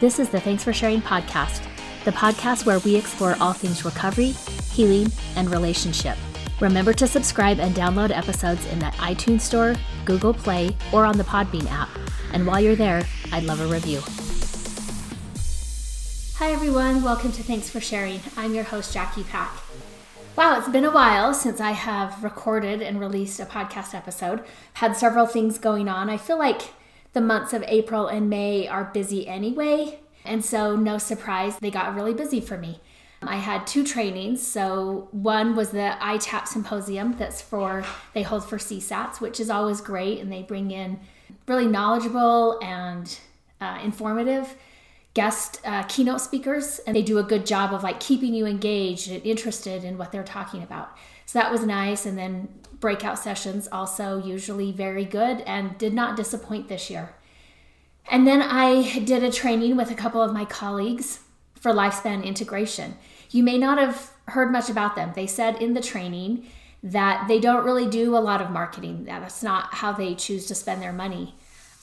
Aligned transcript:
This 0.00 0.18
is 0.18 0.28
the 0.28 0.40
Thanks 0.40 0.64
for 0.64 0.72
Sharing 0.72 1.00
podcast, 1.00 1.66
the 2.04 2.12
podcast 2.12 2.66
where 2.66 2.78
we 2.80 2.96
explore 2.96 3.36
all 3.40 3.52
things 3.52 3.84
recovery, 3.84 4.34
healing, 4.72 5.10
and 5.36 5.50
relationship. 5.50 6.16
Remember 6.60 6.92
to 6.92 7.06
subscribe 7.06 7.60
and 7.60 7.74
download 7.74 8.10
episodes 8.10 8.66
in 8.66 8.78
the 8.78 8.86
iTunes 8.98 9.42
Store, 9.42 9.74
Google 10.04 10.34
Play, 10.34 10.76
or 10.92 11.04
on 11.04 11.18
the 11.18 11.24
Podbean 11.24 11.70
app. 11.70 11.88
And 12.32 12.46
while 12.46 12.60
you're 12.60 12.76
there, 12.76 13.04
I'd 13.32 13.44
love 13.44 13.60
a 13.60 13.66
review. 13.66 14.00
Hi, 16.38 16.52
everyone. 16.52 17.02
Welcome 17.02 17.32
to 17.32 17.42
Thanks 17.42 17.68
for 17.68 17.80
Sharing. 17.80 18.20
I'm 18.36 18.54
your 18.54 18.64
host, 18.64 18.92
Jackie 18.92 19.24
Pack. 19.24 19.52
Wow, 20.36 20.56
it's 20.56 20.68
been 20.68 20.84
a 20.84 20.90
while 20.92 21.34
since 21.34 21.60
I 21.60 21.72
have 21.72 22.22
recorded 22.22 22.80
and 22.80 23.00
released 23.00 23.40
a 23.40 23.44
podcast 23.44 23.92
episode. 23.92 24.44
Had 24.74 24.96
several 24.96 25.26
things 25.26 25.58
going 25.58 25.88
on. 25.88 26.08
I 26.08 26.16
feel 26.16 26.38
like 26.38 26.72
the 27.12 27.20
months 27.20 27.52
of 27.52 27.64
April 27.66 28.06
and 28.06 28.28
May 28.28 28.68
are 28.68 28.84
busy 28.84 29.26
anyway, 29.26 30.00
and 30.24 30.44
so 30.44 30.76
no 30.76 30.98
surprise, 30.98 31.58
they 31.58 31.70
got 31.70 31.94
really 31.94 32.14
busy 32.14 32.40
for 32.40 32.58
me. 32.58 32.80
I 33.22 33.36
had 33.36 33.66
two 33.66 33.84
trainings. 33.84 34.46
So 34.46 35.08
one 35.10 35.56
was 35.56 35.70
the 35.70 35.96
ITAP 36.00 36.46
symposium 36.46 37.16
that's 37.18 37.42
for 37.42 37.84
they 38.14 38.22
hold 38.22 38.48
for 38.48 38.58
CSATs, 38.58 39.20
which 39.20 39.40
is 39.40 39.50
always 39.50 39.80
great, 39.80 40.20
and 40.20 40.32
they 40.32 40.42
bring 40.42 40.70
in 40.70 41.00
really 41.46 41.66
knowledgeable 41.66 42.58
and 42.62 43.18
uh, 43.60 43.80
informative 43.82 44.54
guest 45.14 45.60
uh, 45.64 45.82
keynote 45.84 46.20
speakers, 46.20 46.78
and 46.86 46.94
they 46.94 47.02
do 47.02 47.18
a 47.18 47.24
good 47.24 47.44
job 47.44 47.74
of 47.74 47.82
like 47.82 47.98
keeping 47.98 48.34
you 48.34 48.46
engaged 48.46 49.10
and 49.10 49.24
interested 49.24 49.82
in 49.82 49.98
what 49.98 50.12
they're 50.12 50.22
talking 50.22 50.62
about. 50.62 50.96
So 51.26 51.40
that 51.40 51.50
was 51.50 51.64
nice, 51.64 52.06
and 52.06 52.16
then 52.16 52.48
breakout 52.80 53.18
sessions 53.18 53.68
also 53.70 54.22
usually 54.22 54.72
very 54.72 55.04
good 55.04 55.40
and 55.40 55.76
did 55.78 55.92
not 55.92 56.16
disappoint 56.16 56.68
this 56.68 56.90
year. 56.90 57.14
And 58.10 58.26
then 58.26 58.40
I 58.40 59.00
did 59.00 59.22
a 59.22 59.32
training 59.32 59.76
with 59.76 59.90
a 59.90 59.94
couple 59.94 60.22
of 60.22 60.32
my 60.32 60.44
colleagues 60.44 61.20
for 61.60 61.72
lifespan 61.72 62.24
integration. 62.24 62.96
You 63.30 63.42
may 63.42 63.58
not 63.58 63.78
have 63.78 64.12
heard 64.28 64.50
much 64.50 64.70
about 64.70 64.96
them. 64.96 65.12
They 65.14 65.26
said 65.26 65.60
in 65.60 65.74
the 65.74 65.80
training 65.80 66.46
that 66.82 67.26
they 67.28 67.40
don't 67.40 67.64
really 67.64 67.88
do 67.88 68.16
a 68.16 68.18
lot 68.18 68.40
of 68.40 68.50
marketing. 68.50 69.04
That's 69.04 69.42
not 69.42 69.74
how 69.74 69.92
they 69.92 70.14
choose 70.14 70.46
to 70.46 70.54
spend 70.54 70.80
their 70.80 70.92
money. 70.92 71.34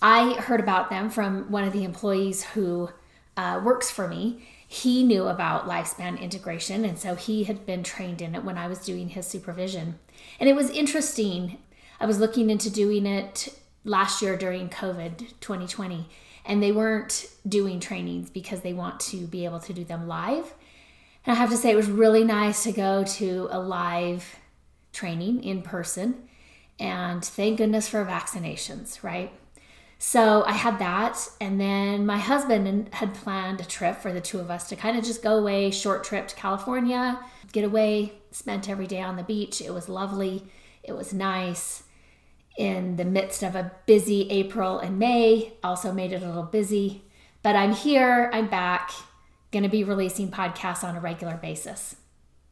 I 0.01 0.33
heard 0.33 0.59
about 0.59 0.89
them 0.89 1.09
from 1.09 1.51
one 1.51 1.63
of 1.63 1.73
the 1.73 1.83
employees 1.83 2.43
who 2.43 2.89
uh, 3.37 3.61
works 3.63 3.91
for 3.91 4.07
me. 4.07 4.47
He 4.67 5.03
knew 5.03 5.27
about 5.27 5.67
lifespan 5.67 6.19
integration, 6.19 6.85
and 6.85 6.97
so 6.97 7.15
he 7.15 7.43
had 7.43 7.65
been 7.65 7.83
trained 7.83 8.21
in 8.21 8.35
it 8.35 8.43
when 8.43 8.57
I 8.57 8.67
was 8.67 8.79
doing 8.79 9.09
his 9.09 9.27
supervision. 9.27 9.99
And 10.39 10.49
it 10.49 10.55
was 10.55 10.69
interesting. 10.69 11.57
I 11.99 12.05
was 12.05 12.19
looking 12.19 12.49
into 12.49 12.69
doing 12.69 13.05
it 13.05 13.57
last 13.83 14.21
year 14.21 14.35
during 14.35 14.69
COVID 14.69 15.17
2020, 15.39 16.07
and 16.45 16.61
they 16.61 16.71
weren't 16.71 17.27
doing 17.47 17.79
trainings 17.79 18.29
because 18.29 18.61
they 18.61 18.73
want 18.73 18.99
to 18.99 19.27
be 19.27 19.45
able 19.45 19.59
to 19.61 19.73
do 19.73 19.83
them 19.83 20.07
live. 20.07 20.53
And 21.25 21.35
I 21.35 21.39
have 21.39 21.49
to 21.49 21.57
say, 21.57 21.71
it 21.71 21.75
was 21.75 21.89
really 21.89 22.23
nice 22.23 22.63
to 22.63 22.71
go 22.71 23.03
to 23.03 23.47
a 23.51 23.59
live 23.59 24.35
training 24.93 25.43
in 25.43 25.61
person. 25.61 26.27
And 26.79 27.23
thank 27.23 27.57
goodness 27.57 27.87
for 27.87 28.03
vaccinations, 28.05 29.01
right? 29.03 29.31
So 29.97 30.43
I 30.43 30.51
had 30.51 30.77
that. 30.79 31.17
And 31.39 31.59
then 31.59 32.05
my 32.05 32.17
husband 32.17 32.89
had 32.93 33.13
planned 33.13 33.61
a 33.61 33.65
trip 33.65 33.97
for 33.97 34.11
the 34.11 34.21
two 34.21 34.39
of 34.39 34.51
us 34.51 34.69
to 34.69 34.75
kind 34.75 34.97
of 34.97 35.03
just 35.03 35.23
go 35.23 35.37
away, 35.37 35.71
short 35.71 36.03
trip 36.03 36.27
to 36.27 36.35
California, 36.35 37.19
get 37.51 37.63
away, 37.63 38.13
spent 38.35 38.69
every 38.69 38.85
day 38.85 39.01
on 39.01 39.15
the 39.15 39.23
beach. 39.23 39.61
It 39.61 39.73
was 39.73 39.87
lovely. 39.87 40.43
It 40.83 40.93
was 40.93 41.13
nice 41.13 41.83
in 42.57 42.95
the 42.95 43.05
midst 43.05 43.43
of 43.43 43.55
a 43.55 43.71
busy 43.85 44.29
April 44.29 44.79
and 44.79 44.97
May, 44.97 45.53
also 45.63 45.91
made 45.91 46.11
it 46.13 46.21
a 46.21 46.25
little 46.25 46.43
busy. 46.43 47.03
But 47.43 47.55
I'm 47.55 47.73
here, 47.73 48.29
I'm 48.33 48.47
back, 48.47 48.91
going 49.51 49.63
to 49.63 49.69
be 49.69 49.83
releasing 49.83 50.31
podcasts 50.31 50.83
on 50.83 50.95
a 50.95 50.99
regular 50.99 51.35
basis. 51.35 51.97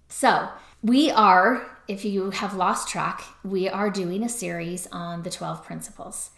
So, 0.09 0.49
we 0.81 1.09
are, 1.09 1.77
if 1.87 2.03
you 2.03 2.31
have 2.31 2.53
lost 2.53 2.89
track, 2.89 3.23
we 3.43 3.69
are 3.69 3.89
doing 3.89 4.23
a 4.23 4.29
series 4.29 4.87
on 4.91 5.23
the 5.23 5.29
12 5.29 5.65
principles. 5.65 6.31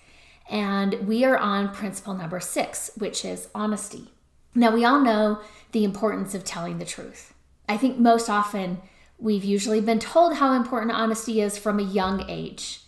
And 0.49 1.07
we 1.07 1.25
are 1.25 1.37
on 1.37 1.73
principle 1.73 2.13
number 2.13 2.39
six, 2.39 2.91
which 2.95 3.25
is 3.25 3.49
honesty. 3.55 4.11
Now, 4.53 4.71
we 4.71 4.85
all 4.85 5.01
know 5.01 5.41
the 5.71 5.83
importance 5.83 6.35
of 6.35 6.43
telling 6.43 6.77
the 6.77 6.85
truth. 6.85 7.33
I 7.67 7.77
think 7.77 7.97
most 7.97 8.29
often 8.29 8.81
we've 9.17 9.43
usually 9.43 9.81
been 9.81 9.99
told 9.99 10.35
how 10.35 10.53
important 10.53 10.91
honesty 10.91 11.41
is 11.41 11.57
from 11.57 11.79
a 11.79 11.83
young 11.83 12.29
age. 12.29 12.81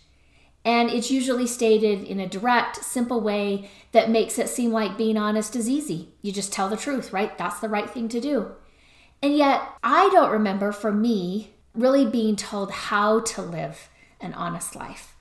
And 0.64 0.90
it's 0.90 1.10
usually 1.10 1.46
stated 1.46 2.04
in 2.04 2.20
a 2.20 2.26
direct, 2.26 2.84
simple 2.84 3.20
way 3.20 3.70
that 3.92 4.10
makes 4.10 4.38
it 4.38 4.48
seem 4.48 4.70
like 4.70 4.98
being 4.98 5.16
honest 5.16 5.56
is 5.56 5.68
easy. 5.68 6.10
You 6.20 6.32
just 6.32 6.52
tell 6.52 6.68
the 6.68 6.76
truth, 6.76 7.12
right? 7.12 7.36
That's 7.38 7.60
the 7.60 7.68
right 7.68 7.88
thing 7.88 8.08
to 8.10 8.20
do. 8.20 8.52
And 9.22 9.36
yet, 9.36 9.62
I 9.82 10.10
don't 10.10 10.30
remember 10.30 10.72
for 10.72 10.92
me 10.92 11.54
really 11.74 12.04
being 12.04 12.36
told 12.36 12.70
how 12.70 13.20
to 13.20 13.42
live 13.42 13.88
an 14.20 14.34
honest 14.34 14.76
life. 14.76 15.14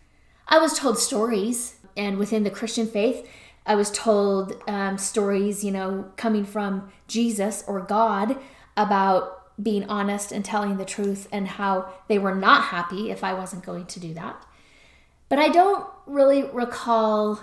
I 0.47 0.59
was 0.59 0.78
told 0.78 0.97
stories, 0.97 1.78
and 1.95 2.18
within 2.18 2.44
the 2.44 2.50
Christian 2.50 2.88
faith, 2.88 3.28
I 3.66 3.75
was 3.75 3.91
told 3.91 4.53
um, 4.68 4.97
stories, 4.97 5.63
you 5.63 5.72
know, 5.72 6.12
coming 6.16 6.45
from 6.45 6.91
Jesus 7.07 7.63
or 7.68 7.81
God 7.81 8.38
about 8.75 9.36
being 9.62 9.84
honest 9.90 10.31
and 10.31 10.45
telling 10.45 10.78
the 10.78 10.85
truth 10.85 11.28
and 11.31 11.47
how 11.47 11.91
they 12.07 12.19
were 12.19 12.35
not 12.35 12.66
happy 12.66 13.09
if 13.09 13.23
I 13.23 13.34
wasn't 13.34 13.66
going 13.66 13.85
to 13.88 14.00
do 14.00 14.13
that. 14.13 14.45
But 15.29 15.40
I 15.40 15.50
don't 15.50 15.88
really 16.06 16.44
recall 16.44 17.40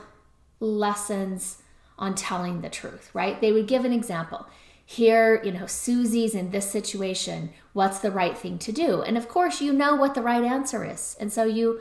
lessons 0.61 1.63
on 1.99 2.15
telling 2.15 2.61
the 2.61 2.69
truth, 2.69 3.11
right? 3.13 3.41
They 3.41 3.53
would 3.53 3.69
give 3.69 3.85
an 3.85 3.93
example. 3.93 4.47
Here, 4.87 5.43
you 5.43 5.53
know, 5.53 5.67
Susie's 5.67 6.35
in 6.35 6.51
this 6.51 6.71
situation. 6.71 7.51
What's 7.73 7.99
the 7.99 8.11
right 8.11 8.37
thing 8.37 8.59
to 8.59 8.73
do? 8.73 9.03
And 9.03 9.17
of 9.17 9.29
course, 9.29 9.61
you 9.61 9.73
know 9.73 9.95
what 9.97 10.15
the 10.15 10.23
right 10.23 10.45
answer 10.45 10.85
is. 10.85 11.17
And 11.19 11.33
so 11.33 11.45
you 11.45 11.81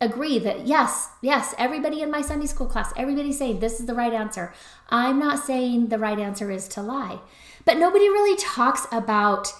agree 0.00 0.38
that 0.38 0.66
yes, 0.66 1.08
yes, 1.22 1.54
everybody 1.58 2.02
in 2.02 2.10
my 2.10 2.20
Sunday 2.20 2.46
school 2.46 2.66
class, 2.66 2.92
everybody's 2.96 3.38
saying 3.38 3.60
this 3.60 3.80
is 3.80 3.86
the 3.86 3.94
right 3.94 4.12
answer. 4.12 4.52
I'm 4.88 5.18
not 5.18 5.44
saying 5.44 5.88
the 5.88 5.98
right 5.98 6.18
answer 6.18 6.50
is 6.50 6.68
to 6.68 6.82
lie. 6.82 7.20
But 7.64 7.78
nobody 7.78 8.08
really 8.08 8.36
talks 8.36 8.86
about 8.92 9.52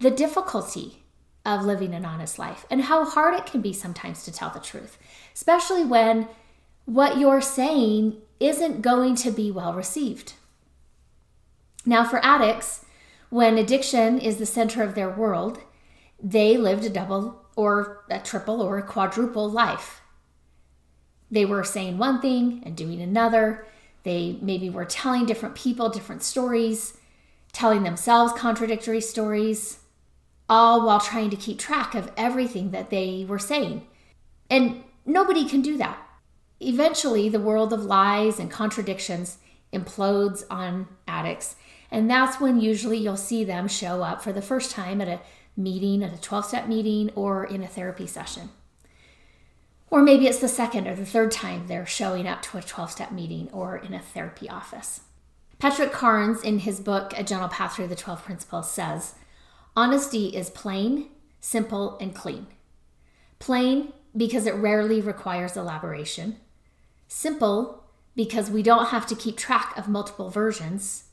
the 0.00 0.10
difficulty 0.10 1.02
of 1.44 1.64
living 1.64 1.94
an 1.94 2.04
honest 2.04 2.38
life 2.38 2.66
and 2.70 2.82
how 2.82 3.04
hard 3.04 3.34
it 3.34 3.46
can 3.46 3.60
be 3.60 3.72
sometimes 3.72 4.24
to 4.24 4.32
tell 4.32 4.50
the 4.50 4.60
truth 4.60 4.98
especially 5.38 5.84
when 5.84 6.26
what 6.84 7.16
you're 7.16 7.40
saying 7.40 8.16
isn't 8.40 8.82
going 8.82 9.14
to 9.14 9.30
be 9.30 9.52
well 9.52 9.72
received. 9.72 10.32
Now, 11.86 12.04
for 12.04 12.18
addicts, 12.24 12.84
when 13.30 13.56
addiction 13.56 14.18
is 14.18 14.38
the 14.38 14.46
center 14.46 14.82
of 14.82 14.96
their 14.96 15.08
world, 15.08 15.60
they 16.20 16.56
lived 16.56 16.84
a 16.84 16.90
double 16.90 17.44
or 17.54 18.04
a 18.10 18.18
triple 18.18 18.60
or 18.60 18.78
a 18.78 18.82
quadruple 18.82 19.48
life. 19.48 20.00
They 21.30 21.44
were 21.44 21.62
saying 21.62 21.98
one 21.98 22.20
thing 22.20 22.62
and 22.66 22.76
doing 22.76 23.00
another. 23.00 23.64
They 24.02 24.38
maybe 24.42 24.70
were 24.70 24.86
telling 24.86 25.24
different 25.24 25.54
people 25.54 25.88
different 25.88 26.24
stories, 26.24 26.98
telling 27.52 27.84
themselves 27.84 28.32
contradictory 28.32 29.02
stories, 29.02 29.78
all 30.48 30.86
while 30.86 31.00
trying 31.00 31.30
to 31.30 31.36
keep 31.36 31.58
track 31.58 31.94
of 31.94 32.10
everything 32.16 32.70
that 32.70 32.90
they 32.90 33.24
were 33.28 33.38
saying. 33.38 33.86
And 34.50 34.82
Nobody 35.08 35.48
can 35.48 35.62
do 35.62 35.78
that. 35.78 35.98
Eventually, 36.60 37.30
the 37.30 37.40
world 37.40 37.72
of 37.72 37.82
lies 37.82 38.38
and 38.38 38.50
contradictions 38.50 39.38
implodes 39.72 40.44
on 40.50 40.86
addicts. 41.08 41.56
And 41.90 42.10
that's 42.10 42.38
when 42.38 42.60
usually 42.60 42.98
you'll 42.98 43.16
see 43.16 43.42
them 43.42 43.68
show 43.68 44.02
up 44.02 44.22
for 44.22 44.34
the 44.34 44.42
first 44.42 44.70
time 44.70 45.00
at 45.00 45.08
a 45.08 45.20
meeting, 45.56 46.02
at 46.04 46.12
a 46.12 46.20
12 46.20 46.44
step 46.44 46.68
meeting, 46.68 47.10
or 47.14 47.42
in 47.42 47.62
a 47.62 47.66
therapy 47.66 48.06
session. 48.06 48.50
Or 49.90 50.02
maybe 50.02 50.26
it's 50.26 50.40
the 50.40 50.48
second 50.48 50.86
or 50.86 50.94
the 50.94 51.06
third 51.06 51.30
time 51.30 51.66
they're 51.66 51.86
showing 51.86 52.28
up 52.28 52.42
to 52.42 52.58
a 52.58 52.62
12 52.62 52.90
step 52.90 53.10
meeting 53.10 53.48
or 53.50 53.78
in 53.78 53.94
a 53.94 54.00
therapy 54.00 54.46
office. 54.50 55.00
Patrick 55.58 55.90
Carnes, 55.90 56.42
in 56.42 56.58
his 56.58 56.80
book, 56.80 57.14
A 57.16 57.24
Gentle 57.24 57.48
Path 57.48 57.76
Through 57.76 57.88
the 57.88 57.96
12 57.96 58.22
Principles, 58.22 58.70
says 58.70 59.14
honesty 59.78 60.26
is 60.26 60.50
plain, 60.50 61.06
simple, 61.38 61.96
and 62.00 62.12
clean. 62.12 62.48
Plain 63.38 63.92
because 64.16 64.44
it 64.44 64.54
rarely 64.56 65.00
requires 65.00 65.56
elaboration. 65.56 66.34
Simple 67.06 67.84
because 68.16 68.50
we 68.50 68.60
don't 68.60 68.88
have 68.88 69.06
to 69.06 69.14
keep 69.14 69.36
track 69.36 69.78
of 69.78 69.86
multiple 69.86 70.30
versions. 70.30 71.04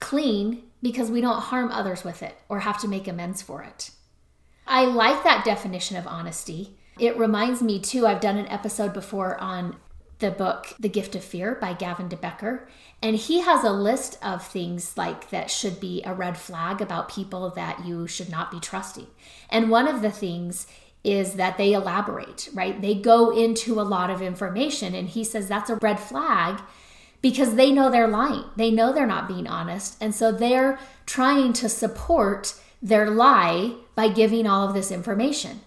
Clean 0.00 0.64
because 0.82 1.10
we 1.10 1.22
don't 1.22 1.40
harm 1.40 1.70
others 1.70 2.04
with 2.04 2.22
it 2.22 2.36
or 2.50 2.60
have 2.60 2.78
to 2.82 2.88
make 2.88 3.08
amends 3.08 3.40
for 3.40 3.62
it. 3.62 3.90
I 4.66 4.84
like 4.84 5.24
that 5.24 5.46
definition 5.46 5.96
of 5.96 6.06
honesty. 6.06 6.76
It 6.98 7.16
reminds 7.16 7.62
me, 7.62 7.80
too, 7.80 8.06
I've 8.06 8.20
done 8.20 8.36
an 8.36 8.48
episode 8.48 8.92
before 8.92 9.38
on 9.38 9.76
the 10.18 10.30
book 10.30 10.74
The 10.78 10.88
Gift 10.88 11.14
of 11.14 11.24
Fear 11.24 11.56
by 11.60 11.74
Gavin 11.74 12.08
de 12.08 12.16
Becker. 12.16 12.68
And 13.02 13.16
he 13.16 13.40
has 13.40 13.62
a 13.62 13.70
list 13.70 14.18
of 14.22 14.44
things 14.44 14.96
like 14.96 15.30
that 15.30 15.50
should 15.50 15.78
be 15.78 16.02
a 16.04 16.14
red 16.14 16.36
flag 16.36 16.80
about 16.80 17.08
people 17.08 17.50
that 17.50 17.84
you 17.84 18.06
should 18.06 18.28
not 18.28 18.50
be 18.50 18.58
trusting. 18.58 19.06
And 19.48 19.70
one 19.70 19.86
of 19.86 20.02
the 20.02 20.10
things 20.10 20.66
is 21.04 21.34
that 21.34 21.56
they 21.56 21.72
elaborate, 21.72 22.48
right? 22.52 22.80
They 22.80 22.94
go 22.94 23.30
into 23.30 23.80
a 23.80 23.82
lot 23.82 24.10
of 24.10 24.20
information. 24.20 24.94
And 24.94 25.08
he 25.08 25.22
says 25.22 25.46
that's 25.46 25.70
a 25.70 25.76
red 25.76 26.00
flag 26.00 26.60
because 27.22 27.54
they 27.54 27.70
know 27.70 27.90
they're 27.90 28.08
lying. 28.08 28.44
They 28.56 28.70
know 28.70 28.92
they're 28.92 29.06
not 29.06 29.28
being 29.28 29.46
honest. 29.46 29.96
And 30.00 30.14
so 30.14 30.32
they're 30.32 30.78
trying 31.06 31.52
to 31.54 31.68
support 31.68 32.54
their 32.82 33.10
lie 33.10 33.74
by 33.94 34.08
giving 34.08 34.46
all 34.46 34.68
of 34.68 34.74
this 34.74 34.90
information. 34.90 35.60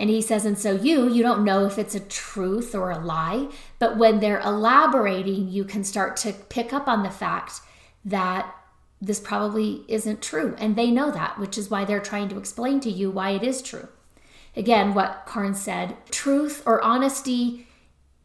And 0.00 0.08
he 0.08 0.22
says, 0.22 0.46
and 0.46 0.58
so 0.58 0.72
you, 0.72 1.10
you 1.10 1.22
don't 1.22 1.44
know 1.44 1.66
if 1.66 1.78
it's 1.78 1.94
a 1.94 2.00
truth 2.00 2.74
or 2.74 2.90
a 2.90 2.98
lie, 2.98 3.48
but 3.78 3.98
when 3.98 4.18
they're 4.18 4.40
elaborating, 4.40 5.50
you 5.50 5.62
can 5.62 5.84
start 5.84 6.16
to 6.18 6.32
pick 6.32 6.72
up 6.72 6.88
on 6.88 7.02
the 7.02 7.10
fact 7.10 7.60
that 8.02 8.50
this 8.98 9.20
probably 9.20 9.84
isn't 9.88 10.22
true. 10.22 10.56
And 10.58 10.74
they 10.74 10.90
know 10.90 11.10
that, 11.10 11.38
which 11.38 11.58
is 11.58 11.68
why 11.68 11.84
they're 11.84 12.00
trying 12.00 12.30
to 12.30 12.38
explain 12.38 12.80
to 12.80 12.90
you 12.90 13.10
why 13.10 13.32
it 13.32 13.42
is 13.42 13.60
true. 13.60 13.88
Again, 14.56 14.94
what 14.94 15.24
Carnes 15.26 15.60
said 15.60 15.98
truth 16.10 16.62
or 16.64 16.80
honesty 16.80 17.66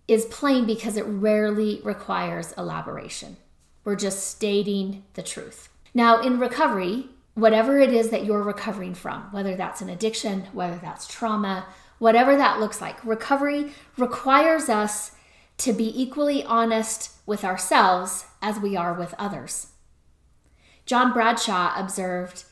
is 0.07 0.23
plain 0.27 0.65
because 0.65 0.95
it 0.95 1.03
rarely 1.03 1.81
requires 1.83 2.53
elaboration. 2.53 3.35
We're 3.83 3.97
just 3.97 4.25
stating 4.29 5.03
the 5.15 5.23
truth. 5.23 5.67
Now, 5.93 6.21
in 6.21 6.39
recovery, 6.39 7.09
whatever 7.35 7.77
it 7.77 7.93
is 7.93 8.09
that 8.09 8.25
you're 8.25 8.41
recovering 8.41 8.95
from, 8.95 9.31
whether 9.31 9.55
that's 9.55 9.81
an 9.81 9.89
addiction, 9.89 10.47
whether 10.53 10.77
that's 10.77 11.07
trauma, 11.07 11.67
whatever 11.99 12.35
that 12.35 12.59
looks 12.59 12.81
like, 12.81 13.03
recovery 13.05 13.71
requires 13.97 14.69
us 14.69 15.11
to 15.57 15.71
be 15.71 16.01
equally 16.01 16.43
honest 16.43 17.11
with 17.25 17.43
ourselves 17.45 18.25
as 18.41 18.59
we 18.59 18.75
are 18.75 18.93
with 18.93 19.13
others. 19.17 19.67
John 20.85 21.13
Bradshaw 21.13 21.73
observed 21.77 22.45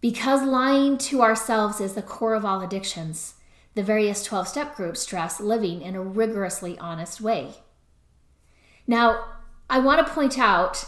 because 0.00 0.42
lying 0.42 0.96
to 0.98 1.22
ourselves 1.22 1.80
is 1.80 1.94
the 1.94 2.02
core 2.02 2.34
of 2.34 2.44
all 2.44 2.60
addictions, 2.60 3.34
the 3.74 3.82
various 3.82 4.22
12 4.24 4.48
step 4.48 4.76
groups 4.76 5.00
stress 5.00 5.40
living 5.40 5.82
in 5.82 5.94
a 5.94 6.02
rigorously 6.02 6.78
honest 6.78 7.20
way. 7.20 7.54
Now, 8.86 9.24
I 9.68 9.80
want 9.80 10.06
to 10.06 10.12
point 10.12 10.38
out 10.38 10.84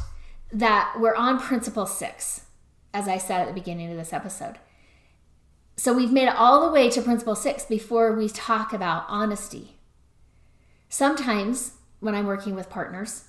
that 0.53 0.95
we're 0.99 1.15
on 1.15 1.39
principle 1.39 1.87
six, 1.87 2.47
as 2.93 3.09
I 3.09 3.19
said 3.19 3.41
at 3.43 3.49
the 3.49 3.55
beginning 3.61 3.91
of 3.91 3.97
this 3.97 4.13
episode. 4.13 4.59
So 5.77 5.93
we've 5.95 6.13
made 6.13 6.29
it 6.29 6.37
all 6.37 6.65
the 6.65 6.73
way 6.73 6.91
to 6.91 7.03
principle 7.03 7.35
six 7.35 7.65
before 7.65 8.15
we 8.15 8.29
talk 8.29 8.73
about 8.73 9.07
honesty. 9.09 9.77
Sometimes 10.89 11.73
when 12.01 12.15
I'm 12.15 12.27
working 12.27 12.55
with 12.55 12.69
partners, 12.69 13.25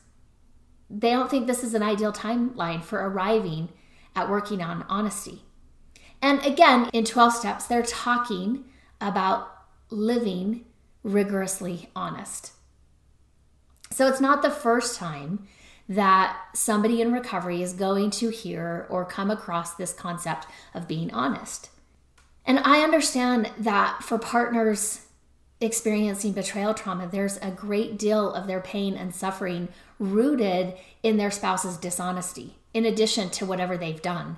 they 0.89 1.11
don't 1.11 1.29
think 1.29 1.47
this 1.47 1.63
is 1.63 1.73
an 1.73 1.83
ideal 1.83 2.11
timeline 2.11 2.83
for 2.83 2.99
arriving 2.99 3.69
at 4.15 4.29
working 4.29 4.61
on 4.61 4.85
honesty. 4.89 5.43
And 6.21 6.45
again, 6.45 6.89
in 6.91 7.05
12 7.05 7.33
steps, 7.33 7.65
they're 7.67 7.81
talking 7.81 8.65
about 8.99 9.49
living 9.89 10.65
rigorously 11.03 11.89
honest. 11.95 12.51
So 13.91 14.07
it's 14.07 14.21
not 14.21 14.41
the 14.41 14.51
first 14.51 14.97
time 14.97 15.47
that 15.91 16.37
somebody 16.53 17.01
in 17.01 17.11
recovery 17.11 17.61
is 17.61 17.73
going 17.73 18.09
to 18.09 18.29
hear 18.29 18.87
or 18.89 19.03
come 19.03 19.29
across 19.29 19.75
this 19.75 19.91
concept 19.91 20.47
of 20.73 20.87
being 20.87 21.11
honest. 21.13 21.69
And 22.45 22.59
I 22.59 22.79
understand 22.79 23.51
that 23.57 24.01
for 24.01 24.17
partners 24.17 25.01
experiencing 25.59 26.31
betrayal 26.31 26.73
trauma, 26.73 27.09
there's 27.11 27.37
a 27.37 27.51
great 27.51 27.99
deal 27.99 28.33
of 28.33 28.47
their 28.47 28.61
pain 28.61 28.95
and 28.95 29.13
suffering 29.13 29.67
rooted 29.99 30.75
in 31.03 31.17
their 31.17 31.29
spouse's 31.29 31.75
dishonesty, 31.75 32.55
in 32.73 32.85
addition 32.85 33.29
to 33.31 33.45
whatever 33.45 33.75
they've 33.75 34.01
done. 34.01 34.37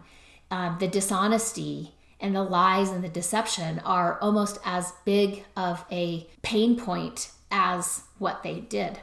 Um, 0.49 0.77
the 0.79 0.87
dishonesty 0.87 1.93
and 2.19 2.35
the 2.35 2.41
lies 2.41 2.89
and 2.89 3.03
the 3.03 3.09
deception 3.09 3.79
are 3.85 4.19
almost 4.21 4.57
as 4.65 4.93
big 5.05 5.45
of 5.55 5.85
a 5.91 6.27
pain 6.41 6.77
point 6.79 7.29
as 7.51 8.05
what 8.17 8.41
they 8.41 8.59
did. 8.59 8.99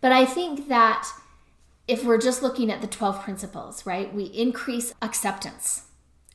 But 0.00 0.12
I 0.12 0.24
think 0.24 0.68
that 0.68 1.06
if 1.88 2.04
we're 2.04 2.20
just 2.20 2.42
looking 2.42 2.70
at 2.70 2.80
the 2.80 2.86
12 2.86 3.22
principles, 3.22 3.86
right, 3.86 4.12
we 4.12 4.24
increase 4.24 4.92
acceptance, 5.00 5.84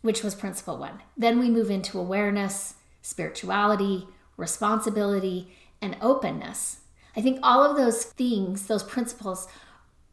which 0.02 0.24
was 0.24 0.36
principle 0.36 0.78
one. 0.78 1.02
Then 1.18 1.40
we 1.40 1.50
move 1.50 1.70
into 1.70 2.00
awareness, 2.00 2.76
spirituality, 3.02 4.08
responsibility, 4.38 5.52
and 5.82 5.98
openness. 6.02 6.82
I 7.16 7.22
think 7.22 7.40
all 7.44 7.64
of 7.64 7.76
those 7.76 8.04
things, 8.04 8.68
those 8.68 8.84
principles, 8.84 9.48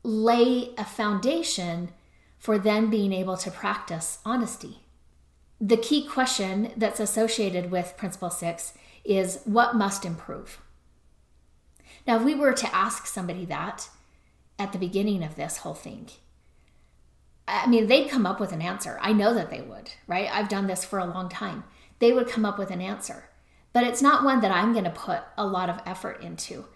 lay 0.03 0.75
a 0.77 0.85
foundation 0.85 1.91
for 2.39 2.59
then 2.59 2.91
being 2.91 3.13
able 3.13 3.37
to 3.37 3.51
practice 3.51 4.19
honesty 4.25 4.81
the 5.61 5.77
key 5.77 6.07
question 6.07 6.73
that's 6.77 7.01
associated 7.01 7.71
with 7.71 7.97
Principle 7.97 8.31
Six 8.31 8.75
is 9.05 9.41
what 9.45 9.75
must 9.75 10.05
improve? 10.05 10.61
Now, 12.07 12.17
if 12.17 12.23
we 12.23 12.35
were 12.35 12.53
to 12.53 12.75
ask 12.75 13.07
somebody 13.07 13.45
that 13.47 13.89
at 14.59 14.73
the 14.73 14.79
beginning 14.79 15.23
of 15.23 15.37
this 15.37 15.59
whole 15.59 15.75
thing, 15.75 16.09
I 17.47 17.67
mean, 17.67 17.87
they'd 17.87 18.11
come 18.11 18.27
up 18.27 18.41
with 18.41 18.53
an 18.53 18.61
answer. 18.61 18.99
I 19.01 19.13
know 19.13 19.33
that 19.35 19.51
they 19.51 19.61
would, 19.61 19.91
right? 20.07 20.29
I've 20.31 20.49
done 20.49 20.67
this 20.67 20.85
for 20.85 20.99
a 20.99 21.07
long 21.07 21.29
time. 21.29 21.65
They 21.99 22.13
would 22.13 22.29
come 22.29 22.45
up 22.45 22.59
with 22.59 22.71
an 22.71 22.81
answer, 22.81 23.25
but 23.73 23.85
it's 23.85 24.03
not 24.03 24.25
one 24.25 24.41
that 24.41 24.51
I'm 24.51 24.73
going 24.73 24.85
to 24.85 24.91
put 24.91 25.23
a 25.37 25.47
lot 25.47 25.71
of 25.71 25.81
effort 25.87 26.23
into 26.23 26.67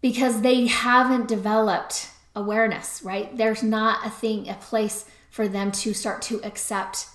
because 0.00 0.42
they 0.42 0.66
haven't 0.66 1.28
developed 1.28 2.10
awareness, 2.34 3.02
right? 3.02 3.34
There's 3.36 3.62
not 3.62 4.06
a 4.06 4.10
thing, 4.10 4.48
a 4.48 4.54
place 4.54 5.04
for 5.30 5.48
them 5.48 5.72
to 5.72 5.94
start 5.94 6.22
to 6.22 6.40
accept 6.44 7.06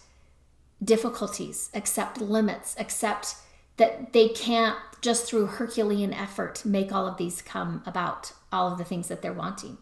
difficulties, 0.84 1.70
accept 1.74 2.20
limits, 2.20 2.76
accept 2.80 3.36
that 3.78 4.14
they 4.14 4.30
can't 4.30 4.78
just 5.02 5.26
through 5.26 5.48
Herculean 5.48 6.14
effort 6.14 6.64
make 6.66 6.92
all 6.92 7.08
of 7.08 7.18
these 7.18 7.42
come 7.42 7.84
about, 7.86 8.34
all 8.52 8.72
of 8.72 8.78
the 8.78 8.84
things 8.84 9.08
that 9.08 9.22
they're 9.22 9.34
wanting. 9.34 9.78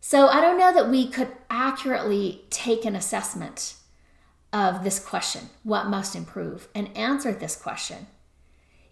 So 0.00 0.28
I 0.28 0.40
don't 0.40 0.58
know 0.58 0.72
that 0.72 0.90
we 0.90 1.08
could 1.08 1.32
accurately 1.48 2.44
take 2.50 2.84
an 2.84 2.94
assessment 2.94 3.76
of 4.52 4.84
this 4.84 4.98
question, 4.98 5.48
what 5.62 5.88
must 5.88 6.14
improve, 6.14 6.68
and 6.74 6.96
answer 6.96 7.32
this 7.32 7.56
question 7.56 8.06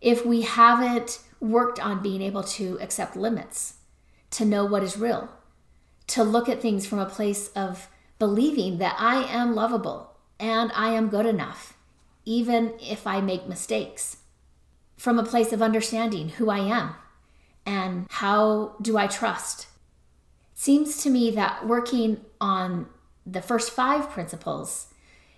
if 0.01 0.27
we 0.27 0.41
haven't 0.43 1.21
worked 1.39 1.79
on 1.79 2.03
being 2.03 2.21
able 2.21 2.43
to 2.43 2.77
accept 2.81 3.17
limits, 3.17 3.75
to 4.31 4.45
know 4.45 4.65
what 4.65 4.83
is 4.83 4.97
real, 4.97 5.29
to 6.09 6.25
look 6.25 6.49
at 6.49 6.61
things 6.61 6.85
from 6.85 6.99
a 6.99 7.07
place 7.07 7.49
of 7.49 7.89
believing 8.19 8.79
that 8.79 8.97
I 8.99 9.23
am 9.25 9.55
lovable, 9.55 10.17
and 10.41 10.73
I 10.75 10.91
am 10.91 11.09
good 11.09 11.27
enough, 11.27 11.77
even 12.25 12.73
if 12.81 13.07
I 13.07 13.21
make 13.21 13.47
mistakes. 13.47 14.19
From 14.97 15.19
a 15.19 15.25
place 15.25 15.53
of 15.53 15.63
understanding 15.63 16.31
who 16.31 16.51
I 16.51 16.59
am 16.59 16.95
and 17.65 18.07
how 18.11 18.77
do 18.81 18.97
I 18.97 19.07
trust. 19.07 19.67
It 20.53 20.59
seems 20.59 21.03
to 21.03 21.11
me 21.11 21.31
that 21.33 21.67
working 21.67 22.21
on 22.41 22.87
the 23.25 23.43
first 23.43 23.71
five 23.71 24.11
principles 24.11 24.89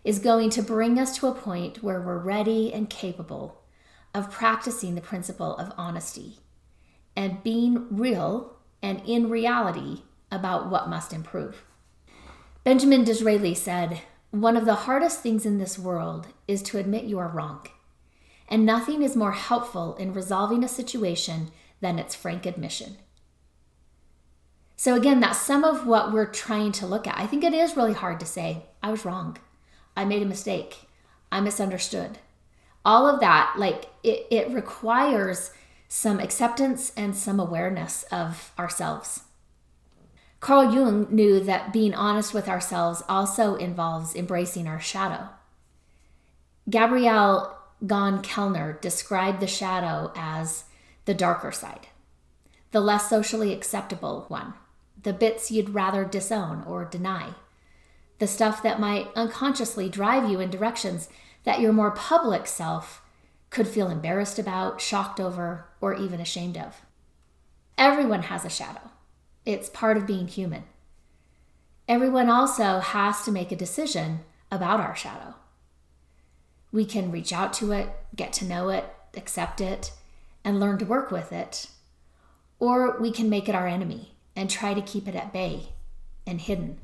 is 0.05 0.19
going 0.19 0.51
to 0.51 0.63
bring 0.63 0.99
us 0.99 1.17
to 1.19 1.27
a 1.27 1.35
point 1.35 1.83
where 1.83 2.01
we're 2.01 2.19
ready 2.19 2.73
and 2.73 2.91
capable 2.91 3.63
of 4.15 4.31
practicing 4.31 4.95
the 4.95 5.01
principle 5.01 5.57
of 5.57 5.73
honesty 5.77 6.39
and 7.17 7.43
being 7.43 7.87
real 7.91 8.57
and 8.83 9.03
in 9.07 9.31
reality 9.31 10.03
about 10.31 10.71
what 10.71 10.89
must 10.89 11.13
improve. 11.13 11.65
Benjamin 12.65 13.05
Disraeli 13.05 13.55
said, 13.55 14.01
one 14.31 14.57
of 14.57 14.67
the 14.67 14.75
hardest 14.75 15.21
things 15.21 15.47
in 15.47 15.59
this 15.59 15.79
world 15.79 16.29
is 16.49 16.63
to 16.63 16.79
admit 16.79 17.05
you 17.05 17.19
are 17.19 17.29
wrong. 17.29 17.67
And 18.49 18.67
nothing 18.67 19.03
is 19.03 19.17
more 19.17 19.33
helpful 19.33 19.95
in 19.97 20.13
resolving 20.13 20.65
a 20.65 20.69
situation 20.69 21.51
than 21.85 21.99
its 21.99 22.15
frank 22.15 22.47
admission. 22.47 22.97
So, 24.75 24.95
again, 24.95 25.21
that's 25.21 25.39
some 25.39 25.63
of 25.63 25.87
what 25.87 26.13
we're 26.13 26.25
trying 26.25 26.73
to 26.73 26.87
look 26.87 27.07
at. 27.07 27.19
I 27.19 27.27
think 27.27 27.45
it 27.45 27.53
is 27.53 27.77
really 27.77 27.93
hard 27.93 28.19
to 28.21 28.27
say, 28.27 28.65
I 28.83 28.91
was 28.91 29.05
wrong. 29.05 29.37
I 29.95 30.07
made 30.07 30.23
a 30.23 30.27
mistake. 30.27 30.89
I 31.31 31.41
misunderstood. 31.41 32.19
All 32.87 33.07
of 33.07 33.21
that, 33.21 33.57
like, 33.59 33.85
it, 34.03 34.27
it 34.31 34.51
requires 34.51 35.53
some 35.87 36.21
acceptance 36.21 36.91
and 36.97 37.15
some 37.15 37.39
awareness 37.39 38.05
of 38.05 38.53
ourselves. 38.59 39.25
Carl 40.41 40.75
Jung 40.75 41.07
knew 41.11 41.39
that 41.41 41.73
being 41.73 41.95
honest 41.95 42.33
with 42.33 42.49
ourselves 42.49 43.03
also 43.11 43.57
involves 43.57 44.15
embracing 44.15 44.67
our 44.67 44.81
shadow. 44.81 45.29
Gabrielle 46.69 47.59
Gone 47.87 48.23
Kellner 48.23 48.79
described 48.81 49.41
the 49.41 49.47
shadow 49.47 50.13
as 50.17 50.65
the 51.05 51.15
darker 51.15 51.53
side, 51.53 51.89
the 52.71 52.81
less 52.81 53.09
socially 53.09 53.53
acceptable 53.53 54.25
one, 54.29 54.55
the 55.03 55.13
bits 55.13 55.51
you'd 55.51 55.71
rather 55.71 56.05
disown 56.05 56.65
or 56.67 56.85
deny, 56.85 57.35
the 58.19 58.27
stuff 58.27 58.63
that 58.63 58.81
might 58.81 59.09
unconsciously 59.15 59.89
drive 59.89 60.31
you 60.31 60.41
in 60.41 60.51
directions 60.51 61.09
that 61.45 61.61
your 61.61 61.73
more 61.73 61.91
public 61.91 62.47
self 62.47 63.03
could 63.51 63.69
feel 63.69 63.89
embarrassed 63.89 64.39
about, 64.39 64.81
shocked 64.81 65.21
over, 65.21 65.67
or 65.81 65.95
even 65.95 66.21
ashamed 66.21 66.57
of. 66.57 66.83
Everyone 67.79 68.23
has 68.23 68.45
a 68.45 68.51
shadow. 68.51 68.91
It's 69.45 69.69
part 69.69 69.97
of 69.97 70.07
being 70.07 70.27
human. 70.27 70.65
Everyone 71.87 72.31
also 72.31 72.81
has 72.81 73.23
to 73.23 73.31
make 73.31 73.53
a 73.53 73.57
decision 73.57 74.21
about 74.51 74.81
our 74.81 74.97
shadow. 74.97 75.35
We 76.73 76.85
can 76.85 77.13
reach 77.13 77.33
out 77.33 77.53
to 77.55 77.73
it, 77.73 77.91
get 78.17 78.33
to 78.35 78.45
know 78.45 78.71
it, 78.71 78.85
accept 79.15 79.61
it, 79.61 79.93
and 80.45 80.61
learn 80.61 80.79
to 80.79 80.85
work 80.85 81.11
with 81.11 81.33
it. 81.33 81.69
Or 82.59 82.99
we 82.99 83.11
can 83.11 83.31
make 83.31 83.49
it 83.49 83.55
our 83.55 83.67
enemy 83.67 84.15
and 84.37 84.51
try 84.51 84.75
to 84.75 84.83
keep 84.83 85.09
it 85.09 85.15
at 85.15 85.33
bay 85.33 85.71
and 86.27 86.41
hidden. 86.41 86.79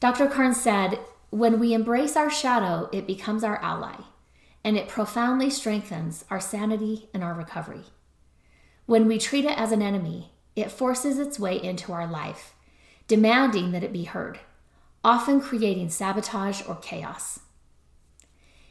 Dr. 0.00 0.28
Carnes 0.28 0.60
said, 0.60 0.98
When 1.30 1.58
we 1.58 1.74
embrace 1.74 2.16
our 2.16 2.30
shadow, 2.30 2.88
it 2.92 3.06
becomes 3.06 3.42
our 3.42 3.56
ally, 3.56 3.96
and 4.62 4.76
it 4.76 4.88
profoundly 4.88 5.50
strengthens 5.50 6.24
our 6.30 6.40
sanity 6.40 7.08
and 7.12 7.24
our 7.24 7.34
recovery. 7.34 7.84
When 8.86 9.06
we 9.06 9.18
treat 9.18 9.44
it 9.44 9.58
as 9.58 9.72
an 9.72 9.82
enemy, 9.82 10.30
it 10.54 10.70
forces 10.70 11.18
its 11.18 11.38
way 11.38 11.60
into 11.60 11.92
our 11.92 12.06
life, 12.06 12.54
demanding 13.06 13.72
that 13.72 13.84
it 13.84 13.92
be 13.92 14.04
heard, 14.04 14.38
often 15.04 15.40
creating 15.40 15.90
sabotage 15.90 16.62
or 16.66 16.76
chaos. 16.76 17.40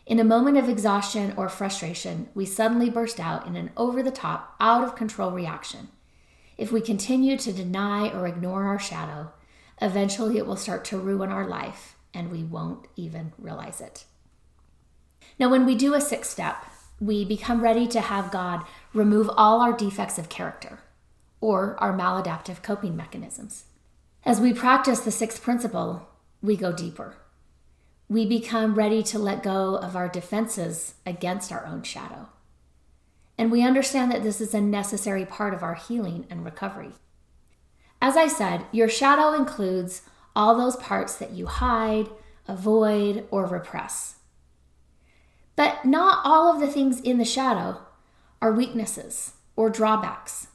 In 0.08 0.22
a 0.22 0.24
moment 0.24 0.58
of 0.58 0.70
exhaustion 0.70 1.34
or 1.36 1.50
frustration, 1.50 2.30
we 2.34 2.46
suddenly 2.46 2.90
burst 2.90 3.20
out 3.20 3.46
in 3.46 3.58
an 3.58 3.72
over 3.76 4.02
the 4.02 4.10
top, 4.10 4.56
out 4.58 4.82
of 4.82 4.96
control 4.96 5.32
reaction. 5.32 5.90
If 6.58 6.72
we 6.72 6.80
continue 6.80 7.38
to 7.38 7.52
deny 7.52 8.10
or 8.10 8.26
ignore 8.26 8.64
our 8.64 8.80
shadow, 8.80 9.34
eventually 9.82 10.38
it 10.38 10.48
will 10.48 10.56
start 10.56 10.86
to 10.86 10.98
ruin 10.98 11.30
our 11.30 11.46
life 11.46 11.98
and 12.14 12.32
we 12.32 12.42
won't 12.42 12.88
even 12.96 13.34
realize 13.38 13.82
it. 13.82 14.06
Now, 15.38 15.50
when 15.50 15.66
we 15.66 15.76
do 15.76 15.94
a 15.94 16.00
sixth 16.00 16.32
step, 16.32 16.66
we 17.02 17.26
become 17.26 17.60
ready 17.60 17.86
to 17.88 18.00
have 18.00 18.32
God 18.32 18.64
remove 18.94 19.30
all 19.36 19.60
our 19.60 19.74
defects 19.74 20.18
of 20.18 20.30
character 20.30 20.80
or 21.42 21.76
our 21.84 21.94
maladaptive 21.94 22.64
coping 22.64 22.96
mechanisms. 22.96 23.66
As 24.24 24.40
we 24.40 24.54
practice 24.54 25.02
the 25.02 25.12
sixth 25.12 25.44
principle, 25.44 26.08
we 26.42 26.56
go 26.56 26.72
deeper. 26.72 27.18
We 28.10 28.26
become 28.26 28.76
ready 28.76 29.04
to 29.04 29.20
let 29.20 29.44
go 29.44 29.76
of 29.76 29.96
our 29.96 30.08
defenses 30.08 30.96
against 31.06 31.52
our 31.52 31.66
own 31.66 31.84
shadow. 31.84 32.30
And 33.38 33.52
we 33.52 33.64
understand 33.64 34.12
that 34.12 34.24
this 34.24 34.40
is 34.40 34.54
a 34.54 34.62
necessary 34.62 35.26
part 35.26 35.54
of 35.54 35.62
our 35.62 35.76
healing 35.76 36.26
and 36.30 36.46
recovery. 36.46 36.94
As 38.02 38.16
I 38.16 38.28
said, 38.28 38.66
your 38.72 38.88
shadow 38.88 39.34
includes 39.34 40.04
all 40.36 40.56
those 40.56 40.76
parts 40.78 41.16
that 41.16 41.32
you 41.32 41.48
hide, 41.48 42.10
avoid, 42.48 43.28
or 43.30 43.46
repress. 43.46 44.16
But 45.56 45.84
not 45.84 46.22
all 46.24 46.54
of 46.54 46.60
the 46.60 46.72
things 46.72 47.02
in 47.02 47.18
the 47.18 47.26
shadow 47.26 47.82
are 48.42 48.52
weaknesses 48.52 49.34
or 49.56 49.70
drawbacks. 49.70 50.48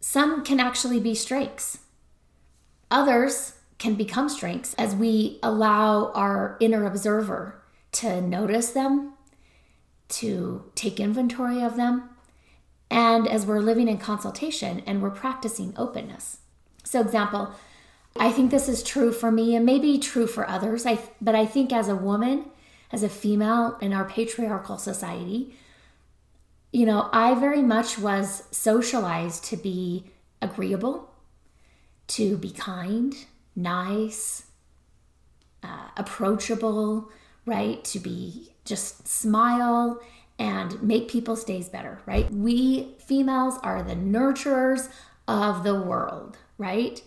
Some 0.00 0.44
can 0.44 0.58
actually 0.58 0.98
be 0.98 1.14
strengths. 1.14 1.80
Others 2.90 3.55
can 3.78 3.94
become 3.94 4.28
strengths 4.28 4.74
as 4.74 4.94
we 4.94 5.38
allow 5.42 6.10
our 6.12 6.56
inner 6.60 6.86
observer 6.86 7.62
to 7.92 8.20
notice 8.20 8.70
them, 8.70 9.12
to 10.08 10.70
take 10.74 11.00
inventory 11.00 11.62
of 11.62 11.76
them, 11.76 12.08
and 12.90 13.26
as 13.26 13.44
we're 13.44 13.60
living 13.60 13.88
in 13.88 13.98
consultation 13.98 14.82
and 14.86 15.02
we're 15.02 15.10
practicing 15.10 15.74
openness. 15.76 16.38
So, 16.84 17.00
example, 17.00 17.52
I 18.18 18.30
think 18.32 18.50
this 18.50 18.68
is 18.68 18.82
true 18.82 19.12
for 19.12 19.30
me 19.30 19.56
and 19.56 19.66
maybe 19.66 19.98
true 19.98 20.26
for 20.26 20.48
others. 20.48 20.86
I, 20.86 20.98
but 21.20 21.34
I 21.34 21.44
think 21.44 21.72
as 21.72 21.88
a 21.88 21.96
woman, 21.96 22.46
as 22.92 23.02
a 23.02 23.08
female 23.08 23.76
in 23.80 23.92
our 23.92 24.04
patriarchal 24.04 24.78
society, 24.78 25.54
you 26.72 26.86
know, 26.86 27.08
I 27.12 27.34
very 27.34 27.62
much 27.62 27.98
was 27.98 28.44
socialized 28.50 29.44
to 29.46 29.56
be 29.56 30.10
agreeable, 30.40 31.10
to 32.08 32.36
be 32.36 32.50
kind, 32.50 33.14
nice, 33.56 34.44
uh, 35.62 35.88
approachable, 35.96 37.10
right? 37.44 37.82
To 37.84 37.98
be 37.98 38.52
just 38.64 39.08
smile 39.08 40.00
and 40.38 40.82
make 40.82 41.08
people's 41.08 41.44
days 41.44 41.68
better, 41.68 42.00
right? 42.04 42.30
We 42.32 42.94
females 42.98 43.58
are 43.62 43.82
the 43.82 43.94
nurturers 43.94 44.88
of 45.26 45.64
the 45.64 45.74
world, 45.74 46.36
right? 46.58 47.02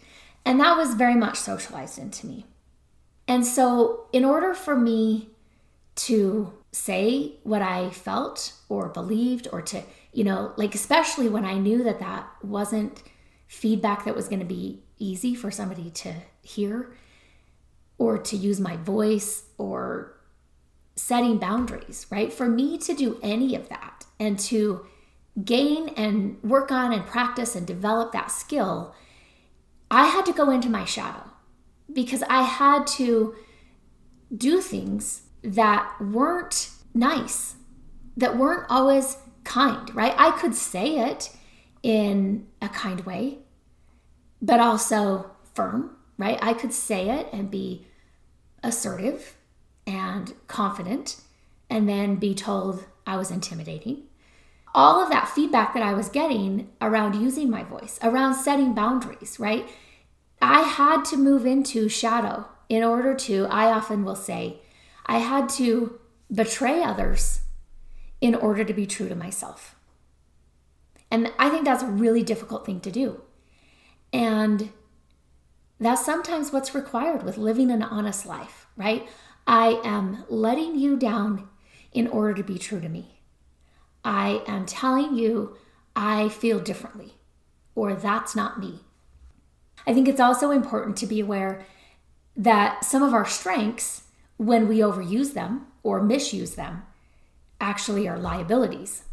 And 0.45 0.59
that 0.59 0.77
was 0.77 0.95
very 0.95 1.15
much 1.15 1.37
socialized 1.37 1.99
into 1.99 2.25
me. 2.25 2.45
And 3.27 3.45
so, 3.45 4.07
in 4.11 4.25
order 4.25 4.55
for 4.55 4.75
me 4.75 5.29
to 5.95 6.53
say 6.71 7.33
what 7.43 7.61
I 7.61 7.89
felt 7.91 8.53
or 8.69 8.89
believed, 8.89 9.47
or 9.51 9.61
to, 9.63 9.83
you 10.11 10.23
know, 10.23 10.53
like, 10.55 10.73
especially 10.73 11.29
when 11.29 11.45
I 11.45 11.59
knew 11.59 11.83
that 11.83 11.99
that 11.99 12.27
wasn't 12.41 13.03
feedback 13.47 14.05
that 14.05 14.15
was 14.15 14.27
going 14.27 14.39
to 14.39 14.45
be 14.45 14.81
easy 14.99 15.33
for 15.33 15.49
somebody 15.49 15.89
to 15.89 16.13
hear, 16.41 16.93
or 17.97 18.17
to 18.17 18.35
use 18.37 18.59
my 18.59 18.75
voice, 18.77 19.45
or 19.57 20.19
setting 20.95 21.37
boundaries, 21.37 22.05
right? 22.11 22.31
For 22.31 22.47
me 22.47 22.77
to 22.79 22.93
do 22.93 23.19
any 23.23 23.55
of 23.55 23.69
that 23.69 24.05
and 24.19 24.37
to 24.39 24.85
gain 25.43 25.89
and 25.89 26.41
work 26.43 26.71
on 26.71 26.91
and 26.91 27.05
practice 27.05 27.55
and 27.55 27.65
develop 27.65 28.11
that 28.11 28.31
skill, 28.31 28.93
I 29.89 30.07
had 30.07 30.25
to 30.25 30.33
go 30.33 30.51
into 30.51 30.69
my 30.69 30.85
shadow 30.85 31.23
because 31.91 32.23
I 32.23 32.43
had 32.43 32.85
to 32.87 33.35
do 34.35 34.61
things 34.61 35.23
that 35.41 35.95
weren't 36.01 36.69
nice, 36.93 37.55
that 38.17 38.37
weren't 38.37 38.65
always 38.69 39.17
kind, 39.43 39.93
right? 39.95 40.13
I 40.17 40.31
could 40.31 40.53
say 40.53 40.99
it 40.99 41.31
in 41.81 42.47
a 42.61 42.69
kind 42.69 43.01
way, 43.01 43.39
but 44.41 44.59
also 44.59 45.31
firm, 45.53 45.97
right? 46.17 46.39
I 46.41 46.53
could 46.53 46.73
say 46.73 47.09
it 47.09 47.27
and 47.31 47.51
be 47.51 47.87
assertive 48.63 49.35
and 49.85 50.33
confident 50.47 51.21
and 51.69 51.87
then 51.87 52.15
be 52.15 52.33
told 52.33 52.85
I 53.05 53.17
was 53.17 53.31
intimidating. 53.31 54.03
All 54.73 55.01
of 55.01 55.09
that 55.09 55.29
feedback 55.29 55.73
that 55.73 55.83
I 55.83 55.93
was 55.93 56.09
getting 56.09 56.69
around 56.79 57.15
using 57.15 57.49
my 57.49 57.63
voice, 57.63 57.99
around 58.03 58.35
setting 58.35 58.73
boundaries, 58.73 59.39
right? 59.39 59.67
I 60.41 60.61
had 60.61 61.03
to 61.05 61.17
move 61.17 61.45
into 61.45 61.89
shadow 61.89 62.47
in 62.69 62.83
order 62.83 63.15
to, 63.15 63.47
I 63.49 63.71
often 63.71 64.03
will 64.03 64.15
say, 64.15 64.61
I 65.05 65.17
had 65.17 65.49
to 65.49 65.99
betray 66.31 66.83
others 66.83 67.41
in 68.21 68.35
order 68.35 68.63
to 68.63 68.73
be 68.73 68.85
true 68.85 69.09
to 69.09 69.15
myself. 69.15 69.75
And 71.09 71.31
I 71.39 71.49
think 71.49 71.65
that's 71.65 71.83
a 71.83 71.87
really 71.87 72.21
difficult 72.21 72.65
thing 72.65 72.79
to 72.81 72.91
do. 72.91 73.21
And 74.11 74.71
that's 75.79 76.05
sometimes 76.05 76.51
what's 76.51 76.75
required 76.75 77.23
with 77.23 77.37
living 77.37 77.71
an 77.71 77.83
honest 77.83 78.25
life, 78.25 78.67
right? 78.75 79.07
I 79.47 79.79
am 79.83 80.25
letting 80.29 80.77
you 80.77 80.97
down 80.97 81.47
in 81.91 82.07
order 82.07 82.33
to 82.35 82.43
be 82.43 82.57
true 82.57 82.79
to 82.79 82.89
me. 82.89 83.21
I 84.03 84.43
am 84.47 84.65
telling 84.65 85.17
you 85.17 85.57
I 85.95 86.29
feel 86.29 86.59
differently, 86.59 87.15
or 87.75 87.93
that's 87.93 88.35
not 88.35 88.59
me. 88.59 88.81
I 89.87 89.93
think 89.93 90.07
it's 90.07 90.19
also 90.19 90.51
important 90.51 90.97
to 90.97 91.07
be 91.07 91.19
aware 91.19 91.65
that 92.35 92.85
some 92.85 93.01
of 93.01 93.13
our 93.13 93.25
strengths, 93.25 94.03
when 94.37 94.67
we 94.67 94.77
overuse 94.77 95.33
them 95.33 95.67
or 95.83 96.01
misuse 96.01 96.55
them, 96.55 96.83
actually 97.59 98.07
are 98.07 98.17
liabilities. 98.17 99.03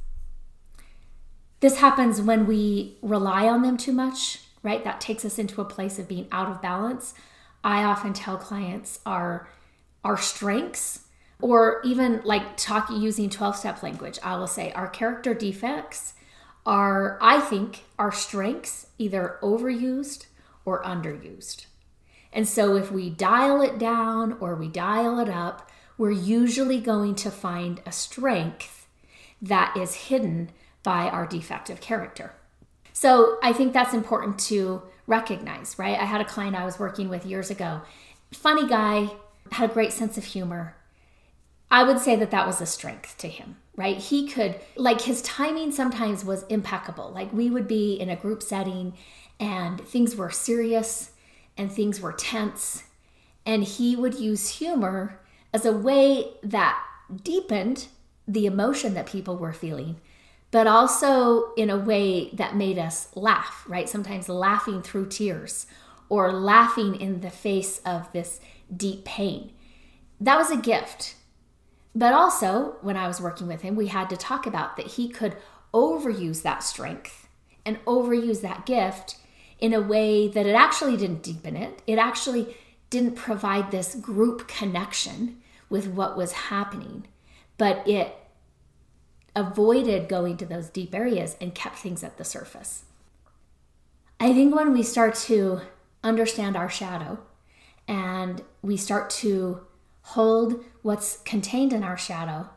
This 1.61 1.79
happens 1.79 2.21
when 2.21 2.47
we 2.47 2.99
rely 3.03 3.49
on 3.49 3.63
them 3.63 3.77
too 3.77 3.93
much, 3.93 4.41
right? 4.67 4.85
That 4.85 5.01
takes 5.01 5.25
us 5.25 5.39
into 5.39 5.63
a 5.63 5.65
place 5.65 5.99
of 5.99 6.09
being 6.09 6.29
out 6.31 6.51
of 6.51 6.61
balance. 6.61 7.15
I 7.65 7.85
often 7.85 8.13
tell 8.13 8.37
clients 8.37 9.01
our 9.07 9.49
our 10.05 10.17
strengths 10.17 11.01
or 11.41 11.81
even 11.85 12.21
like 12.25 12.57
talking 12.57 13.01
using 13.01 13.29
12 13.29 13.57
step 13.57 13.83
language 13.83 14.19
i 14.23 14.37
will 14.37 14.47
say 14.47 14.71
our 14.73 14.89
character 14.89 15.35
defects 15.35 16.15
are 16.65 17.19
i 17.21 17.41
think 17.41 17.85
our 17.99 18.13
strengths 18.13 18.87
either 18.99 19.37
overused 19.43 20.27
or 20.65 20.83
underused 20.85 21.67
and 22.33 22.49
so 22.49 22.77
if 22.77 22.93
we 22.93 23.11
dial 23.11 23.61
it 23.61 23.79
down 23.79 24.37
or 24.41 24.55
we 24.55 24.69
dial 24.69 25.19
it 25.19 25.29
up 25.29 25.71
we're 25.99 26.11
usually 26.11 26.81
going 26.81 27.15
to 27.15 27.31
find 27.31 27.81
a 27.85 27.93
strength 27.93 28.87
that 29.43 29.77
is 29.77 29.95
hidden 29.95 30.51
by 30.83 31.09
our 31.09 31.27
defective 31.27 31.81
character 31.81 32.33
so 32.97 33.39
i 33.43 33.53
think 33.53 33.73
that's 33.73 33.95
important 33.95 34.39
to 34.39 34.83
recognize 35.07 35.69
right 35.79 35.99
i 35.99 36.05
had 36.05 36.21
a 36.21 36.25
client 36.25 36.57
i 36.57 36.65
was 36.65 36.79
working 36.79 37.09
with 37.09 37.27
years 37.27 37.51
ago 37.51 37.81
funny 38.33 38.67
guy 38.67 39.11
had 39.53 39.71
a 39.71 39.73
great 39.73 39.93
sense 39.93 40.17
of 40.19 40.25
humor. 40.25 40.77
I 41.71 41.83
would 41.83 41.99
say 41.99 42.17
that 42.17 42.31
that 42.31 42.47
was 42.47 42.61
a 42.61 42.67
strength 42.67 43.19
to 43.19 43.29
him, 43.29 43.57
right? 43.75 43.97
He 43.97 44.29
could, 44.29 44.61
like, 44.77 45.01
his 45.03 45.23
timing 45.23 45.73
sometimes 45.73 46.25
was 46.25 46.45
impeccable. 46.45 47.11
Like, 47.11 47.33
we 47.33 47.51
would 47.51 47.67
be 47.67 47.95
in 47.95 48.09
a 48.09 48.17
group 48.17 48.43
setting 48.43 48.95
and 49.39 49.81
things 49.81 50.17
were 50.17 50.31
serious 50.31 51.11
and 51.57 51.71
things 51.71 52.01
were 52.01 52.13
tense. 52.13 52.85
And 53.45 53.65
he 53.65 53.97
would 53.97 54.15
use 54.15 54.59
humor 54.59 55.21
as 55.53 55.65
a 55.65 55.73
way 55.73 56.33
that 56.43 56.81
deepened 57.23 57.89
the 58.29 58.47
emotion 58.47 58.95
that 58.95 59.07
people 59.07 59.37
were 59.37 59.53
feeling, 59.53 59.97
but 60.51 60.67
also 60.67 61.53
in 61.55 61.71
a 61.71 61.77
way 61.77 62.31
that 62.33 62.57
made 62.57 62.79
us 62.79 63.09
laugh, 63.15 63.65
right? 63.69 63.89
Sometimes 63.89 64.29
laughing 64.29 64.83
through 64.83 65.09
tears 65.09 65.67
or 66.09 66.33
laughing 66.33 66.95
in 66.95 67.21
the 67.21 67.31
face 67.31 67.79
of 67.85 68.11
this 68.13 68.41
deep 68.75 69.05
pain. 69.05 69.53
That 70.21 70.39
was 70.39 70.51
a 70.51 70.57
gift. 70.57 71.17
But 71.95 72.13
also, 72.13 72.77
when 72.83 72.97
I 72.97 73.09
was 73.09 73.21
working 73.21 73.47
with 73.47 73.63
him, 73.63 73.75
we 73.75 73.89
had 73.89 74.09
to 74.11 74.17
talk 74.17 74.47
about 74.47 74.77
that 74.77 74.87
he 74.87 75.09
could 75.09 75.37
overuse 75.73 76.43
that 76.43 76.63
strength 76.63 77.29
and 77.65 77.85
overuse 77.85 78.41
that 78.43 78.67
gift 78.67 79.17
in 79.59 79.73
a 79.73 79.81
way 79.81 80.29
that 80.29 80.47
it 80.47 80.55
actually 80.55 80.97
didn't 80.97 81.23
deepen 81.23 81.57
it. 81.57 81.83
It 81.87 81.99
actually 81.99 82.57
didn't 82.91 83.17
provide 83.17 83.71
this 83.71 83.95
group 83.95 84.47
connection 84.47 85.39
with 85.69 85.89
what 85.89 86.17
was 86.17 86.33
happening, 86.33 87.07
but 87.59 87.87
it 87.89 88.15
avoided 89.37 90.09
going 90.09 90.39
to 90.39 90.47
those 90.47 90.71
deep 90.71 90.95
areas 90.95 91.37
and 91.41 91.55
kept 91.55 91.77
things 91.77 92.03
at 92.03 92.17
the 92.17 92.25
surface. 92.25 92.85
I 94.19 94.33
think 94.33 94.55
when 94.57 94.73
we 94.73 94.83
start 94.83 95.15
to 95.27 95.61
understand 96.03 96.57
our 96.57 96.71
shadow 96.71 97.19
and 97.87 98.43
we 98.63 98.79
start 98.79 99.11
to 99.11 99.61
hold 100.03 100.65
what's 100.83 101.19
contained 101.19 101.73
in 101.73 101.85
our 101.85 101.99
shadow 101.99 102.49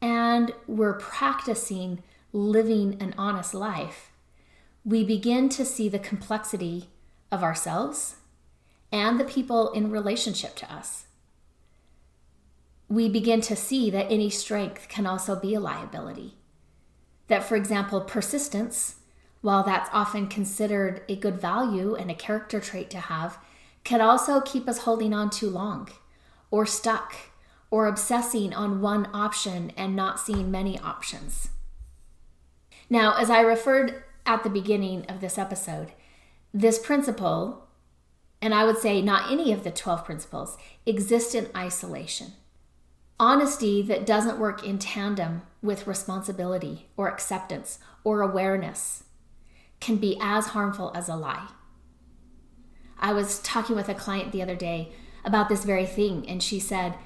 and 0.00 0.52
we're 0.66 0.94
practicing 0.94 2.02
living 2.32 2.96
an 3.00 3.14
honest 3.18 3.52
life, 3.52 4.10
we 4.84 5.04
begin 5.04 5.50
to 5.50 5.64
see 5.66 5.88
the 5.88 5.98
complexity 5.98 6.88
of 7.30 7.42
ourselves 7.42 8.16
and 8.90 9.20
the 9.20 9.24
people 9.24 9.70
in 9.72 9.90
relationship 9.90 10.56
to 10.56 10.72
us. 10.72 11.06
We 12.92 13.08
begin 13.08 13.40
to 13.42 13.56
see 13.56 13.88
that 13.88 14.12
any 14.12 14.28
strength 14.28 14.86
can 14.90 15.06
also 15.06 15.34
be 15.34 15.54
a 15.54 15.60
liability. 15.60 16.34
That, 17.28 17.42
for 17.42 17.56
example, 17.56 18.02
persistence, 18.02 18.96
while 19.40 19.62
that's 19.62 19.88
often 19.94 20.26
considered 20.26 21.00
a 21.08 21.16
good 21.16 21.40
value 21.40 21.94
and 21.94 22.10
a 22.10 22.14
character 22.14 22.60
trait 22.60 22.90
to 22.90 23.00
have, 23.00 23.38
can 23.82 24.02
also 24.02 24.42
keep 24.42 24.68
us 24.68 24.80
holding 24.80 25.14
on 25.14 25.30
too 25.30 25.48
long 25.48 25.88
or 26.50 26.66
stuck 26.66 27.14
or 27.70 27.86
obsessing 27.86 28.52
on 28.52 28.82
one 28.82 29.08
option 29.14 29.72
and 29.74 29.96
not 29.96 30.20
seeing 30.20 30.50
many 30.50 30.78
options. 30.80 31.48
Now, 32.90 33.14
as 33.16 33.30
I 33.30 33.40
referred 33.40 34.04
at 34.26 34.42
the 34.42 34.50
beginning 34.50 35.06
of 35.06 35.22
this 35.22 35.38
episode, 35.38 35.92
this 36.52 36.78
principle, 36.78 37.68
and 38.42 38.52
I 38.52 38.66
would 38.66 38.76
say 38.76 39.00
not 39.00 39.32
any 39.32 39.50
of 39.50 39.64
the 39.64 39.70
12 39.70 40.04
principles, 40.04 40.58
exist 40.84 41.34
in 41.34 41.48
isolation. 41.56 42.34
Honesty 43.22 43.82
that 43.82 44.04
doesn't 44.04 44.40
work 44.40 44.66
in 44.66 44.80
tandem 44.80 45.42
with 45.62 45.86
responsibility 45.86 46.88
or 46.96 47.08
acceptance 47.08 47.78
or 48.02 48.20
awareness 48.20 49.04
can 49.78 49.94
be 49.94 50.18
as 50.20 50.48
harmful 50.48 50.90
as 50.92 51.08
a 51.08 51.14
lie. 51.14 51.46
I 52.98 53.12
was 53.12 53.38
talking 53.38 53.76
with 53.76 53.88
a 53.88 53.94
client 53.94 54.32
the 54.32 54.42
other 54.42 54.56
day 54.56 54.90
about 55.24 55.48
this 55.48 55.62
very 55.62 55.86
thing, 55.86 56.28
and 56.28 56.42
she 56.42 56.58
said, 56.58 56.96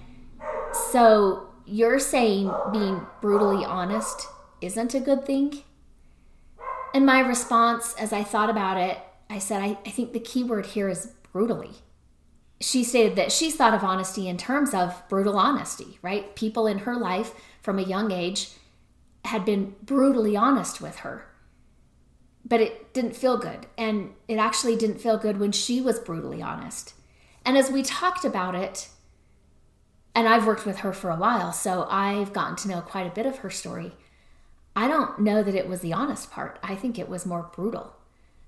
So 0.91 1.51
you're 1.67 1.99
saying 1.99 2.51
being 2.73 3.07
brutally 3.21 3.67
honest 3.67 4.27
isn't 4.63 4.95
a 4.95 5.01
good 5.01 5.27
thing? 5.27 5.65
And 6.95 7.05
my 7.05 7.21
response, 7.21 7.95
as 8.01 8.15
I 8.15 8.25
thought 8.25 8.49
about 8.49 8.79
it, 8.79 8.97
I 9.29 9.39
said, 9.39 9.61
I, 9.61 9.77
I 9.85 9.91
think 9.91 10.15
the 10.15 10.21
key 10.21 10.45
word 10.45 10.65
here 10.65 10.89
is 10.89 11.13
brutally. 11.31 11.73
She 12.61 12.85
stated 12.85 13.17
that 13.17 13.33
she's 13.33 13.55
thought 13.55 13.75
of 13.75 13.85
honesty 13.85 14.29
in 14.29 14.39
terms 14.39 14.73
of 14.73 15.03
brutal 15.09 15.39
honesty, 15.39 15.99
right? 16.03 16.35
People 16.35 16.67
in 16.67 16.79
her 16.79 16.97
life 16.97 17.33
from 17.61 17.79
a 17.79 17.83
young 17.83 18.11
age 18.11 18.51
had 19.27 19.45
been 19.45 19.75
brutally 19.83 20.37
honest 20.37 20.81
with 20.81 20.97
her. 20.99 21.27
But 22.45 22.61
it 22.61 22.95
didn't 22.95 23.17
feel 23.17 23.37
good. 23.37 23.67
And 23.77 24.15
it 24.29 24.37
actually 24.37 24.77
didn't 24.77 25.01
feel 25.01 25.19
good 25.19 25.39
when 25.39 25.53
she 25.53 25.81
was 25.81 25.99
brutally 25.99 26.41
honest. 26.41 26.95
And 27.45 27.59
as 27.59 27.71
we 27.71 27.83
talked 27.83 28.25
about 28.25 28.55
it, 28.55 28.89
and 30.15 30.27
I've 30.27 30.47
worked 30.47 30.65
with 30.65 30.79
her 30.79 30.93
for 30.93 31.11
a 31.11 31.17
while, 31.17 31.53
so 31.53 31.87
I've 31.91 32.33
gotten 32.33 32.57
to 32.57 32.69
know 32.69 32.81
quite 32.81 33.07
a 33.07 33.15
bit 33.15 33.27
of 33.27 33.39
her 33.39 33.51
story. 33.51 33.93
I 34.75 34.89
don't 34.89 35.19
know 35.21 35.43
that 35.43 35.55
it 35.55 35.69
was 35.69 35.81
the 35.81 35.93
honest 35.93 36.31
part. 36.31 36.59
I 36.63 36.75
think 36.75 36.99
it 36.99 37.09
was 37.09 37.27
more 37.27 37.51
brutal. 37.55 37.95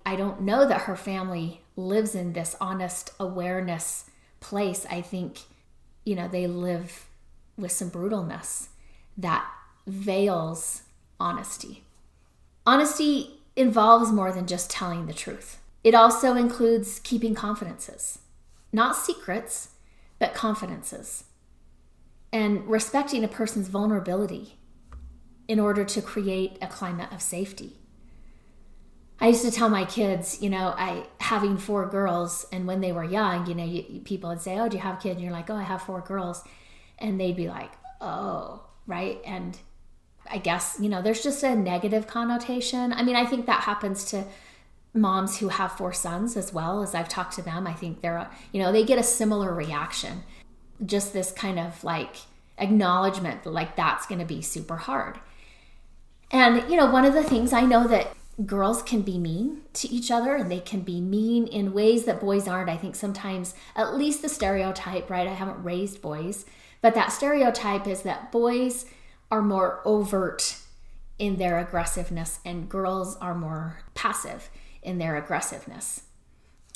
I 0.07 0.17
don't 0.17 0.41
know 0.41 0.67
that 0.67 0.83
her 0.83 0.97
family 0.97 1.63
lives 1.79 2.15
in 2.15 2.33
this 2.33 2.57
honest 2.61 3.13
awareness 3.21 4.11
place. 4.41 4.85
I 4.91 5.01
think, 5.01 5.39
you 6.05 6.15
know, 6.17 6.29
they 6.29 6.47
live 6.47 7.07
with 7.57 7.73
some 7.73 7.91
brutalness 7.91 8.69
that 9.17 9.49
veils 9.87 10.83
honesty. 11.21 11.85
Honesty 12.67 13.41
involves 13.57 14.13
more 14.13 14.33
than 14.33 14.47
just 14.47 14.71
telling 14.71 15.07
the 15.07 15.15
truth, 15.15 15.59
it 15.83 15.95
also 15.95 16.35
includes 16.35 17.01
keeping 17.01 17.35
confidences, 17.35 18.19
not 18.73 18.97
secrets, 18.97 19.71
but 20.19 20.35
confidences, 20.35 21.25
and 22.33 22.67
respecting 22.69 23.25
a 23.25 23.29
person's 23.29 23.69
vulnerability 23.69 24.59
in 25.47 25.59
order 25.59 25.85
to 25.85 26.03
create 26.03 26.59
a 26.61 26.67
climate 26.67 27.11
of 27.13 27.23
safety. 27.23 27.77
I 29.21 29.29
used 29.29 29.45
to 29.45 29.51
tell 29.51 29.69
my 29.69 29.85
kids, 29.85 30.41
you 30.41 30.49
know, 30.49 30.75
I 30.77 31.05
having 31.21 31.59
four 31.59 31.87
girls, 31.87 32.47
and 32.53 32.67
when 32.67 32.81
they 32.81 32.93
were 32.93 33.05
young, 33.05 33.47
you 33.47 33.55
know, 33.55 33.65
you, 33.65 34.01
people 34.01 34.31
would 34.31 34.41
say, 34.41 34.59
"Oh, 34.59 34.69
do 34.69 34.77
you 34.77 34.83
have 34.83 35.01
kids?" 35.01 35.17
And 35.17 35.25
you're 35.25 35.33
like, 35.33 35.51
"Oh, 35.51 35.57
I 35.57 35.63
have 35.63 35.83
four 35.83 36.01
girls," 36.01 36.45
and 36.99 37.21
they'd 37.21 37.37
be 37.37 37.49
like, 37.49 37.73
"Oh, 38.01 38.63
right." 38.87 39.21
And 39.25 39.59
I 40.31 40.39
guess 40.39 40.79
you 40.81 40.89
know, 40.89 41.03
there's 41.03 41.23
just 41.23 41.43
a 41.43 41.57
negative 41.57 42.07
connotation. 42.07 42.93
I 42.93 43.03
mean, 43.03 43.17
I 43.17 43.27
think 43.27 43.47
that 43.47 43.63
happens 43.63 44.05
to 44.07 44.25
moms 44.95 45.39
who 45.39 45.49
have 45.49 45.73
four 45.73 45.93
sons 45.93 46.37
as 46.37 46.53
well. 46.53 46.83
As 46.83 46.95
I've 46.95 47.09
talked 47.09 47.35
to 47.35 47.43
them, 47.43 47.67
I 47.67 47.73
think 47.73 48.01
they're, 48.01 48.29
you 48.53 48.63
know, 48.63 48.73
they 48.73 48.85
get 48.85 48.99
a 48.99 49.03
similar 49.03 49.53
reaction. 49.55 50.23
Just 50.85 51.13
this 51.13 51.33
kind 51.33 51.59
of 51.59 51.83
like 51.85 52.17
acknowledgement, 52.59 53.47
like 53.47 53.77
that's 53.77 54.07
going 54.07 54.21
to 54.21 54.25
be 54.25 54.43
super 54.43 54.77
hard. 54.77 55.19
And, 56.31 56.71
you 56.71 56.77
know, 56.77 56.91
one 56.91 57.05
of 57.05 57.15
the 57.15 57.25
things 57.25 57.53
I 57.53 57.63
know 57.63 57.87
that 57.89 58.15
girls 58.47 58.83
can 58.83 59.03
be 59.03 59.19
mean 59.19 59.63
to 59.73 59.89
each 59.89 60.11
other 60.11 60.35
and 60.37 60.51
they 60.51 60.61
can 60.61 60.81
be 60.81 61.01
mean 61.01 61.47
in 61.47 61.73
ways 61.73 62.05
that 62.05 62.21
boys 62.21 62.47
aren't. 62.47 62.71
I 62.71 62.77
think 62.77 62.95
sometimes, 62.95 63.55
at 63.75 63.95
least 63.95 64.23
the 64.23 64.29
stereotype, 64.29 65.11
right? 65.11 65.27
I 65.27 65.35
haven't 65.35 65.63
raised 65.63 66.01
boys, 66.01 66.45
but 66.81 66.95
that 66.95 67.13
stereotype 67.13 67.87
is 67.87 68.03
that 68.03 68.31
boys 68.31 68.87
are 69.31 69.43
more 69.43 69.83
overt 69.85 70.59
in 71.19 71.37
their 71.37 71.59
aggressiveness 71.59 72.39
and 72.45 72.69
girls 72.69 73.17
are 73.17 73.35
more 73.35 73.81
passive 73.95 74.51
in 74.83 74.99
their 74.99 75.17
aggressiveness. 75.17 76.03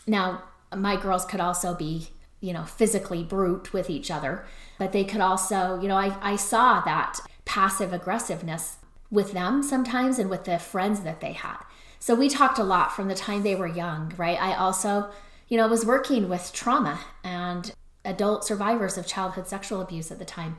Now, 0.06 0.42
my 0.76 1.00
girls 1.00 1.24
could 1.24 1.40
also 1.40 1.74
be, 1.74 2.08
you 2.40 2.52
know, 2.52 2.64
physically 2.64 3.22
brute 3.22 3.72
with 3.72 3.88
each 3.88 4.10
other, 4.10 4.44
but 4.78 4.90
they 4.90 5.04
could 5.04 5.20
also, 5.20 5.80
you 5.80 5.86
know, 5.86 5.96
I, 5.96 6.16
I 6.20 6.36
saw 6.36 6.80
that 6.80 7.20
passive 7.44 7.92
aggressiveness 7.92 8.78
with 9.12 9.32
them 9.32 9.62
sometimes 9.62 10.18
and 10.18 10.28
with 10.28 10.44
the 10.44 10.58
friends 10.58 11.00
that 11.00 11.20
they 11.20 11.34
had. 11.34 11.58
So 12.00 12.16
we 12.16 12.28
talked 12.28 12.58
a 12.58 12.64
lot 12.64 12.96
from 12.96 13.06
the 13.06 13.14
time 13.14 13.42
they 13.42 13.54
were 13.54 13.68
young, 13.68 14.12
right? 14.16 14.40
I 14.40 14.54
also, 14.54 15.10
you 15.48 15.56
know, 15.56 15.68
was 15.68 15.86
working 15.86 16.28
with 16.28 16.52
trauma 16.52 16.98
and 17.22 17.72
adult 18.04 18.44
survivors 18.44 18.98
of 18.98 19.06
childhood 19.06 19.46
sexual 19.46 19.80
abuse 19.80 20.10
at 20.10 20.18
the 20.18 20.24
time. 20.24 20.58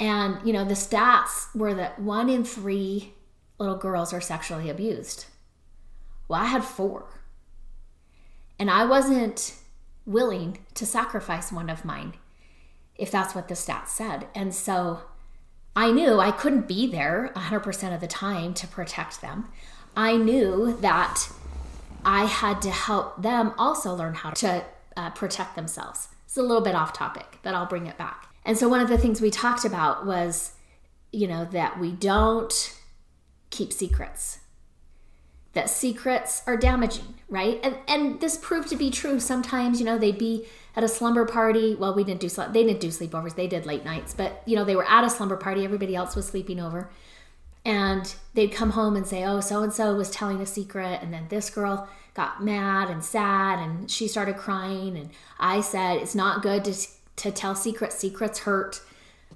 And, 0.00 0.44
you 0.44 0.52
know, 0.52 0.64
the 0.64 0.74
stats 0.74 1.54
were 1.54 1.74
that 1.74 2.00
one 2.00 2.28
in 2.28 2.44
three 2.44 3.14
little 3.58 3.76
girls 3.76 4.12
are 4.12 4.20
sexually 4.20 4.68
abused. 4.68 5.26
Well, 6.28 6.40
I 6.40 6.46
had 6.46 6.64
four. 6.64 7.20
And 8.58 8.70
I 8.70 8.86
wasn't 8.86 9.54
willing 10.06 10.58
to 10.74 10.86
sacrifice 10.86 11.52
one 11.52 11.68
of 11.68 11.84
mine 11.84 12.14
if 12.96 13.10
that's 13.10 13.34
what 13.34 13.48
the 13.48 13.54
stats 13.54 13.88
said. 13.88 14.26
And 14.34 14.54
so 14.54 15.02
I 15.76 15.92
knew 15.92 16.18
I 16.18 16.30
couldn't 16.30 16.66
be 16.66 16.86
there 16.86 17.30
100% 17.36 17.94
of 17.94 18.00
the 18.00 18.06
time 18.06 18.54
to 18.54 18.66
protect 18.66 19.20
them. 19.20 19.48
I 19.94 20.16
knew 20.16 20.78
that 20.80 21.28
I 22.02 22.24
had 22.24 22.62
to 22.62 22.70
help 22.70 23.20
them 23.22 23.52
also 23.58 23.94
learn 23.94 24.14
how 24.14 24.30
to 24.30 24.64
uh, 24.96 25.10
protect 25.10 25.54
themselves. 25.54 26.08
It's 26.24 26.38
a 26.38 26.42
little 26.42 26.62
bit 26.62 26.74
off 26.74 26.94
topic, 26.94 27.38
but 27.42 27.54
I'll 27.54 27.66
bring 27.66 27.86
it 27.86 27.98
back. 27.98 28.26
And 28.44 28.56
so, 28.56 28.68
one 28.68 28.80
of 28.80 28.88
the 28.88 28.96
things 28.96 29.20
we 29.20 29.30
talked 29.30 29.64
about 29.64 30.06
was, 30.06 30.52
you 31.12 31.26
know, 31.26 31.44
that 31.46 31.78
we 31.78 31.92
don't 31.92 32.74
keep 33.50 33.72
secrets, 33.72 34.38
that 35.56 35.70
secrets 35.70 36.42
are 36.46 36.56
damaging, 36.56 37.14
right? 37.30 37.58
And, 37.62 37.78
and 37.88 38.20
this 38.20 38.36
proved 38.36 38.68
to 38.68 38.76
be 38.76 38.90
true. 38.90 39.18
Sometimes, 39.18 39.80
you 39.80 39.86
know, 39.86 39.96
they'd 39.96 40.18
be 40.18 40.46
at 40.76 40.84
a 40.84 40.88
slumber 40.88 41.24
party. 41.24 41.74
Well, 41.74 41.94
we 41.94 42.04
didn't 42.04 42.20
do 42.20 42.28
they 42.28 42.62
didn't 42.62 42.80
do 42.80 42.88
sleepovers. 42.88 43.34
They 43.34 43.46
did 43.46 43.64
late 43.64 43.82
nights, 43.82 44.12
but 44.12 44.42
you 44.44 44.54
know 44.54 44.64
they 44.64 44.76
were 44.76 44.88
at 44.88 45.02
a 45.02 45.08
slumber 45.08 45.38
party. 45.38 45.64
Everybody 45.64 45.96
else 45.96 46.14
was 46.14 46.26
sleeping 46.26 46.60
over, 46.60 46.90
and 47.64 48.14
they'd 48.34 48.52
come 48.52 48.72
home 48.72 48.96
and 48.96 49.06
say, 49.06 49.24
"Oh, 49.24 49.40
so 49.40 49.62
and 49.62 49.72
so 49.72 49.94
was 49.94 50.10
telling 50.10 50.42
a 50.42 50.46
secret," 50.46 51.00
and 51.02 51.10
then 51.10 51.24
this 51.30 51.48
girl 51.48 51.88
got 52.12 52.44
mad 52.44 52.90
and 52.90 53.02
sad, 53.02 53.58
and 53.58 53.90
she 53.90 54.06
started 54.06 54.36
crying, 54.36 54.94
and 54.98 55.08
I 55.40 55.62
said, 55.62 55.96
"It's 55.96 56.14
not 56.14 56.42
good 56.42 56.66
to 56.66 56.74
to 57.16 57.30
tell 57.30 57.54
secrets. 57.54 57.96
Secrets 57.96 58.40
hurt." 58.40 58.82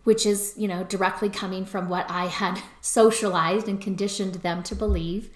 Which 0.04 0.24
is, 0.24 0.54
you 0.56 0.66
know, 0.66 0.82
directly 0.84 1.28
coming 1.28 1.66
from 1.66 1.90
what 1.90 2.10
I 2.10 2.26
had 2.26 2.62
socialized 2.80 3.68
and 3.68 3.80
conditioned 3.80 4.36
them 4.36 4.62
to 4.64 4.74
believe 4.74 5.30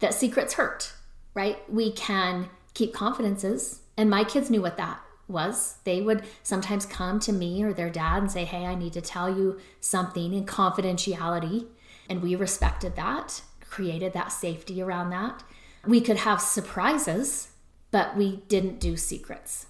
that 0.00 0.14
secrets 0.14 0.54
hurt, 0.54 0.92
right? 1.34 1.58
We 1.70 1.92
can 1.92 2.48
keep 2.74 2.92
confidences. 2.92 3.80
And 3.96 4.10
my 4.10 4.24
kids 4.24 4.50
knew 4.50 4.62
what 4.62 4.76
that 4.76 5.00
was 5.30 5.76
they 5.84 6.00
would 6.00 6.24
sometimes 6.42 6.84
come 6.84 7.20
to 7.20 7.32
me 7.32 7.62
or 7.62 7.72
their 7.72 7.90
dad 7.90 8.18
and 8.18 8.30
say, 8.30 8.44
Hey, 8.44 8.66
I 8.66 8.74
need 8.74 8.92
to 8.94 9.00
tell 9.00 9.34
you 9.34 9.60
something 9.80 10.34
in 10.34 10.44
confidentiality. 10.44 11.66
And 12.08 12.22
we 12.22 12.34
respected 12.34 12.96
that, 12.96 13.42
created 13.68 14.12
that 14.12 14.32
safety 14.32 14.82
around 14.82 15.10
that. 15.10 15.44
We 15.86 16.00
could 16.00 16.18
have 16.18 16.40
surprises, 16.40 17.48
but 17.90 18.16
we 18.16 18.42
didn't 18.48 18.80
do 18.80 18.96
secrets. 18.96 19.66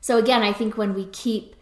So, 0.00 0.18
again, 0.18 0.42
I 0.42 0.52
think 0.52 0.76
when 0.76 0.94
we 0.94 1.06
keep 1.06 1.56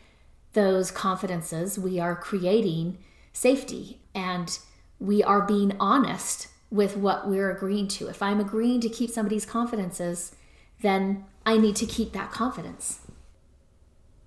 those 0.52 0.90
confidences, 0.90 1.78
we 1.78 1.98
are 1.98 2.14
creating 2.14 2.98
safety 3.32 4.00
and 4.14 4.58
we 4.98 5.22
are 5.22 5.40
being 5.40 5.74
honest 5.80 6.48
with 6.72 6.96
what 6.96 7.28
we're 7.28 7.50
agreeing 7.50 7.86
to. 7.86 8.08
If 8.08 8.22
I'm 8.22 8.40
agreeing 8.40 8.80
to 8.80 8.88
keep 8.88 9.10
somebody's 9.10 9.44
confidences, 9.44 10.34
then 10.80 11.26
I 11.44 11.58
need 11.58 11.76
to 11.76 11.86
keep 11.86 12.12
that 12.14 12.32
confidence. 12.32 13.00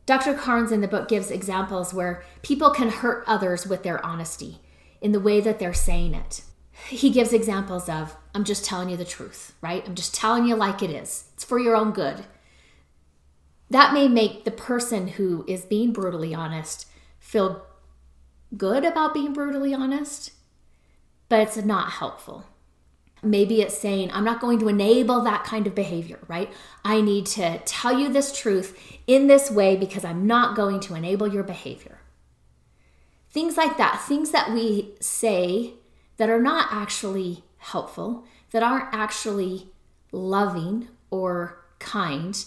Dr. 0.06 0.36
Carnes 0.36 0.72
in 0.72 0.82
the 0.82 0.88
book 0.88 1.08
gives 1.08 1.32
examples 1.32 1.92
where 1.92 2.24
people 2.44 2.70
can 2.70 2.90
hurt 2.90 3.24
others 3.26 3.66
with 3.66 3.82
their 3.82 4.06
honesty 4.06 4.60
in 5.02 5.12
the 5.12 5.20
way 5.20 5.42
that 5.42 5.58
they're 5.58 5.74
saying 5.74 6.14
it. 6.14 6.44
He 6.88 7.10
gives 7.10 7.34
examples 7.34 7.90
of, 7.90 8.16
I'm 8.36 8.44
just 8.44 8.64
telling 8.64 8.90
you 8.90 8.98
the 8.98 9.06
truth, 9.06 9.56
right? 9.62 9.84
I'm 9.88 9.96
just 9.96 10.14
telling 10.14 10.46
you 10.46 10.56
like 10.56 10.84
it 10.84 10.92
is. 10.92 11.32
It's 11.34 11.44
for 11.44 11.58
your 11.58 11.76
own 11.76 11.92
good. 11.92 12.26
That 13.72 13.92
may 13.92 14.08
make 14.08 14.44
the 14.44 14.52
person 14.52 15.08
who 15.08 15.44
is 15.48 15.66
being 15.66 15.94
brutally 15.94 16.36
honest 16.36 16.86
feel 17.18 17.66
good 18.56 18.86
about 18.86 19.16
being 19.16 19.34
brutally 19.34 19.74
honest, 19.74 20.32
but 21.30 21.40
it's 21.40 21.58
not 21.58 21.92
helpful. 21.94 22.46
Maybe 23.24 23.62
it's 23.62 23.78
saying, 23.78 24.12
I'm 24.12 24.24
not 24.24 24.40
going 24.40 24.60
to 24.60 24.68
enable 24.68 25.22
that 25.22 25.44
kind 25.44 25.66
of 25.66 25.74
behavior, 25.74 26.20
right? 26.28 26.52
I 26.84 27.02
need 27.02 27.26
to 27.28 27.60
tell 27.66 27.98
you 27.98 28.10
this 28.10 28.38
truth 28.38 28.78
in 29.08 29.28
this 29.28 29.50
way 29.50 29.76
because 29.76 30.06
I'm 30.06 30.28
not 30.28 30.56
going 30.56 30.80
to 30.82 30.96
enable 30.96 31.28
your 31.28 31.44
behavior. 31.44 32.00
Things 33.30 33.58
like 33.58 33.78
that, 33.78 34.04
things 34.08 34.32
that 34.32 34.52
we 34.52 34.94
say 35.00 35.74
that 36.18 36.30
are 36.30 36.42
not 36.42 36.68
actually 36.72 37.44
helpful, 37.58 38.26
that 38.52 38.64
aren't 38.64 38.94
actually 38.94 39.70
loving 40.12 40.88
or 41.10 41.66
kind, 41.80 42.46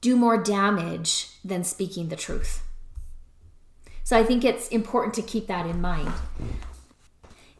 do 0.00 0.16
more 0.16 0.42
damage 0.42 1.28
than 1.44 1.64
speaking 1.64 2.08
the 2.08 2.16
truth. 2.16 2.62
So 4.04 4.18
I 4.18 4.24
think 4.24 4.44
it's 4.44 4.68
important 4.68 5.14
to 5.14 5.22
keep 5.22 5.46
that 5.46 5.66
in 5.66 5.80
mind. 5.80 6.12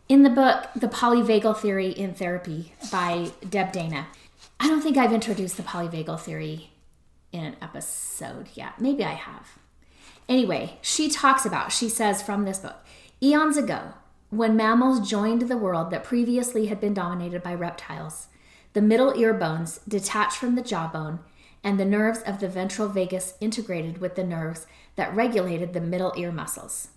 In 0.08 0.22
the 0.22 0.30
book, 0.30 0.68
The 0.76 0.86
Polyvagal 0.86 1.56
Theory 1.56 1.88
in 1.88 2.14
Therapy 2.14 2.72
by 2.92 3.32
Deb 3.48 3.72
Dana, 3.72 4.06
I 4.60 4.68
don't 4.68 4.80
think 4.80 4.96
I've 4.96 5.12
introduced 5.12 5.56
the 5.56 5.64
polyvagal 5.64 6.20
theory 6.20 6.70
in 7.32 7.42
an 7.42 7.56
episode 7.60 8.46
yet. 8.54 8.80
Maybe 8.80 9.02
I 9.02 9.14
have. 9.14 9.58
Anyway, 10.28 10.78
she 10.80 11.08
talks 11.08 11.44
about, 11.44 11.72
she 11.72 11.88
says 11.88 12.22
from 12.22 12.44
this 12.44 12.60
book, 12.60 12.76
eons 13.20 13.56
ago, 13.56 13.94
when 14.30 14.54
mammals 14.54 15.10
joined 15.10 15.42
the 15.42 15.56
world 15.56 15.90
that 15.90 16.04
previously 16.04 16.66
had 16.66 16.80
been 16.80 16.94
dominated 16.94 17.42
by 17.42 17.54
reptiles, 17.54 18.28
the 18.74 18.82
middle 18.82 19.12
ear 19.18 19.34
bones 19.34 19.80
detached 19.88 20.36
from 20.36 20.54
the 20.54 20.62
jawbone 20.62 21.18
and 21.64 21.80
the 21.80 21.84
nerves 21.84 22.20
of 22.20 22.38
the 22.38 22.48
ventral 22.48 22.86
vagus 22.88 23.34
integrated 23.40 23.98
with 23.98 24.14
the 24.14 24.22
nerves 24.22 24.68
that 24.94 25.12
regulated 25.16 25.72
the 25.72 25.80
middle 25.80 26.12
ear 26.16 26.30
muscles. 26.30 26.90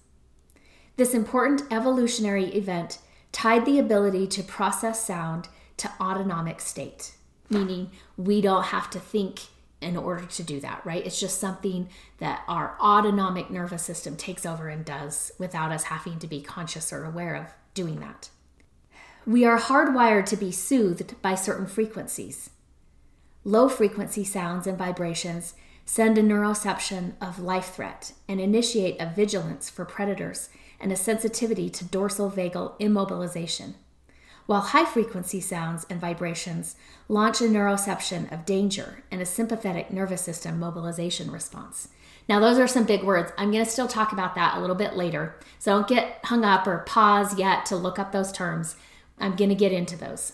This 0.99 1.13
important 1.13 1.63
evolutionary 1.71 2.47
event 2.47 2.97
tied 3.31 3.65
the 3.65 3.79
ability 3.79 4.27
to 4.27 4.43
process 4.43 5.01
sound 5.01 5.47
to 5.77 5.89
autonomic 5.97 6.59
state, 6.59 7.13
meaning 7.49 7.91
we 8.17 8.41
don't 8.41 8.65
have 8.65 8.89
to 8.89 8.99
think 8.99 9.43
in 9.79 9.95
order 9.95 10.25
to 10.25 10.43
do 10.43 10.59
that, 10.59 10.85
right? 10.85 11.05
It's 11.05 11.17
just 11.17 11.39
something 11.39 11.87
that 12.17 12.43
our 12.49 12.75
autonomic 12.81 13.49
nervous 13.49 13.81
system 13.81 14.17
takes 14.17 14.45
over 14.45 14.67
and 14.67 14.83
does 14.83 15.31
without 15.39 15.71
us 15.71 15.83
having 15.83 16.19
to 16.19 16.27
be 16.27 16.41
conscious 16.41 16.91
or 16.91 17.05
aware 17.05 17.35
of 17.35 17.45
doing 17.73 18.01
that. 18.01 18.29
We 19.25 19.45
are 19.45 19.57
hardwired 19.57 20.25
to 20.25 20.35
be 20.35 20.51
soothed 20.51 21.15
by 21.21 21.35
certain 21.35 21.67
frequencies. 21.67 22.49
Low 23.45 23.69
frequency 23.69 24.25
sounds 24.25 24.67
and 24.67 24.77
vibrations 24.77 25.53
send 25.85 26.17
a 26.17 26.21
neuroception 26.21 27.13
of 27.21 27.39
life 27.39 27.73
threat 27.73 28.11
and 28.27 28.41
initiate 28.41 28.99
a 28.99 29.09
vigilance 29.15 29.69
for 29.69 29.85
predators 29.85 30.49
and 30.79 30.91
a 30.91 30.95
sensitivity 30.95 31.69
to 31.69 31.85
dorsal 31.85 32.31
vagal 32.31 32.79
immobilization, 32.79 33.73
while 34.45 34.61
high 34.61 34.85
frequency 34.85 35.39
sounds 35.39 35.85
and 35.89 36.01
vibrations 36.01 36.75
launch 37.07 37.41
a 37.41 37.45
neuroception 37.45 38.31
of 38.31 38.45
danger 38.45 39.03
and 39.11 39.21
a 39.21 39.25
sympathetic 39.25 39.91
nervous 39.91 40.21
system 40.21 40.59
mobilization 40.59 41.31
response. 41.31 41.89
Now, 42.27 42.39
those 42.39 42.59
are 42.59 42.67
some 42.67 42.83
big 42.83 43.03
words. 43.03 43.31
I'm 43.37 43.51
going 43.51 43.65
to 43.65 43.69
still 43.69 43.87
talk 43.87 44.11
about 44.11 44.35
that 44.35 44.55
a 44.55 44.59
little 44.61 44.75
bit 44.75 44.95
later. 44.95 45.35
So 45.57 45.75
don't 45.75 45.87
get 45.87 46.19
hung 46.25 46.43
up 46.43 46.67
or 46.67 46.79
pause 46.79 47.37
yet 47.39 47.65
to 47.67 47.75
look 47.75 47.97
up 47.97 48.11
those 48.11 48.31
terms. 48.31 48.75
I'm 49.19 49.35
going 49.35 49.49
to 49.49 49.55
get 49.55 49.71
into 49.71 49.95
those. 49.95 50.33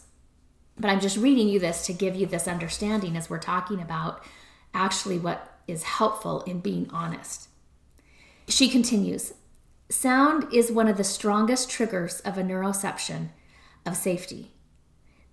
But 0.78 0.90
I'm 0.90 1.00
just 1.00 1.16
reading 1.16 1.48
you 1.48 1.58
this 1.58 1.86
to 1.86 1.94
give 1.94 2.16
you 2.16 2.26
this 2.26 2.50
understanding 2.50 3.16
as 3.16 3.30
we're 3.30 3.40
talking 3.40 3.82
about 3.82 4.22
actually 4.74 5.18
what 5.18 5.60
is 5.68 5.84
helpful 5.84 6.42
in 6.42 6.60
being 6.60 6.90
honest. 6.92 7.48
She 8.48 8.68
continues 8.68 9.34
Sound 9.90 10.52
is 10.52 10.72
one 10.72 10.88
of 10.88 10.98
the 10.98 11.04
strongest 11.04 11.70
triggers 11.70 12.20
of 12.22 12.40
a 12.40 12.44
neuroception 12.44 13.30
of 13.86 13.96
safety. 13.96 14.52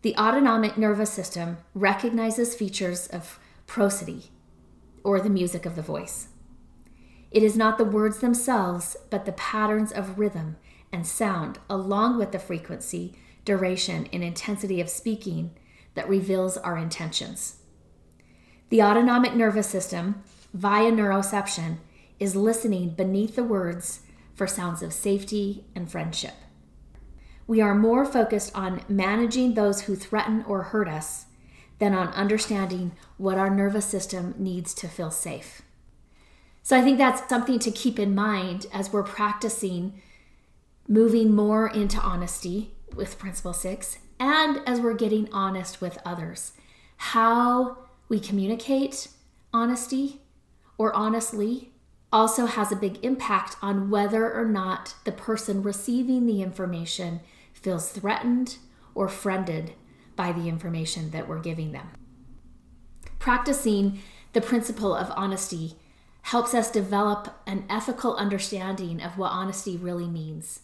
The 0.02 0.14
autonomic 0.16 0.76
nervous 0.76 1.10
system 1.10 1.56
recognizes 1.74 2.54
features 2.54 3.06
of 3.06 3.38
prosody, 3.66 4.30
or 5.02 5.20
the 5.20 5.30
music 5.30 5.64
of 5.64 5.74
the 5.74 5.80
voice. 5.80 6.28
It 7.30 7.42
is 7.42 7.56
not 7.56 7.78
the 7.78 7.84
words 7.84 8.18
themselves, 8.18 8.94
but 9.08 9.24
the 9.24 9.32
patterns 9.32 9.90
of 9.90 10.18
rhythm 10.18 10.56
and 10.92 11.06
sound, 11.06 11.58
along 11.70 12.18
with 12.18 12.32
the 12.32 12.38
frequency, 12.38 13.16
duration, 13.46 14.06
and 14.12 14.22
intensity 14.22 14.82
of 14.82 14.90
speaking, 14.90 15.52
that 15.94 16.08
reveals 16.10 16.58
our 16.58 16.76
intentions. 16.76 17.56
The 18.68 18.82
autonomic 18.82 19.34
nervous 19.34 19.66
system, 19.66 20.22
via 20.52 20.92
neuroception, 20.92 21.78
is 22.20 22.36
listening 22.36 22.90
beneath 22.90 23.34
the 23.34 23.44
words 23.44 24.00
for 24.34 24.46
sounds 24.46 24.82
of 24.82 24.92
safety 24.92 25.64
and 25.74 25.90
friendship. 25.90 26.34
We 27.46 27.60
are 27.60 27.74
more 27.74 28.04
focused 28.04 28.54
on 28.54 28.82
managing 28.88 29.54
those 29.54 29.82
who 29.82 29.96
threaten 29.96 30.44
or 30.46 30.62
hurt 30.62 30.88
us 30.88 31.26
than 31.78 31.94
on 31.94 32.08
understanding 32.08 32.92
what 33.16 33.38
our 33.38 33.50
nervous 33.50 33.84
system 33.84 34.34
needs 34.38 34.72
to 34.74 34.88
feel 34.88 35.10
safe. 35.10 35.62
So 36.62 36.78
I 36.78 36.82
think 36.82 36.98
that's 36.98 37.28
something 37.28 37.58
to 37.58 37.70
keep 37.72 37.98
in 37.98 38.14
mind 38.14 38.66
as 38.72 38.92
we're 38.92 39.02
practicing 39.02 40.00
moving 40.86 41.34
more 41.34 41.68
into 41.68 41.98
honesty 41.98 42.74
with 42.94 43.18
Principle 43.18 43.52
6 43.52 43.98
and 44.20 44.60
as 44.66 44.80
we're 44.80 44.94
getting 44.94 45.28
honest 45.32 45.80
with 45.80 45.98
others. 46.04 46.52
How 46.96 47.78
we 48.08 48.20
communicate 48.20 49.08
honesty 49.52 50.20
or 50.78 50.94
honestly 50.94 51.71
also 52.12 52.46
has 52.46 52.70
a 52.70 52.76
big 52.76 53.02
impact 53.02 53.56
on 53.62 53.88
whether 53.88 54.32
or 54.32 54.44
not 54.44 54.94
the 55.04 55.12
person 55.12 55.62
receiving 55.62 56.26
the 56.26 56.42
information 56.42 57.20
feels 57.52 57.90
threatened 57.90 58.58
or 58.94 59.08
friended 59.08 59.72
by 60.14 60.32
the 60.32 60.48
information 60.48 61.10
that 61.10 61.26
we're 61.26 61.40
giving 61.40 61.72
them. 61.72 61.88
Practicing 63.18 64.00
the 64.32 64.40
principle 64.40 64.94
of 64.94 65.12
honesty 65.16 65.76
helps 66.22 66.54
us 66.54 66.70
develop 66.70 67.40
an 67.46 67.64
ethical 67.68 68.14
understanding 68.16 69.02
of 69.02 69.18
what 69.18 69.32
honesty 69.32 69.76
really 69.76 70.08
means. 70.08 70.60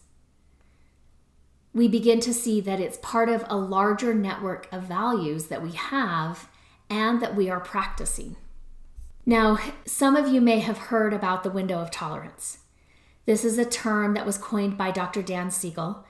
We 1.73 1.87
begin 1.87 2.19
to 2.21 2.33
see 2.33 2.61
that 2.61 2.79
it's 2.79 2.97
part 3.01 3.29
of 3.29 3.43
a 3.47 3.57
larger 3.57 4.13
network 4.13 4.67
of 4.71 4.83
values 4.83 5.47
that 5.47 5.61
we 5.61 5.71
have 5.71 6.49
and 6.89 7.21
that 7.21 7.35
we 7.35 7.49
are 7.49 7.59
practicing. 7.59 8.35
Now, 9.29 9.59
some 9.85 10.15
of 10.15 10.27
you 10.27 10.41
may 10.41 10.57
have 10.57 10.89
heard 10.89 11.13
about 11.13 11.43
the 11.43 11.51
window 11.51 11.77
of 11.77 11.91
tolerance. 11.91 12.61
This 13.27 13.45
is 13.45 13.59
a 13.59 13.63
term 13.63 14.15
that 14.15 14.25
was 14.25 14.39
coined 14.39 14.75
by 14.75 14.89
Dr. 14.89 15.21
Dan 15.21 15.51
Siegel 15.51 16.03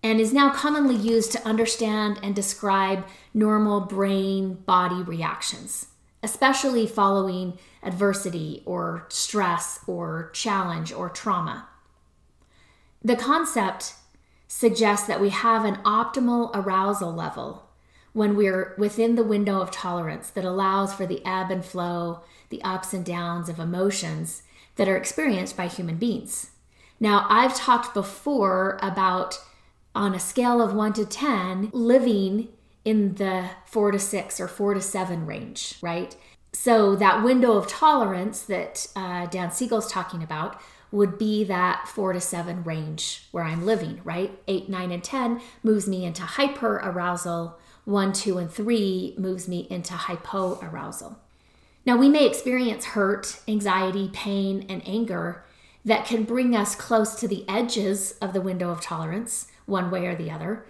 and 0.00 0.20
is 0.20 0.32
now 0.32 0.52
commonly 0.52 0.94
used 0.94 1.32
to 1.32 1.44
understand 1.44 2.20
and 2.22 2.36
describe 2.36 3.04
normal 3.34 3.80
brain 3.80 4.54
body 4.64 5.02
reactions, 5.02 5.88
especially 6.22 6.86
following 6.86 7.58
adversity 7.82 8.62
or 8.64 9.06
stress 9.08 9.80
or 9.88 10.30
challenge 10.32 10.92
or 10.92 11.10
trauma. 11.10 11.66
The 13.02 13.16
concept 13.16 13.94
suggests 14.46 15.08
that 15.08 15.20
we 15.20 15.30
have 15.30 15.64
an 15.64 15.78
optimal 15.82 16.52
arousal 16.54 17.12
level 17.12 17.70
when 18.12 18.36
we're 18.36 18.74
within 18.78 19.14
the 19.14 19.24
window 19.24 19.60
of 19.60 19.70
tolerance 19.70 20.30
that 20.30 20.44
allows 20.44 20.92
for 20.92 21.06
the 21.06 21.24
ebb 21.24 21.50
and 21.50 21.64
flow, 21.64 22.20
the 22.52 22.62
ups 22.62 22.94
and 22.94 23.04
downs 23.04 23.48
of 23.48 23.58
emotions 23.58 24.44
that 24.76 24.88
are 24.88 24.96
experienced 24.96 25.56
by 25.56 25.66
human 25.66 25.96
beings. 25.96 26.50
Now, 27.00 27.26
I've 27.28 27.56
talked 27.56 27.94
before 27.94 28.78
about 28.80 29.40
on 29.94 30.14
a 30.14 30.20
scale 30.20 30.62
of 30.62 30.72
1 30.72 30.92
to 30.92 31.04
10, 31.04 31.70
living 31.72 32.48
in 32.84 33.16
the 33.16 33.50
4 33.66 33.90
to 33.90 33.98
6 33.98 34.38
or 34.38 34.46
4 34.46 34.74
to 34.74 34.80
7 34.80 35.26
range, 35.26 35.74
right? 35.82 36.14
So, 36.52 36.94
that 36.94 37.24
window 37.24 37.56
of 37.56 37.66
tolerance 37.66 38.42
that 38.42 38.86
uh, 38.94 39.26
Dan 39.26 39.50
Siegel's 39.50 39.90
talking 39.90 40.22
about 40.22 40.60
would 40.92 41.18
be 41.18 41.42
that 41.44 41.88
4 41.88 42.12
to 42.12 42.20
7 42.20 42.62
range 42.62 43.26
where 43.32 43.44
I'm 43.44 43.66
living, 43.66 44.00
right? 44.04 44.38
8, 44.46 44.68
9, 44.68 44.92
and 44.92 45.02
10 45.02 45.40
moves 45.64 45.88
me 45.88 46.04
into 46.04 46.22
hyper 46.22 46.76
arousal 46.76 47.58
one, 47.84 48.12
two, 48.12 48.38
and 48.38 48.50
three 48.50 49.14
moves 49.18 49.48
me 49.48 49.66
into 49.68 49.94
hypoarousal. 49.94 51.16
Now, 51.84 51.96
we 51.96 52.08
may 52.08 52.26
experience 52.26 52.84
hurt, 52.86 53.40
anxiety, 53.48 54.10
pain, 54.12 54.66
and 54.68 54.82
anger 54.86 55.44
that 55.84 56.06
can 56.06 56.22
bring 56.24 56.54
us 56.54 56.74
close 56.74 57.14
to 57.16 57.26
the 57.26 57.44
edges 57.48 58.12
of 58.20 58.32
the 58.32 58.40
window 58.40 58.70
of 58.70 58.80
tolerance, 58.80 59.48
one 59.66 59.90
way 59.90 60.06
or 60.06 60.14
the 60.14 60.30
other. 60.30 60.64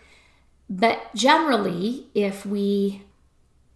But 0.70 1.14
generally, 1.14 2.06
if 2.14 2.46
we 2.46 3.02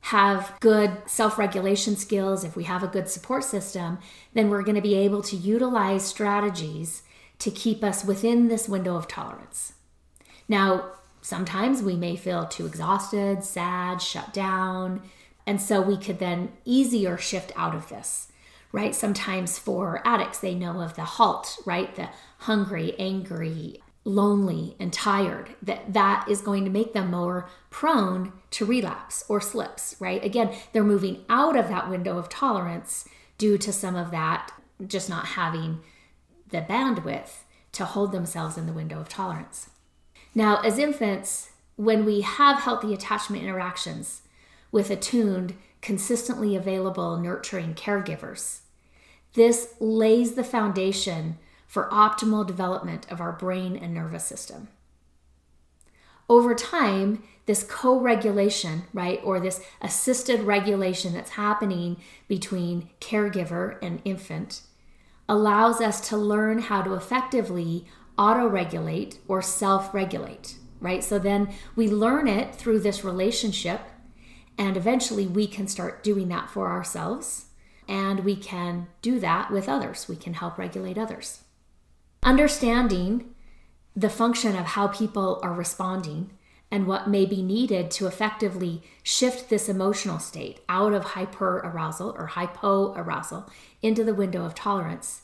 have 0.00 0.54
good 0.60 1.02
self 1.06 1.36
regulation 1.36 1.96
skills, 1.96 2.44
if 2.44 2.56
we 2.56 2.64
have 2.64 2.82
a 2.82 2.88
good 2.88 3.08
support 3.08 3.44
system, 3.44 3.98
then 4.34 4.48
we're 4.48 4.62
going 4.62 4.76
to 4.76 4.80
be 4.80 4.94
able 4.94 5.20
to 5.20 5.36
utilize 5.36 6.06
strategies 6.06 7.02
to 7.40 7.50
keep 7.50 7.84
us 7.84 8.04
within 8.04 8.48
this 8.48 8.68
window 8.68 8.96
of 8.96 9.08
tolerance. 9.08 9.74
Now, 10.48 10.92
sometimes 11.20 11.82
we 11.82 11.96
may 11.96 12.16
feel 12.16 12.46
too 12.46 12.66
exhausted, 12.66 13.44
sad, 13.44 14.00
shut 14.00 14.32
down, 14.32 15.02
and 15.46 15.60
so 15.60 15.80
we 15.80 15.96
could 15.96 16.18
then 16.18 16.52
easier 16.64 17.16
shift 17.16 17.52
out 17.56 17.74
of 17.74 17.88
this, 17.88 18.32
right? 18.72 18.94
Sometimes 18.94 19.58
for 19.58 20.02
addicts, 20.04 20.38
they 20.38 20.54
know 20.54 20.80
of 20.80 20.96
the 20.96 21.04
halt, 21.04 21.58
right? 21.64 21.94
The 21.94 22.08
hungry, 22.38 22.94
angry, 22.98 23.80
lonely, 24.04 24.76
and 24.80 24.92
tired. 24.92 25.50
That 25.62 25.92
that 25.92 26.28
is 26.28 26.40
going 26.40 26.64
to 26.64 26.70
make 26.70 26.92
them 26.92 27.10
more 27.10 27.48
prone 27.70 28.32
to 28.50 28.64
relapse 28.64 29.24
or 29.28 29.40
slips, 29.40 29.96
right? 30.00 30.22
Again, 30.24 30.54
they're 30.72 30.84
moving 30.84 31.24
out 31.28 31.56
of 31.56 31.68
that 31.68 31.88
window 31.88 32.18
of 32.18 32.28
tolerance 32.28 33.08
due 33.38 33.56
to 33.58 33.72
some 33.72 33.96
of 33.96 34.10
that 34.10 34.50
just 34.86 35.08
not 35.08 35.26
having 35.26 35.80
the 36.50 36.60
bandwidth 36.60 37.42
to 37.72 37.84
hold 37.84 38.12
themselves 38.12 38.56
in 38.56 38.66
the 38.66 38.72
window 38.72 39.00
of 39.00 39.08
tolerance. 39.08 39.70
Now, 40.34 40.60
as 40.62 40.78
infants, 40.78 41.50
when 41.76 42.04
we 42.04 42.22
have 42.22 42.60
healthy 42.60 42.94
attachment 42.94 43.42
interactions, 43.42 44.22
with 44.76 44.90
attuned, 44.90 45.54
consistently 45.80 46.54
available, 46.54 47.16
nurturing 47.16 47.72
caregivers. 47.72 48.58
This 49.32 49.72
lays 49.80 50.34
the 50.34 50.44
foundation 50.44 51.38
for 51.66 51.88
optimal 51.88 52.46
development 52.46 53.10
of 53.10 53.18
our 53.18 53.32
brain 53.32 53.74
and 53.74 53.94
nervous 53.94 54.26
system. 54.26 54.68
Over 56.28 56.54
time, 56.54 57.22
this 57.46 57.62
co 57.62 57.98
regulation, 57.98 58.82
right, 58.92 59.18
or 59.24 59.40
this 59.40 59.62
assisted 59.80 60.42
regulation 60.42 61.14
that's 61.14 61.30
happening 61.30 61.96
between 62.28 62.90
caregiver 63.00 63.78
and 63.80 64.02
infant, 64.04 64.60
allows 65.26 65.80
us 65.80 66.06
to 66.10 66.18
learn 66.18 66.58
how 66.58 66.82
to 66.82 66.92
effectively 66.92 67.86
auto 68.18 68.46
regulate 68.46 69.20
or 69.26 69.40
self 69.40 69.94
regulate, 69.94 70.58
right? 70.80 71.02
So 71.02 71.18
then 71.18 71.48
we 71.74 71.88
learn 71.88 72.28
it 72.28 72.54
through 72.54 72.80
this 72.80 73.02
relationship 73.02 73.80
and 74.58 74.76
eventually 74.76 75.26
we 75.26 75.46
can 75.46 75.68
start 75.68 76.02
doing 76.02 76.28
that 76.28 76.50
for 76.50 76.70
ourselves 76.70 77.46
and 77.88 78.24
we 78.24 78.36
can 78.36 78.88
do 79.02 79.20
that 79.20 79.50
with 79.50 79.68
others. 79.68 80.08
We 80.08 80.16
can 80.16 80.34
help 80.34 80.58
regulate 80.58 80.98
others. 80.98 81.42
Understanding 82.22 83.34
the 83.94 84.10
function 84.10 84.56
of 84.56 84.66
how 84.66 84.88
people 84.88 85.40
are 85.42 85.52
responding 85.52 86.30
and 86.70 86.86
what 86.86 87.08
may 87.08 87.24
be 87.24 87.42
needed 87.42 87.90
to 87.92 88.06
effectively 88.06 88.82
shift 89.02 89.48
this 89.48 89.68
emotional 89.68 90.18
state 90.18 90.60
out 90.68 90.92
of 90.92 91.04
hyperarousal 91.04 92.14
or 92.18 92.30
hypoarousal 92.32 93.48
into 93.82 94.02
the 94.02 94.14
window 94.14 94.44
of 94.44 94.54
tolerance 94.54 95.22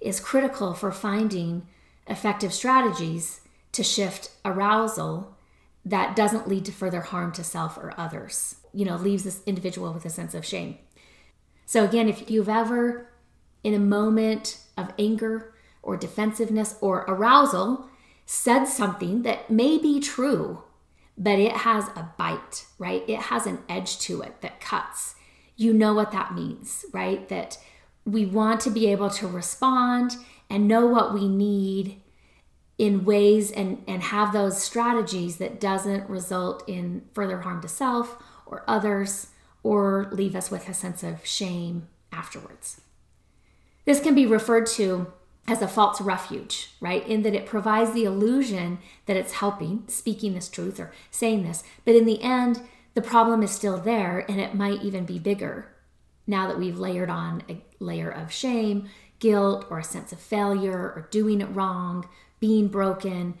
is 0.00 0.18
critical 0.18 0.72
for 0.72 0.90
finding 0.90 1.66
effective 2.06 2.54
strategies 2.54 3.42
to 3.72 3.82
shift 3.82 4.30
arousal 4.44 5.36
that 5.84 6.16
doesn't 6.16 6.48
lead 6.48 6.64
to 6.64 6.72
further 6.72 7.02
harm 7.02 7.32
to 7.32 7.44
self 7.44 7.76
or 7.76 7.92
others 7.98 8.56
you 8.72 8.84
know, 8.84 8.96
leaves 8.96 9.24
this 9.24 9.42
individual 9.46 9.92
with 9.92 10.04
a 10.04 10.10
sense 10.10 10.34
of 10.34 10.44
shame. 10.44 10.78
So, 11.66 11.84
again, 11.84 12.08
if 12.08 12.30
you've 12.30 12.48
ever, 12.48 13.10
in 13.62 13.74
a 13.74 13.78
moment 13.78 14.60
of 14.76 14.92
anger 14.98 15.54
or 15.82 15.96
defensiveness 15.96 16.76
or 16.80 17.04
arousal, 17.08 17.88
said 18.24 18.64
something 18.64 19.22
that 19.22 19.50
may 19.50 19.78
be 19.78 20.00
true, 20.00 20.62
but 21.16 21.38
it 21.38 21.52
has 21.52 21.88
a 21.88 22.12
bite, 22.16 22.66
right? 22.78 23.02
It 23.08 23.18
has 23.18 23.46
an 23.46 23.58
edge 23.68 23.98
to 24.00 24.22
it 24.22 24.40
that 24.42 24.60
cuts. 24.60 25.14
You 25.56 25.72
know 25.72 25.92
what 25.94 26.12
that 26.12 26.34
means, 26.34 26.84
right? 26.92 27.28
That 27.28 27.58
we 28.04 28.24
want 28.24 28.60
to 28.62 28.70
be 28.70 28.90
able 28.90 29.10
to 29.10 29.26
respond 29.26 30.16
and 30.48 30.68
know 30.68 30.86
what 30.86 31.12
we 31.12 31.28
need 31.28 32.00
in 32.78 33.04
ways 33.04 33.50
and, 33.50 33.82
and 33.88 34.02
have 34.04 34.32
those 34.32 34.62
strategies 34.62 35.38
that 35.38 35.60
doesn't 35.60 36.08
result 36.08 36.62
in 36.68 37.02
further 37.12 37.40
harm 37.40 37.60
to 37.60 37.68
self 37.68 38.22
or 38.50 38.64
others 38.66 39.28
or 39.62 40.08
leave 40.12 40.34
us 40.34 40.50
with 40.50 40.68
a 40.68 40.74
sense 40.74 41.02
of 41.02 41.24
shame 41.26 41.88
afterwards. 42.12 42.80
This 43.84 44.00
can 44.00 44.14
be 44.14 44.26
referred 44.26 44.66
to 44.66 45.12
as 45.46 45.62
a 45.62 45.68
false 45.68 46.00
refuge, 46.00 46.74
right? 46.80 47.06
In 47.06 47.22
that 47.22 47.34
it 47.34 47.46
provides 47.46 47.92
the 47.92 48.04
illusion 48.04 48.78
that 49.06 49.16
it's 49.16 49.32
helping, 49.32 49.84
speaking 49.88 50.34
this 50.34 50.48
truth 50.48 50.78
or 50.78 50.92
saying 51.10 51.44
this, 51.44 51.64
but 51.84 51.94
in 51.94 52.04
the 52.04 52.22
end, 52.22 52.60
the 52.94 53.02
problem 53.02 53.42
is 53.42 53.50
still 53.50 53.78
there 53.78 54.24
and 54.28 54.40
it 54.40 54.54
might 54.54 54.82
even 54.82 55.04
be 55.04 55.18
bigger 55.18 55.72
now 56.28 56.46
that 56.46 56.58
we've 56.58 56.78
layered 56.78 57.08
on 57.10 57.42
a 57.48 57.62
layer 57.80 58.10
of 58.10 58.30
shame, 58.30 58.88
guilt, 59.18 59.66
or 59.70 59.78
a 59.78 59.84
sense 59.84 60.12
of 60.12 60.20
failure 60.20 60.78
or 60.78 61.08
doing 61.10 61.40
it 61.40 61.46
wrong, 61.46 62.06
being 62.38 62.68
broken, 62.68 63.34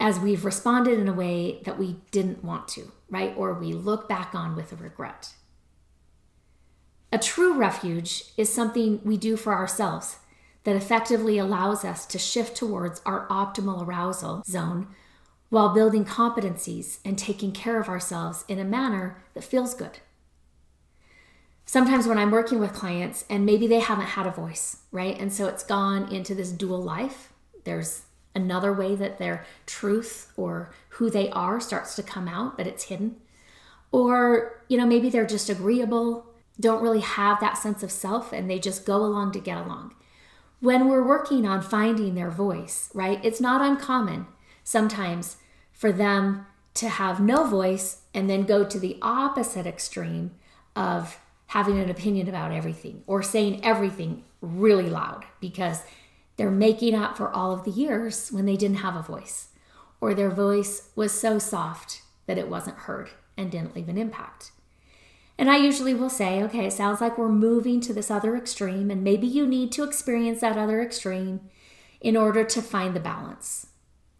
as 0.00 0.18
we've 0.18 0.44
responded 0.44 0.98
in 0.98 1.06
a 1.06 1.12
way 1.12 1.60
that 1.64 1.78
we 1.78 1.96
didn't 2.10 2.42
want 2.42 2.66
to 2.68 2.90
right? 3.10 3.34
Or 3.36 3.52
we 3.52 3.72
look 3.72 4.08
back 4.08 4.34
on 4.34 4.56
with 4.56 4.72
a 4.72 4.76
regret. 4.76 5.34
A 7.12 7.18
true 7.18 7.54
refuge 7.54 8.24
is 8.36 8.52
something 8.52 9.00
we 9.04 9.16
do 9.16 9.36
for 9.36 9.52
ourselves 9.52 10.18
that 10.62 10.76
effectively 10.76 11.38
allows 11.38 11.84
us 11.84 12.06
to 12.06 12.18
shift 12.18 12.56
towards 12.56 13.02
our 13.04 13.26
optimal 13.28 13.84
arousal 13.84 14.42
zone 14.46 14.86
while 15.48 15.74
building 15.74 16.04
competencies 16.04 16.98
and 17.04 17.18
taking 17.18 17.50
care 17.50 17.80
of 17.80 17.88
ourselves 17.88 18.44
in 18.46 18.60
a 18.60 18.64
manner 18.64 19.20
that 19.34 19.42
feels 19.42 19.74
good. 19.74 19.98
Sometimes 21.64 22.06
when 22.06 22.18
I'm 22.18 22.30
working 22.30 22.60
with 22.60 22.72
clients 22.72 23.24
and 23.28 23.46
maybe 23.46 23.66
they 23.66 23.80
haven't 23.80 24.06
had 24.06 24.26
a 24.26 24.30
voice, 24.30 24.78
right? 24.92 25.18
And 25.18 25.32
so 25.32 25.46
it's 25.46 25.64
gone 25.64 26.12
into 26.12 26.34
this 26.34 26.52
dual 26.52 26.82
life. 26.82 27.32
There's 27.64 28.02
another 28.40 28.72
way 28.72 28.94
that 28.96 29.18
their 29.18 29.44
truth 29.66 30.32
or 30.36 30.70
who 30.90 31.10
they 31.10 31.28
are 31.30 31.60
starts 31.60 31.94
to 31.96 32.02
come 32.02 32.28
out, 32.28 32.56
but 32.56 32.66
it's 32.66 32.84
hidden. 32.84 33.16
Or, 33.92 34.62
you 34.68 34.78
know, 34.78 34.86
maybe 34.86 35.10
they're 35.10 35.26
just 35.26 35.48
agreeable, 35.48 36.26
don't 36.58 36.82
really 36.82 37.00
have 37.00 37.40
that 37.40 37.58
sense 37.58 37.82
of 37.82 37.90
self, 37.90 38.32
and 38.32 38.48
they 38.48 38.58
just 38.58 38.86
go 38.86 38.96
along 38.96 39.32
to 39.32 39.40
get 39.40 39.58
along. 39.58 39.94
When 40.60 40.88
we're 40.88 41.06
working 41.06 41.46
on 41.46 41.62
finding 41.62 42.14
their 42.14 42.30
voice, 42.30 42.90
right, 42.94 43.24
it's 43.24 43.40
not 43.40 43.62
uncommon 43.62 44.26
sometimes 44.62 45.38
for 45.72 45.90
them 45.90 46.46
to 46.74 46.88
have 46.88 47.20
no 47.20 47.44
voice 47.44 48.02
and 48.14 48.28
then 48.28 48.42
go 48.44 48.64
to 48.64 48.78
the 48.78 48.98
opposite 49.02 49.66
extreme 49.66 50.32
of 50.76 51.18
having 51.46 51.78
an 51.78 51.90
opinion 51.90 52.28
about 52.28 52.52
everything 52.52 53.02
or 53.06 53.22
saying 53.22 53.64
everything 53.64 54.22
really 54.40 54.88
loud 54.88 55.24
because 55.40 55.82
they're 56.40 56.50
making 56.50 56.94
up 56.94 57.18
for 57.18 57.28
all 57.28 57.52
of 57.52 57.64
the 57.64 57.70
years 57.70 58.32
when 58.32 58.46
they 58.46 58.56
didn't 58.56 58.78
have 58.78 58.96
a 58.96 59.02
voice, 59.02 59.48
or 60.00 60.14
their 60.14 60.30
voice 60.30 60.88
was 60.96 61.12
so 61.12 61.38
soft 61.38 62.00
that 62.24 62.38
it 62.38 62.48
wasn't 62.48 62.78
heard 62.78 63.10
and 63.36 63.50
didn't 63.50 63.76
leave 63.76 63.90
an 63.90 63.98
impact. 63.98 64.50
And 65.36 65.50
I 65.50 65.58
usually 65.58 65.92
will 65.92 66.08
say, 66.08 66.42
okay, 66.44 66.64
it 66.64 66.72
sounds 66.72 66.98
like 66.98 67.18
we're 67.18 67.28
moving 67.28 67.78
to 67.82 67.92
this 67.92 68.10
other 68.10 68.34
extreme, 68.34 68.90
and 68.90 69.04
maybe 69.04 69.26
you 69.26 69.46
need 69.46 69.70
to 69.72 69.84
experience 69.84 70.40
that 70.40 70.56
other 70.56 70.80
extreme 70.80 71.42
in 72.00 72.16
order 72.16 72.42
to 72.42 72.62
find 72.62 72.96
the 72.96 73.00
balance, 73.00 73.66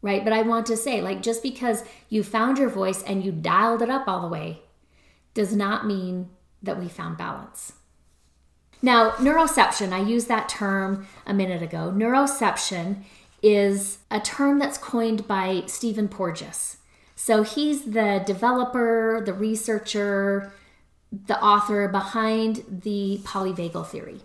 right? 0.02 0.22
But 0.22 0.34
I 0.34 0.42
want 0.42 0.66
to 0.66 0.76
say, 0.76 1.00
like, 1.00 1.22
just 1.22 1.42
because 1.42 1.84
you 2.10 2.22
found 2.22 2.58
your 2.58 2.68
voice 2.68 3.02
and 3.02 3.24
you 3.24 3.32
dialed 3.32 3.80
it 3.80 3.88
up 3.88 4.06
all 4.06 4.20
the 4.20 4.28
way 4.28 4.60
does 5.32 5.56
not 5.56 5.86
mean 5.86 6.28
that 6.62 6.78
we 6.78 6.86
found 6.86 7.16
balance. 7.16 7.72
Now, 8.82 9.10
neuroception, 9.12 9.92
I 9.92 10.00
used 10.00 10.28
that 10.28 10.48
term 10.48 11.06
a 11.26 11.34
minute 11.34 11.62
ago. 11.62 11.92
Neuroception 11.94 13.02
is 13.42 13.98
a 14.10 14.20
term 14.20 14.58
that's 14.58 14.78
coined 14.78 15.26
by 15.28 15.64
Stephen 15.66 16.08
Porges. 16.08 16.78
So 17.14 17.42
he's 17.42 17.84
the 17.84 18.22
developer, 18.26 19.22
the 19.24 19.34
researcher, 19.34 20.52
the 21.12 21.40
author 21.42 21.88
behind 21.88 22.64
the 22.82 23.20
polyvagal 23.24 23.86
theory. 23.88 24.20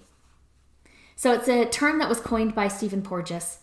So 1.15 1.33
it's 1.33 1.47
a 1.47 1.65
term 1.65 1.99
that 1.99 2.09
was 2.09 2.19
coined 2.19 2.55
by 2.55 2.67
Stephen 2.67 3.01
Porges, 3.01 3.59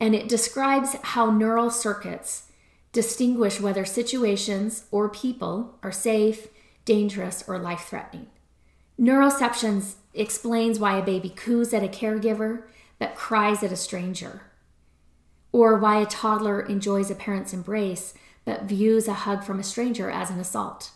and 0.00 0.14
it 0.14 0.28
describes 0.28 0.96
how 1.02 1.30
neural 1.30 1.70
circuits 1.70 2.44
distinguish 2.92 3.60
whether 3.60 3.84
situations 3.84 4.84
or 4.90 5.08
people 5.08 5.78
are 5.82 5.92
safe, 5.92 6.48
dangerous, 6.84 7.44
or 7.46 7.58
life 7.58 7.86
threatening. 7.88 8.26
Neuroceptions 8.98 9.96
explains 10.16 10.78
why 10.78 10.98
a 10.98 11.04
baby 11.04 11.28
coos 11.28 11.72
at 11.72 11.84
a 11.84 11.88
caregiver 11.88 12.64
but 12.98 13.14
cries 13.14 13.62
at 13.62 13.72
a 13.72 13.76
stranger, 13.76 14.42
or 15.52 15.76
why 15.76 16.00
a 16.00 16.06
toddler 16.06 16.60
enjoys 16.60 17.10
a 17.10 17.14
parent's 17.14 17.52
embrace 17.52 18.14
but 18.44 18.62
views 18.62 19.08
a 19.08 19.14
hug 19.14 19.44
from 19.44 19.58
a 19.58 19.64
stranger 19.64 20.10
as 20.10 20.30
an 20.30 20.40
assault. 20.40 20.92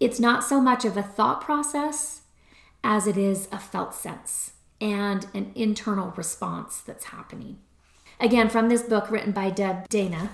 It's 0.00 0.18
not 0.18 0.44
so 0.44 0.60
much 0.60 0.84
of 0.84 0.96
a 0.96 1.02
thought 1.02 1.40
process 1.40 2.22
as 2.82 3.06
it 3.06 3.16
is 3.16 3.48
a 3.52 3.58
felt 3.58 3.94
sense 3.94 4.52
and 4.80 5.26
an 5.34 5.52
internal 5.54 6.12
response 6.16 6.80
that's 6.80 7.06
happening. 7.06 7.58
Again, 8.20 8.48
from 8.48 8.68
this 8.68 8.82
book 8.82 9.10
written 9.10 9.32
by 9.32 9.50
Deb 9.50 9.88
Dana, 9.88 10.30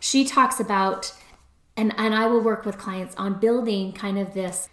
she 0.00 0.24
talks 0.24 0.60
about, 0.60 1.12
and, 1.76 1.92
and 1.96 2.14
I 2.14 2.26
will 2.26 2.40
work 2.40 2.64
with 2.64 2.78
clients 2.78 3.14
on 3.16 3.40
building 3.40 3.92
kind 3.92 4.18
of 4.18 4.34
this 4.34 4.68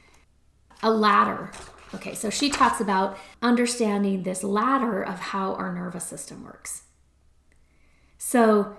a 0.81 0.91
ladder. 0.91 1.51
Okay, 1.95 2.13
so 2.13 2.29
she 2.29 2.49
talks 2.49 2.81
about 2.81 3.17
understanding 3.41 4.23
this 4.23 4.43
ladder 4.43 5.01
of 5.01 5.19
how 5.19 5.53
our 5.55 5.73
nervous 5.73 6.03
system 6.03 6.43
works. 6.43 6.83
So, 8.17 8.77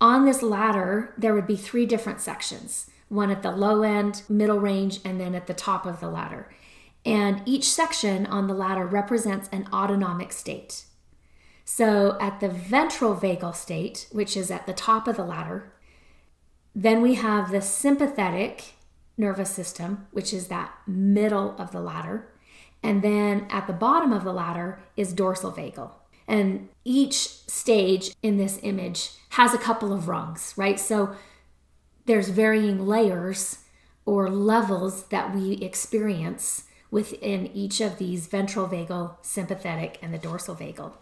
on 0.00 0.24
this 0.24 0.42
ladder, 0.42 1.12
there 1.18 1.34
would 1.34 1.46
be 1.46 1.56
three 1.56 1.86
different 1.86 2.20
sections 2.20 2.90
one 3.08 3.30
at 3.30 3.42
the 3.42 3.50
low 3.50 3.82
end, 3.82 4.22
middle 4.28 4.58
range, 4.58 4.98
and 5.04 5.20
then 5.20 5.34
at 5.34 5.46
the 5.46 5.54
top 5.54 5.84
of 5.84 6.00
the 6.00 6.08
ladder. 6.08 6.50
And 7.04 7.42
each 7.44 7.68
section 7.70 8.24
on 8.26 8.46
the 8.46 8.54
ladder 8.54 8.86
represents 8.86 9.48
an 9.52 9.68
autonomic 9.72 10.32
state. 10.32 10.86
So 11.64 12.16
at 12.18 12.40
the 12.40 12.48
ventral 12.48 13.14
vagal 13.14 13.54
state, 13.56 14.08
which 14.10 14.36
is 14.36 14.50
at 14.50 14.66
the 14.66 14.72
top 14.72 15.06
of 15.06 15.16
the 15.16 15.24
ladder, 15.24 15.72
then 16.74 17.02
we 17.02 17.14
have 17.14 17.50
the 17.50 17.60
sympathetic 17.60 18.74
nervous 19.16 19.50
system, 19.50 20.06
which 20.10 20.32
is 20.32 20.48
that 20.48 20.74
middle 20.86 21.54
of 21.58 21.70
the 21.70 21.80
ladder. 21.80 22.30
And 22.84 23.00
then 23.00 23.46
at 23.48 23.66
the 23.66 23.72
bottom 23.72 24.12
of 24.12 24.24
the 24.24 24.32
ladder 24.32 24.78
is 24.94 25.14
dorsal 25.14 25.50
vagal. 25.50 25.90
And 26.28 26.68
each 26.84 27.16
stage 27.16 28.14
in 28.22 28.36
this 28.36 28.60
image 28.62 29.12
has 29.30 29.54
a 29.54 29.58
couple 29.58 29.92
of 29.92 30.06
rungs, 30.06 30.52
right? 30.56 30.78
So 30.78 31.16
there's 32.04 32.28
varying 32.28 32.86
layers 32.86 33.60
or 34.04 34.30
levels 34.30 35.04
that 35.04 35.34
we 35.34 35.52
experience 35.54 36.64
within 36.90 37.46
each 37.54 37.80
of 37.80 37.96
these 37.96 38.26
ventral 38.26 38.68
vagal, 38.68 39.16
sympathetic, 39.22 39.98
and 40.02 40.12
the 40.12 40.18
dorsal 40.18 40.54
vagal. 40.54 40.92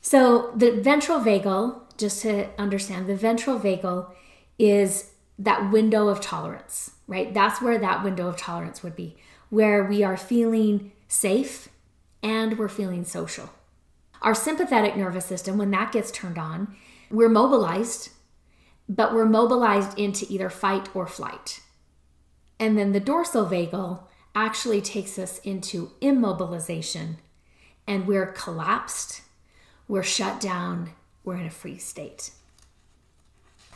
So, 0.00 0.50
the 0.56 0.72
ventral 0.80 1.20
vagal, 1.20 1.78
just 1.96 2.22
to 2.22 2.48
understand, 2.58 3.06
the 3.06 3.14
ventral 3.14 3.60
vagal 3.60 4.10
is 4.58 5.12
that 5.38 5.70
window 5.70 6.08
of 6.08 6.20
tolerance, 6.20 6.92
right? 7.06 7.32
That's 7.32 7.62
where 7.62 7.78
that 7.78 8.02
window 8.02 8.26
of 8.28 8.36
tolerance 8.36 8.82
would 8.82 8.96
be, 8.96 9.16
where 9.50 9.84
we 9.84 10.02
are 10.02 10.16
feeling 10.16 10.90
safe 11.12 11.68
and 12.22 12.58
we're 12.58 12.68
feeling 12.68 13.04
social. 13.04 13.50
Our 14.22 14.34
sympathetic 14.34 14.96
nervous 14.96 15.26
system, 15.26 15.58
when 15.58 15.70
that 15.72 15.92
gets 15.92 16.10
turned 16.10 16.38
on, 16.38 16.74
we're 17.10 17.28
mobilized, 17.28 18.10
but 18.88 19.12
we're 19.12 19.26
mobilized 19.26 19.98
into 19.98 20.26
either 20.28 20.48
fight 20.48 20.88
or 20.94 21.06
flight. 21.06 21.60
And 22.58 22.78
then 22.78 22.92
the 22.92 23.00
dorsal 23.00 23.44
vagal 23.44 24.04
actually 24.34 24.80
takes 24.80 25.18
us 25.18 25.38
into 25.40 25.92
immobilization 26.00 27.16
and 27.86 28.06
we're 28.06 28.26
collapsed, 28.26 29.22
we're 29.88 30.02
shut 30.02 30.40
down, 30.40 30.90
we're 31.24 31.36
in 31.36 31.46
a 31.46 31.50
freeze 31.50 31.84
state. 31.84 32.30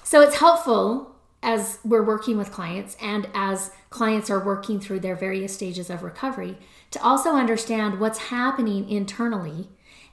So 0.04 0.22
it's 0.22 0.36
helpful 0.36 1.16
as 1.42 1.78
we're 1.84 2.02
working 2.02 2.38
with 2.38 2.52
clients 2.52 2.96
and 3.00 3.28
as 3.34 3.72
clients 3.90 4.30
are 4.30 4.42
working 4.42 4.80
through 4.80 5.00
their 5.00 5.16
various 5.16 5.52
stages 5.52 5.90
of 5.90 6.02
recovery 6.02 6.56
to 6.96 7.02
also 7.02 7.34
understand 7.34 8.00
what's 8.00 8.30
happening 8.30 8.88
internally 8.88 9.68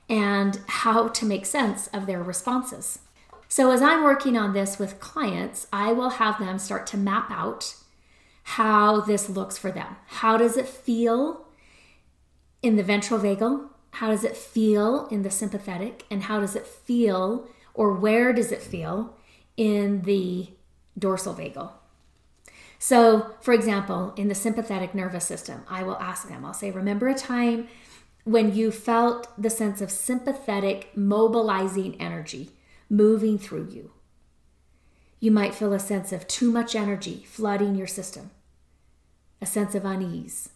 and 0.06 0.60
how 0.66 1.08
to 1.08 1.24
make 1.24 1.46
sense 1.46 1.86
of 1.88 2.06
their 2.06 2.22
responses. 2.22 2.98
So, 3.48 3.70
as 3.70 3.80
I'm 3.80 4.04
working 4.04 4.36
on 4.36 4.52
this 4.52 4.78
with 4.78 5.00
clients, 5.00 5.66
I 5.72 5.92
will 5.92 6.10
have 6.10 6.38
them 6.38 6.58
start 6.58 6.86
to 6.88 6.98
map 6.98 7.30
out 7.30 7.74
how 8.42 9.00
this 9.00 9.30
looks 9.30 9.56
for 9.56 9.70
them. 9.70 9.96
How 10.06 10.36
does 10.36 10.58
it 10.58 10.68
feel 10.68 11.46
in 12.62 12.76
the 12.76 12.82
ventral 12.82 13.18
vagal? 13.18 13.68
How 13.92 14.08
does 14.08 14.24
it 14.24 14.36
feel 14.36 15.06
in 15.06 15.22
the 15.22 15.30
sympathetic? 15.30 16.04
And 16.10 16.24
how 16.24 16.40
does 16.40 16.54
it 16.54 16.66
feel, 16.66 17.48
or 17.72 17.94
where 17.94 18.34
does 18.34 18.52
it 18.52 18.60
feel 18.60 19.16
in 19.56 20.02
the 20.02 20.48
dorsal 20.98 21.34
vagal? 21.34 21.70
So, 22.86 23.30
for 23.40 23.54
example, 23.54 24.12
in 24.14 24.28
the 24.28 24.34
sympathetic 24.34 24.94
nervous 24.94 25.24
system, 25.24 25.62
I 25.70 25.82
will 25.82 25.96
ask 25.96 26.28
them, 26.28 26.44
I'll 26.44 26.52
say, 26.52 26.70
Remember 26.70 27.08
a 27.08 27.14
time 27.14 27.66
when 28.24 28.54
you 28.54 28.70
felt 28.70 29.26
the 29.40 29.48
sense 29.48 29.80
of 29.80 29.90
sympathetic, 29.90 30.94
mobilizing 30.94 31.98
energy 31.98 32.50
moving 32.90 33.38
through 33.38 33.70
you? 33.70 33.92
You 35.18 35.30
might 35.30 35.54
feel 35.54 35.72
a 35.72 35.78
sense 35.78 36.12
of 36.12 36.28
too 36.28 36.52
much 36.52 36.76
energy 36.76 37.24
flooding 37.26 37.74
your 37.74 37.86
system, 37.86 38.32
a 39.40 39.46
sense 39.46 39.74
of 39.74 39.86
unease, 39.86 40.50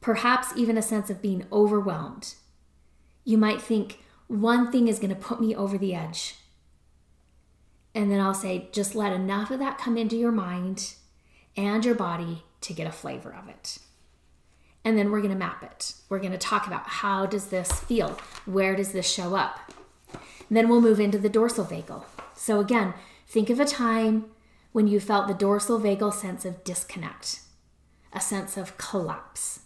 perhaps 0.00 0.56
even 0.56 0.78
a 0.78 0.82
sense 0.82 1.10
of 1.10 1.20
being 1.20 1.44
overwhelmed. 1.52 2.32
You 3.24 3.36
might 3.36 3.60
think, 3.60 3.98
one 4.26 4.72
thing 4.72 4.88
is 4.88 4.98
going 4.98 5.14
to 5.14 5.20
put 5.20 5.38
me 5.38 5.54
over 5.54 5.76
the 5.76 5.94
edge. 5.94 6.36
And 7.94 8.10
then 8.10 8.20
I'll 8.20 8.32
say, 8.32 8.70
just 8.72 8.94
let 8.94 9.12
enough 9.12 9.50
of 9.50 9.58
that 9.58 9.76
come 9.76 9.98
into 9.98 10.16
your 10.16 10.32
mind 10.32 10.94
and 11.58 11.84
your 11.84 11.94
body 11.94 12.44
to 12.62 12.72
get 12.72 12.86
a 12.86 12.92
flavor 12.92 13.34
of 13.34 13.48
it. 13.48 13.78
And 14.84 14.96
then 14.96 15.10
we're 15.10 15.20
going 15.20 15.32
to 15.32 15.38
map 15.38 15.62
it. 15.62 15.92
We're 16.08 16.20
going 16.20 16.32
to 16.32 16.38
talk 16.38 16.66
about 16.66 16.86
how 16.86 17.26
does 17.26 17.46
this 17.46 17.70
feel? 17.70 18.18
Where 18.46 18.74
does 18.74 18.92
this 18.92 19.10
show 19.10 19.36
up? 19.36 19.70
And 20.48 20.56
then 20.56 20.68
we'll 20.68 20.80
move 20.80 21.00
into 21.00 21.18
the 21.18 21.28
dorsal 21.28 21.66
vagal. 21.66 22.04
So 22.34 22.60
again, 22.60 22.94
Think 23.28 23.50
of 23.50 23.60
a 23.60 23.66
time 23.66 24.24
when 24.72 24.86
you 24.86 25.00
felt 25.00 25.28
the 25.28 25.34
dorsal 25.34 25.78
vagal 25.78 26.14
sense 26.14 26.46
of 26.46 26.64
disconnect, 26.64 27.40
a 28.10 28.22
sense 28.22 28.56
of 28.56 28.78
collapse. 28.78 29.60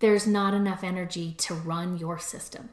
There's 0.00 0.26
not 0.26 0.52
enough 0.52 0.84
energy 0.84 1.34
to 1.38 1.54
run 1.54 1.96
your 1.96 2.18
system. 2.18 2.68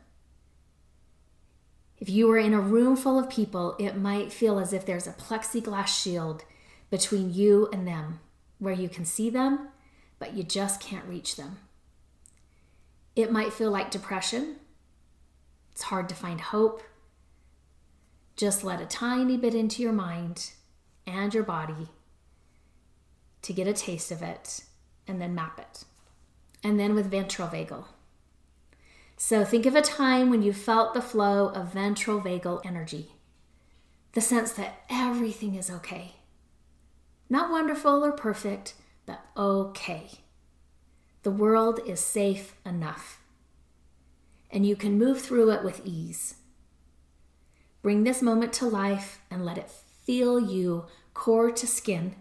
If 1.97 2.09
you 2.09 2.27
were 2.27 2.37
in 2.37 2.53
a 2.53 2.59
room 2.59 2.97
full 2.97 3.17
of 3.17 3.29
people, 3.29 3.77
it 3.79 3.95
might 3.95 4.33
feel 4.33 4.59
as 4.59 4.73
if 4.73 4.85
there's 4.85 5.07
a 5.07 5.13
plexiglass 5.13 5.87
shield 5.87 6.43
between 6.89 7.33
you 7.33 7.69
and 7.71 7.87
them, 7.87 8.19
where 8.59 8.73
you 8.73 8.89
can 8.89 9.05
see 9.05 9.29
them, 9.29 9.69
but 10.19 10.33
you 10.33 10.43
just 10.43 10.79
can't 10.79 11.05
reach 11.05 11.35
them. 11.35 11.57
It 13.15 13.31
might 13.31 13.53
feel 13.53 13.71
like 13.71 13.91
depression. 13.91 14.57
It's 15.71 15.83
hard 15.83 16.07
to 16.09 16.15
find 16.15 16.39
hope. 16.39 16.83
Just 18.35 18.63
let 18.63 18.81
a 18.81 18.85
tiny 18.85 19.37
bit 19.37 19.55
into 19.55 19.81
your 19.81 19.93
mind 19.93 20.51
and 21.05 21.33
your 21.33 21.43
body 21.43 21.89
to 23.41 23.53
get 23.53 23.67
a 23.67 23.73
taste 23.73 24.11
of 24.11 24.21
it 24.21 24.61
and 25.07 25.21
then 25.21 25.33
map 25.33 25.59
it. 25.59 25.85
And 26.63 26.79
then 26.79 26.93
with 26.93 27.09
ventral 27.09 27.47
vagal. 27.47 27.85
So 29.15 29.43
think 29.43 29.65
of 29.65 29.75
a 29.75 29.81
time 29.81 30.29
when 30.29 30.43
you 30.43 30.53
felt 30.53 30.93
the 30.93 31.01
flow 31.01 31.47
of 31.47 31.73
ventral 31.73 32.21
vagal 32.21 32.63
energy, 32.65 33.13
the 34.13 34.21
sense 34.21 34.51
that 34.53 34.83
everything 34.89 35.55
is 35.55 35.71
okay. 35.71 36.17
Not 37.29 37.51
wonderful 37.51 38.03
or 38.03 38.11
perfect, 38.11 38.73
but 39.05 39.21
okay. 39.35 40.09
The 41.23 41.31
world 41.31 41.79
is 41.85 41.99
safe 41.99 42.55
enough. 42.65 43.21
And 44.49 44.65
you 44.65 44.75
can 44.75 44.97
move 44.97 45.21
through 45.21 45.51
it 45.51 45.63
with 45.63 45.81
ease. 45.83 46.35
Bring 47.81 48.03
this 48.03 48.21
moment 48.21 48.53
to 48.53 48.65
life 48.65 49.19
and 49.29 49.45
let 49.45 49.57
it 49.57 49.69
feel 49.69 50.39
you 50.39 50.85
core 51.13 51.51
to 51.51 51.67
skin. 51.67 52.15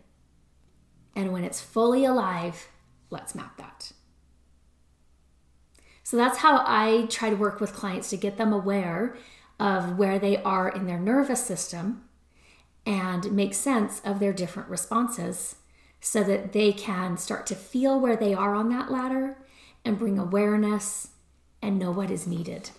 And 1.14 1.32
when 1.32 1.44
it's 1.44 1.60
fully 1.60 2.04
alive, 2.04 2.68
let's 3.10 3.34
map 3.34 3.56
that. 3.58 3.92
So 6.02 6.16
that's 6.16 6.38
how 6.38 6.62
I 6.66 7.06
try 7.08 7.30
to 7.30 7.36
work 7.36 7.60
with 7.60 7.72
clients 7.72 8.10
to 8.10 8.16
get 8.16 8.36
them 8.36 8.52
aware 8.52 9.16
of 9.58 9.98
where 9.98 10.18
they 10.18 10.42
are 10.42 10.68
in 10.68 10.86
their 10.86 11.00
nervous 11.00 11.44
system 11.44 12.05
and 12.86 13.32
make 13.32 13.52
sense 13.52 14.00
of 14.04 14.20
their 14.20 14.32
different 14.32 14.68
responses 14.68 15.56
so 16.00 16.22
that 16.22 16.52
they 16.52 16.72
can 16.72 17.18
start 17.18 17.46
to 17.46 17.54
feel 17.56 17.98
where 17.98 18.16
they 18.16 18.32
are 18.32 18.54
on 18.54 18.68
that 18.68 18.90
ladder 18.90 19.36
and 19.84 19.98
bring 19.98 20.18
awareness 20.18 21.08
and 21.60 21.78
know 21.78 21.90
what 21.90 22.10
is 22.10 22.26
needed. 22.26 22.70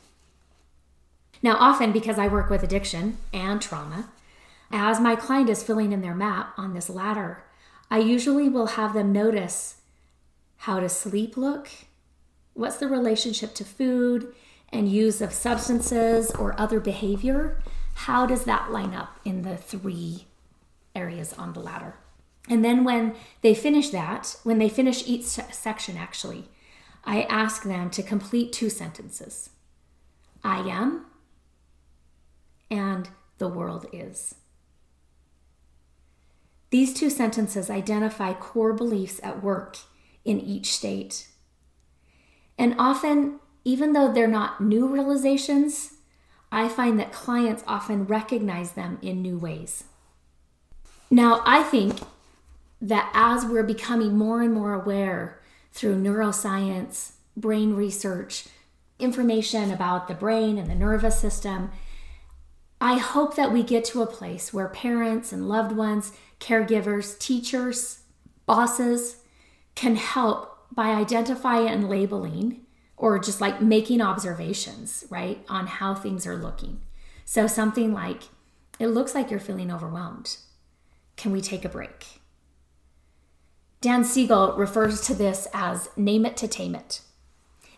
Now, 1.43 1.58
often 1.60 1.91
because 1.91 2.18
I 2.18 2.28
work 2.28 2.49
with 2.49 2.64
addiction 2.64 3.18
and 3.34 3.62
trauma, 3.62 4.10
as 4.72 4.99
my 4.99 5.16
client 5.16 5.49
is 5.49 5.62
filling 5.62 5.91
in 5.91 6.01
their 6.01 6.16
map 6.16 6.53
on 6.58 6.74
this 6.74 6.89
ladder, 6.89 7.43
I 7.91 7.99
usually 7.99 8.49
will 8.49 8.68
have 8.68 8.93
them 8.93 9.12
notice 9.12 9.76
how 10.62 10.80
does 10.80 10.93
sleep 10.93 11.38
look? 11.38 11.70
What's 12.53 12.78
the 12.78 12.88
relationship 12.88 13.53
to 13.55 13.64
food 13.64 14.34
and 14.70 14.91
use 14.91 15.22
of 15.22 15.32
substances 15.32 16.32
or 16.32 16.60
other 16.60 16.80
behavior? 16.80 17.62
How 17.98 18.28
does 18.28 18.45
that 18.45 18.72
line 18.72 18.93
up 18.93 19.20
in 19.26 19.41
the 19.41 19.58
three 19.58 20.28
areas 20.95 21.34
on 21.34 21.54
the 21.54 21.60
ladder? 21.60 21.95
And 22.48 22.64
then 22.64 22.84
when 22.84 23.16
they 23.41 23.56
finish 23.56 23.89
that, 23.89 24.36
when 24.43 24.60
they 24.60 24.70
finish 24.70 25.08
each 25.08 25.24
section, 25.24 25.98
actually, 25.98 26.45
I 27.04 27.24
ask 27.24 27.64
them 27.64 27.89
to 27.89 28.04
complete 28.04 28.54
two 28.54 28.70
sentences 28.70 29.50
I 30.43 30.60
am 30.60 31.08
and 32.70 33.10
the 33.39 33.48
world 33.48 33.88
is. 33.91 34.36
These 36.70 36.93
two 36.93 37.10
sentences 37.10 37.70
identify 37.72 38.34
core 38.34 38.74
beliefs 38.74 39.20
at 39.24 39.41
work 39.41 39.78
in 40.24 40.39
each 40.39 40.72
state. 40.72 41.30
And 42.60 42.76
often, 42.78 43.39
even 43.64 43.93
though 43.93 44.14
they're 44.14 44.28
not 44.28 44.62
new 44.62 44.88
realizations, 44.88 45.97
I 46.52 46.70
find 46.70 47.00
that 47.00 47.12
clients 47.12 47.64
often 47.68 48.06
recognize 48.06 48.74
them 48.74 49.00
in 49.02 49.22
new 49.22 49.38
ways. 49.38 49.84
Now, 51.10 51.41
I 51.45 51.64
think 51.64 52.00
that 52.82 53.12
as 53.14 53.45
we're 53.45 53.64
becoming 53.64 54.18
more 54.18 54.41
and 54.41 54.54
more 54.54 54.74
aware 54.74 55.39
through 55.72 56.02
neuroscience, 56.02 57.14
brain 57.36 57.74
research, 57.74 58.45
information 59.00 59.72
about 59.72 60.08
the 60.08 60.14
brain 60.14 60.58
and 60.58 60.70
the 60.70 60.76
nervous 60.76 61.20
system, 61.20 61.72
I 62.80 62.98
hope 62.98 63.36
that 63.36 63.52
we 63.52 63.64
get 63.64 63.86
to 63.86 64.02
a 64.02 64.08
place 64.08 64.54
where 64.54 64.68
parents 64.68 65.32
and 65.32 65.50
loved 65.50 65.76
ones, 65.76 66.12
caregivers, 66.39 67.18
teachers, 67.18 68.02
bosses 68.45 69.18
can 69.76 69.95
help 69.95 70.58
by 70.72 70.89
identifying 70.89 71.68
and 71.68 71.89
labeling 71.89 72.62
or 72.98 73.20
just 73.20 73.39
like 73.39 73.62
making 73.62 74.02
observations, 74.02 75.06
right, 75.10 75.45
on 75.48 75.68
how 75.68 75.93
things 75.93 76.26
are 76.26 76.36
looking. 76.36 76.82
So 77.26 77.45
something 77.45 77.93
like, 77.93 78.24
it 78.80 78.88
looks 78.88 79.14
like 79.14 79.30
you're 79.30 79.39
feeling 79.39 79.72
overwhelmed. 79.72 80.38
Can 81.16 81.32
we 81.32 81.41
take 81.41 81.64
a 81.64 81.70
break? 81.70 82.22
Dan 83.80 84.04
Siegel 84.04 84.54
refers 84.58 85.02
to 85.02 85.14
this 85.14 85.48
as 85.54 85.89
name 85.95 86.26
it 86.26 86.36
to 86.38 86.48
tame 86.48 86.74
it. 86.74 87.02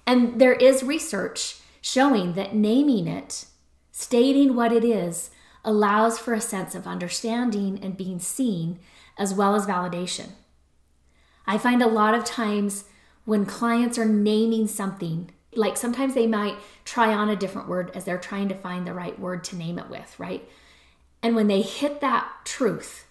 And 0.08 0.40
there 0.40 0.54
is 0.54 0.84
research 0.84 1.58
showing 1.82 2.34
that 2.34 2.56
naming 2.56 3.08
it, 3.08 3.46
stating 3.92 4.56
what 4.56 4.72
it 4.72 4.84
is, 4.84 5.30
allows 5.64 6.18
for 6.18 6.34
a 6.34 6.42
sense 6.42 6.74
of 6.74 6.88
understanding 6.88 7.80
and 7.84 7.98
being 7.98 8.20
seen, 8.20 8.80
as 9.18 9.34
well 9.34 9.56
as 9.56 9.66
validation. 9.66 10.30
I 11.46 11.58
find 11.58 11.82
a 11.82 11.88
lot 11.88 12.14
of 12.14 12.24
times 12.24 12.86
when 13.30 13.46
clients 13.46 14.00
are 14.00 14.06
naming 14.06 14.68
something, 14.68 15.30
like 15.54 15.78
sometimes 15.78 16.16
they 16.16 16.26
might 16.26 16.56
try 16.84 17.14
on 17.14 17.30
a 17.30 17.36
different 17.36 17.68
word 17.68 17.92
as 17.94 18.04
they're 18.04 18.18
trying 18.18 18.50
to 18.50 18.56
find 18.56 18.88
the 18.88 18.94
right 18.94 19.20
word 19.20 19.44
to 19.44 19.56
name 19.56 19.78
it 19.78 19.88
with, 19.88 20.20
right? 20.20 20.50
And 21.22 21.36
when 21.36 21.46
they 21.46 21.62
hit 21.62 22.02
that 22.02 22.28
truth, 22.44 23.06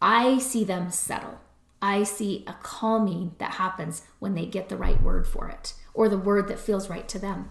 I 0.00 0.38
see 0.38 0.64
them 0.64 0.90
settle. 0.90 1.38
I 1.82 2.02
see 2.02 2.44
a 2.46 2.54
calming 2.62 3.34
that 3.36 3.56
happens 3.56 4.04
when 4.20 4.34
they 4.34 4.46
get 4.46 4.70
the 4.70 4.78
right 4.78 5.02
word 5.02 5.26
for 5.26 5.50
it 5.50 5.74
or 5.92 6.08
the 6.08 6.16
word 6.16 6.48
that 6.48 6.58
feels 6.58 6.88
right 6.88 7.06
to 7.08 7.18
them. 7.18 7.50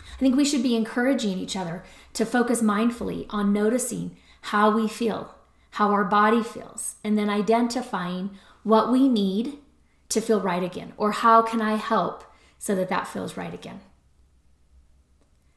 I 0.00 0.18
think 0.18 0.34
we 0.34 0.44
should 0.44 0.64
be 0.64 0.74
encouraging 0.74 1.38
each 1.38 1.54
other 1.54 1.84
to 2.14 2.26
focus 2.26 2.60
mindfully 2.62 3.26
on 3.30 3.52
noticing 3.52 4.16
how 4.40 4.72
we 4.72 4.88
feel, 4.88 5.36
how 5.70 5.92
our 5.92 6.04
body 6.04 6.42
feels, 6.42 6.96
and 7.04 7.16
then 7.16 7.30
identifying 7.30 8.30
what 8.64 8.90
we 8.90 9.08
need 9.08 9.60
to 10.08 10.20
feel 10.20 10.40
right 10.40 10.62
again 10.62 10.92
or 10.96 11.12
how 11.12 11.42
can 11.42 11.60
I 11.60 11.76
help 11.76 12.24
so 12.58 12.74
that 12.74 12.88
that 12.88 13.06
feels 13.06 13.36
right 13.36 13.54
again. 13.54 13.80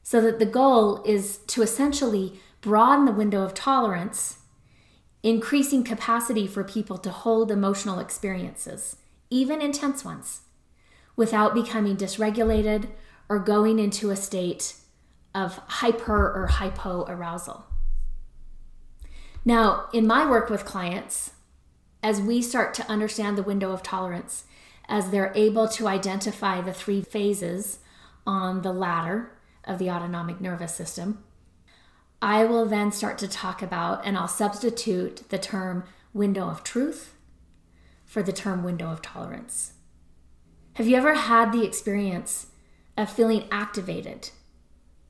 So 0.04 0.22
that 0.22 0.40
the 0.40 0.46
goal 0.46 1.04
is 1.04 1.38
to 1.48 1.62
essentially 1.62 2.40
broaden 2.62 3.06
the 3.06 3.12
window 3.12 3.44
of 3.44 3.54
tolerance 3.54 4.38
increasing 5.24 5.84
capacity 5.84 6.48
for 6.48 6.64
people 6.64 6.98
to 6.98 7.12
hold 7.12 7.52
emotional 7.52 8.00
experiences, 8.00 8.98
even 9.30 9.62
intense 9.62 10.04
ones, 10.04 10.42
without 11.16 11.54
becoming 11.54 11.96
dysregulated 11.96 12.90
or 13.30 13.40
going 13.40 13.80
into 13.80 14.10
a 14.10 14.16
state 14.16 14.76
of 15.34 15.58
hyper 15.68 16.32
or 16.34 16.48
hypo 16.48 17.06
arousal. 17.08 17.66
Now, 19.46 19.88
in 19.94 20.06
my 20.06 20.30
work 20.30 20.50
with 20.50 20.66
clients, 20.66 21.32
as 22.04 22.22
we 22.22 22.42
start 22.42 22.74
to 22.76 22.90
understand 22.90 23.38
the 23.38 23.44
window 23.44 23.72
of 23.72 23.84
tolerance, 23.84 24.46
as 24.88 25.10
they're 25.10 25.32
able 25.36 25.68
to 25.68 25.88
identify 25.88 26.62
the 26.62 26.74
three 26.74 27.02
phases 27.02 27.80
on 28.26 28.62
the 28.62 28.74
ladder 28.74 29.32
of 29.64 29.80
the 29.80 29.90
autonomic 29.90 30.42
nervous 30.42 30.74
system, 30.74 31.24
I 32.22 32.46
will 32.46 32.66
then 32.66 32.92
start 32.92 33.18
to 33.20 33.28
talk 33.28 33.62
about, 33.62 34.06
and 34.06 34.18
I'll 34.18 34.28
substitute 34.28 35.30
the 35.30 35.40
term 35.40 35.84
window 36.14 36.48
of 36.48 36.64
truth 36.64 37.16
for 38.06 38.22
the 38.22 38.34
term 38.34 38.64
window 38.64 38.92
of 38.92 39.02
tolerance. 39.02 39.74
Have 40.74 40.88
you 40.88 40.98
ever 40.98 41.16
had 41.16 41.52
the 41.52 41.64
experience 41.64 42.48
of 42.98 43.10
feeling 43.10 43.46
activated? 43.52 44.30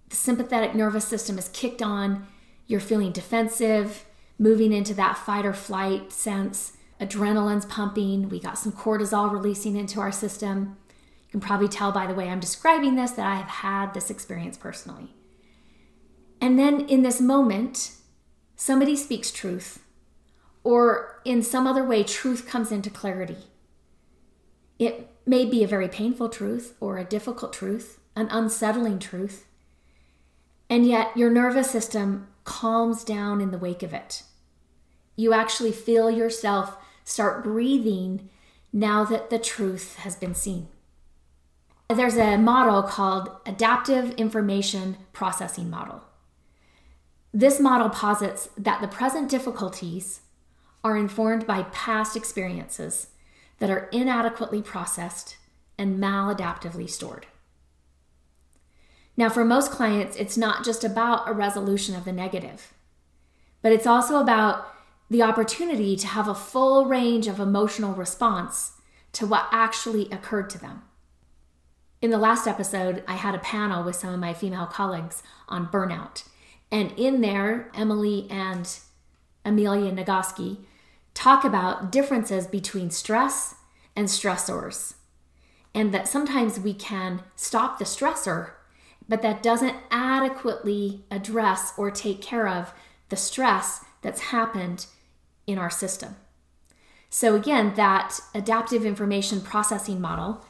The 0.10 0.16
sympathetic 0.16 0.76
nervous 0.76 1.08
system 1.08 1.38
is 1.38 1.50
kicked 1.50 1.82
on, 1.82 2.28
you're 2.68 2.80
feeling 2.80 3.12
defensive, 3.12 4.06
moving 4.38 4.72
into 4.72 4.94
that 4.94 5.18
fight 5.18 5.46
or 5.46 5.54
flight 5.54 6.12
sense, 6.12 6.78
adrenaline's 7.02 7.66
pumping, 7.66 8.30
we 8.30 8.40
got 8.40 8.58
some 8.58 8.72
cortisol 8.72 9.32
releasing 9.32 9.76
into 9.76 10.00
our 10.00 10.12
system. 10.12 10.78
You 11.24 11.32
can 11.32 11.40
probably 11.42 11.68
tell 11.68 11.92
by 11.92 12.06
the 12.06 12.14
way 12.14 12.30
I'm 12.30 12.40
describing 12.40 12.96
this 12.96 13.12
that 13.12 13.26
I 13.26 13.36
have 13.36 13.48
had 13.48 13.94
this 13.94 14.10
experience 14.10 14.58
personally. 14.58 15.16
And 16.40 16.58
then 16.58 16.82
in 16.82 17.02
this 17.02 17.20
moment, 17.20 17.94
somebody 18.56 18.96
speaks 18.96 19.32
truth, 19.32 19.84
or 20.64 21.22
in 21.26 21.42
some 21.42 21.66
other 21.66 21.84
way, 21.84 22.04
truth 22.04 22.48
comes 22.48 22.72
into 22.72 22.90
clarity. 22.90 23.38
It 24.78 25.10
may 25.26 25.46
be 25.46 25.64
a 25.64 25.68
very 25.68 25.88
painful 25.88 26.30
truth, 26.30 26.76
or 26.80 26.98
a 26.98 27.04
difficult 27.04 27.54
truth, 27.54 28.00
an 28.16 28.28
unsettling 28.30 29.00
truth. 29.00 29.46
And 30.70 30.86
yet, 30.86 31.16
your 31.16 31.30
nervous 31.30 31.70
system 31.70 32.28
calms 32.44 33.04
down 33.04 33.42
in 33.42 33.52
the 33.52 33.58
wake 33.58 33.84
of 33.84 33.94
it. 33.94 34.24
You 35.16 35.34
actually 35.34 35.72
feel 35.72 36.10
yourself 36.10 36.78
start 37.04 37.44
breathing 37.44 38.30
now 38.74 39.04
that 39.04 39.30
the 39.30 39.40
truth 39.40 39.98
has 39.98 40.16
been 40.16 40.36
seen. 40.36 40.68
There's 41.90 42.18
a 42.18 42.38
model 42.38 42.84
called 42.84 43.30
Adaptive 43.46 44.12
Information 44.12 44.98
Processing 45.12 45.70
Model. 45.70 46.04
This 47.34 47.60
model 47.60 47.90
posits 47.90 48.50
that 48.58 48.82
the 48.82 48.88
present 48.88 49.30
difficulties 49.30 50.22
are 50.84 50.98
informed 50.98 51.46
by 51.46 51.64
past 51.64 52.16
experiences 52.16 53.08
that 53.60 53.70
are 53.70 53.90
inadequately 53.92 54.62
processed 54.62 55.38
and 55.78 56.02
maladaptively 56.02 56.90
stored. 56.90 57.28
Now, 59.18 59.30
for 59.30 59.44
most 59.44 59.72
clients, 59.72 60.16
it's 60.16 60.38
not 60.38 60.64
just 60.64 60.84
about 60.84 61.28
a 61.28 61.34
resolution 61.34 61.96
of 61.96 62.06
the 62.06 62.12
negative, 62.12 62.74
but 63.62 63.72
it's 63.72 63.86
also 63.86 64.20
about 64.20 64.66
the 65.12 65.22
opportunity 65.22 65.96
to 65.96 66.08
have 66.08 66.28
a 66.28 66.34
full 66.34 66.86
range 66.86 67.28
of 67.28 67.40
emotional 67.40 67.94
response 67.94 68.72
to 69.12 69.28
what 69.28 69.48
actually 69.52 70.10
occurred 70.10 70.50
to 70.50 70.58
them. 70.58 70.82
In 72.02 72.10
the 72.10 72.18
last 72.18 72.48
episode, 72.48 73.04
I 73.08 73.14
had 73.14 73.36
a 73.36 73.40
panel 73.40 73.84
with 73.84 73.96
some 73.96 74.12
of 74.12 74.20
my 74.20 74.34
female 74.34 74.66
colleagues 74.66 75.22
on 75.48 75.68
burnout 75.68 76.24
and 76.72 76.94
in 76.98 77.22
there, 77.22 77.70
Emily 77.76 78.28
and 78.30 78.80
Amelia 79.44 79.92
Nagoski 79.92 80.60
talk 81.14 81.44
about 81.44 81.92
differences 81.92 82.48
between 82.48 82.90
stress 82.90 83.56
and 83.96 84.08
stressors. 84.08 84.96
And 85.76 85.94
that 85.94 86.08
sometimes 86.08 86.60
we 86.60 86.74
can 86.74 87.24
stop 87.36 87.78
the 87.78 87.86
stressor, 87.86 88.52
but 89.08 89.22
that 89.22 89.44
doesn't 89.44 89.76
adequately 89.90 91.04
address 91.12 91.74
or 91.78 91.92
take 91.92 92.22
care 92.22 92.48
of 92.48 92.74
the 93.10 93.18
stress 93.18 93.84
that's 94.02 94.22
happened 94.22 94.86
in 95.48 95.58
our 95.58 95.70
system. 95.70 96.16
So, 97.10 97.36
again, 97.36 97.74
that 97.76 98.20
adaptive 98.34 98.86
information 98.86 99.42
processing 99.42 100.00
model 100.00 100.46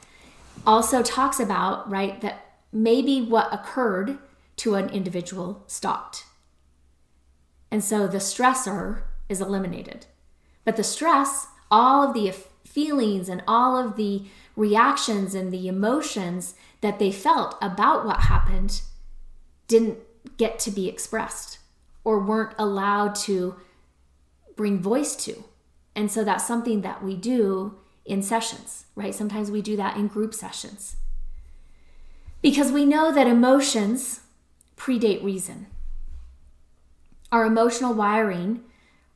also 0.66 1.02
talks 1.02 1.40
about, 1.40 1.90
right, 1.90 2.20
that 2.20 2.58
maybe 2.72 3.20
what 3.20 3.52
occurred 3.52 4.18
to 4.56 4.74
an 4.76 4.88
individual 4.90 5.64
stopped. 5.66 6.24
And 7.70 7.82
so 7.82 8.06
the 8.06 8.18
stressor 8.18 9.02
is 9.28 9.40
eliminated. 9.40 10.06
But 10.64 10.76
the 10.76 10.84
stress, 10.84 11.48
all 11.70 12.06
of 12.06 12.14
the 12.14 12.32
feelings 12.64 13.28
and 13.28 13.42
all 13.48 13.76
of 13.76 13.96
the 13.96 14.24
reactions 14.54 15.34
and 15.34 15.52
the 15.52 15.68
emotions 15.68 16.54
that 16.80 16.98
they 16.98 17.10
felt 17.10 17.56
about 17.60 18.04
what 18.04 18.20
happened 18.20 18.82
didn't 19.68 19.98
get 20.36 20.58
to 20.60 20.70
be 20.70 20.88
expressed 20.88 21.58
or 22.04 22.20
weren't 22.20 22.54
allowed 22.58 23.14
to 23.14 23.56
bring 24.56 24.80
voice 24.80 25.16
to. 25.16 25.44
And 25.94 26.10
so 26.10 26.24
that's 26.24 26.46
something 26.46 26.80
that 26.82 27.02
we 27.02 27.16
do 27.16 27.78
in 28.04 28.22
sessions, 28.22 28.86
right? 28.94 29.14
Sometimes 29.14 29.50
we 29.50 29.62
do 29.62 29.76
that 29.76 29.96
in 29.96 30.08
group 30.08 30.34
sessions. 30.34 30.96
Because 32.40 32.72
we 32.72 32.84
know 32.84 33.12
that 33.12 33.26
emotions 33.26 34.20
predate 34.76 35.22
reason. 35.22 35.68
Our 37.30 37.44
emotional 37.44 37.94
wiring 37.94 38.62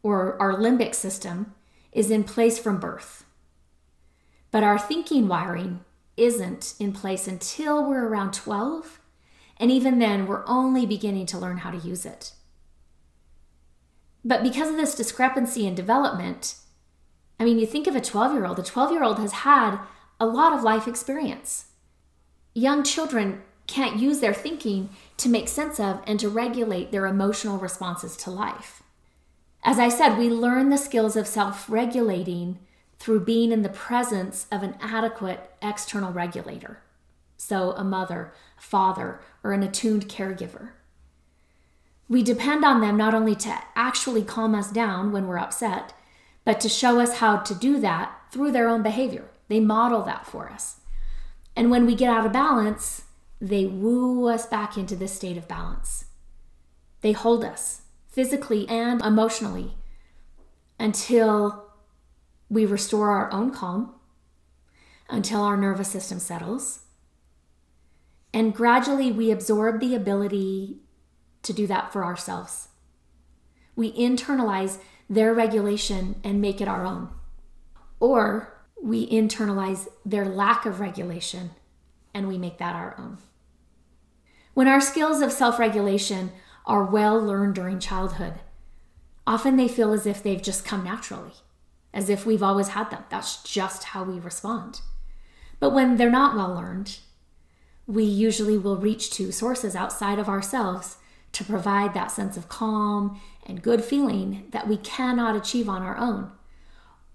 or 0.03 0.41
our 0.41 0.55
limbic 0.55 0.95
system 0.95 1.55
is 1.93 2.11
in 2.11 2.25
place 2.25 2.59
from 2.59 2.79
birth. 2.79 3.25
But 4.51 4.63
our 4.63 4.79
thinking 4.79 5.27
wiring 5.29 5.81
isn't 6.17 6.75
in 6.79 6.93
place 6.93 7.27
until 7.27 7.85
we're 7.85 8.07
around 8.07 8.33
12. 8.33 9.01
And 9.59 9.71
even 9.71 9.99
then, 9.99 10.27
we're 10.27 10.47
only 10.47 10.87
beginning 10.87 11.27
to 11.27 11.39
learn 11.39 11.59
how 11.59 11.71
to 11.71 11.79
use 11.79 12.07
it. 12.07 12.33
But 14.27 14.43
because 14.43 14.69
of 14.69 14.77
this 14.77 14.97
discrepancy 14.97 15.69
in 15.69 15.77
development, 15.77 16.57
I 17.39 17.45
mean, 17.45 17.61
you 17.61 17.67
think 17.67 17.87
of 17.87 17.95
a 17.95 18.01
12 18.01 18.33
year 18.33 18.45
old, 18.45 18.59
a 18.59 18.63
12 18.63 18.91
year 18.91 19.05
old 19.05 19.21
has 19.21 19.31
had 19.31 19.79
a 20.19 20.27
lot 20.27 20.53
of 20.53 20.65
life 20.65 20.89
experience. 20.89 21.67
Young 22.53 22.83
children 22.83 23.43
can't 23.69 24.01
use 24.01 24.19
their 24.19 24.35
thinking 24.35 24.89
to 25.19 25.29
make 25.29 25.47
sense 25.47 25.79
of 25.79 26.03
and 26.09 26.19
to 26.19 26.29
regulate 26.29 26.91
their 26.91 27.07
emotional 27.07 27.57
responses 27.59 28.17
to 28.17 28.31
life. 28.33 28.83
As 29.63 29.79
I 29.79 29.89
said, 29.89 30.19
we 30.19 30.29
learn 30.29 30.71
the 30.71 30.77
skills 30.77 31.15
of 31.15 31.29
self 31.29 31.71
regulating 31.71 32.59
through 32.99 33.21
being 33.21 33.53
in 33.53 33.63
the 33.63 33.69
presence 33.69 34.49
of 34.51 34.65
an 34.65 34.75
adequate 34.81 35.53
external 35.63 36.13
regulator. 36.13 36.81
So, 37.37 37.73
a 37.73 37.85
mother, 37.85 38.33
father, 38.57 39.21
or 39.45 39.53
an 39.53 39.63
attuned 39.63 40.09
caregiver. 40.09 40.71
We 42.09 42.23
depend 42.23 42.65
on 42.65 42.81
them 42.81 42.97
not 42.97 43.15
only 43.15 43.35
to 43.37 43.59
actually 43.75 44.23
calm 44.23 44.55
us 44.55 44.71
down 44.71 45.11
when 45.11 45.27
we're 45.27 45.39
upset, 45.39 45.93
but 46.45 46.61
to 46.61 46.69
show 46.69 47.01
us 47.01 47.19
how 47.19 47.39
to 47.39 47.55
do 47.55 47.81
that 47.81 48.13
through 48.31 48.53
their 48.53 48.69
own 48.69 48.83
behavior. 48.83 49.31
They 49.49 49.61
model 49.61 50.03
that 50.03 50.27
for 50.27 50.49
us. 50.49 50.81
And 51.57 51.71
when 51.71 51.87
we 51.87 51.95
get 51.95 52.11
out 52.11 52.27
of 52.27 52.33
balance, 52.33 53.05
they 53.41 53.67
woo 53.67 54.29
us 54.29 54.47
back 54.47 54.77
into 54.77 54.95
this 54.95 55.13
state 55.13 55.37
of 55.37 55.49
balance. 55.49 56.07
They 57.01 57.13
hold 57.13 57.45
us 57.45 57.83
physically 58.09 58.69
and 58.69 59.03
emotionally 59.03 59.77
until 60.79 61.71
we 62.49 62.65
restore 62.65 63.11
our 63.11 63.33
own 63.33 63.51
calm, 63.51 63.95
until 65.09 65.43
our 65.43 65.57
nervous 65.57 65.89
system 65.89 66.19
settles. 66.19 66.81
And 68.33 68.55
gradually 68.55 69.11
we 69.11 69.31
absorb 69.31 69.81
the 69.81 69.95
ability 69.95 70.81
to 71.47 71.53
do 71.53 71.67
that 71.67 71.93
for 71.93 72.05
ourselves. 72.05 72.69
We 73.75 73.93
internalize 73.93 74.79
their 75.09 75.33
regulation 75.33 76.17
and 76.25 76.41
make 76.41 76.61
it 76.61 76.69
our 76.69 76.85
own. 76.85 77.11
Or 78.01 78.65
we 78.83 79.09
internalize 79.09 79.89
their 80.05 80.25
lack 80.25 80.67
of 80.67 80.81
regulation 80.81 81.51
and 82.13 82.29
we 82.29 82.39
make 82.39 82.59
that 82.59 82.75
our 82.75 82.95
own. 82.99 83.19
When 84.55 84.69
our 84.69 84.81
skills 84.81 85.21
of 85.21 85.33
self 85.33 85.59
regulation 85.59 86.33
are 86.65 86.85
well 86.85 87.21
learned 87.21 87.55
during 87.55 87.79
childhood, 87.79 88.35
often 89.27 89.57
they 89.57 89.69
feel 89.69 89.93
as 89.93 90.07
if 90.07 90.23
they've 90.23 90.43
just 90.43 90.65
come 90.65 90.83
naturally, 90.83 91.33
as 91.93 92.09
if 92.09 92.25
we've 92.25 92.43
always 92.43 92.69
had 92.69 92.91
them. 92.91 93.05
That's 93.11 93.43
just 93.43 93.85
how 93.85 94.03
we 94.05 94.19
respond. 94.19 94.81
But 95.61 95.71
when 95.71 95.97
they're 95.97 96.11
not 96.11 96.37
well 96.37 96.55
learned, 96.55 96.99
we 97.87 98.05
usually 98.05 98.59
will 98.59 98.77
reach 98.77 99.11
to 99.13 99.31
sources 99.31 99.77
outside 99.77 100.19
of 100.19 100.29
ourselves 100.29 100.97
to 101.33 101.45
provide 101.45 101.95
that 101.95 102.11
sense 102.11 102.37
of 102.37 102.49
calm 102.49 103.21
and 103.47 103.63
good 103.63 103.85
feeling 103.85 104.47
that 104.51 104.69
we 104.69 104.77
cannot 104.77 105.37
achieve 105.37 105.69
on 105.69 105.83
our 105.83 105.97
own, 105.97 106.31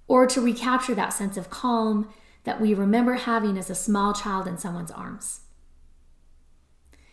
or 0.07 0.27
to 0.27 0.41
recapture 0.41 0.95
that 0.95 1.13
sense 1.13 1.37
of 1.37 1.49
calm 1.49 2.13
that 2.43 2.59
we 2.59 2.73
remember 2.73 3.13
having 3.13 3.57
as 3.57 3.69
a 3.69 3.75
small 3.75 4.13
child 4.13 4.47
in 4.47 4.57
someone's 4.57 4.91
arms. 4.91 5.41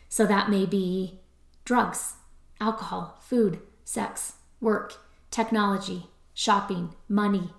So 0.08 0.26
that 0.26 0.50
may 0.50 0.66
be 0.66 1.20
drugs, 1.64 2.14
alcohol, 2.60 3.18
food, 3.20 3.60
sex, 3.84 4.34
work, 4.60 4.94
technology, 5.30 6.06
shopping, 6.32 6.94
money. 7.08 7.50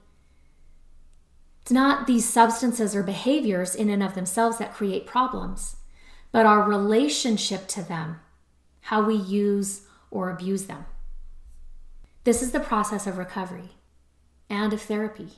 It's 1.61 1.71
not 1.71 2.07
these 2.07 2.27
substances 2.27 2.95
or 2.95 3.03
behaviors 3.03 3.75
in 3.75 3.89
and 3.89 4.01
of 4.01 4.15
themselves 4.15 4.57
that 4.57 4.73
create 4.73 5.05
problems, 5.05 5.75
but 6.31 6.45
our 6.45 6.63
relationship 6.63 7.67
to 7.67 7.83
them 7.83 8.19
how 8.89 9.03
we 9.03 9.13
use 9.13 9.81
or 10.09 10.31
abuse 10.31 10.65
them. 10.65 10.83
This 12.23 12.41
is 12.41 12.53
the 12.53 12.59
process 12.59 13.05
of 13.05 13.19
recovery 13.19 13.75
and 14.49 14.73
of 14.73 14.81
therapy. 14.81 15.29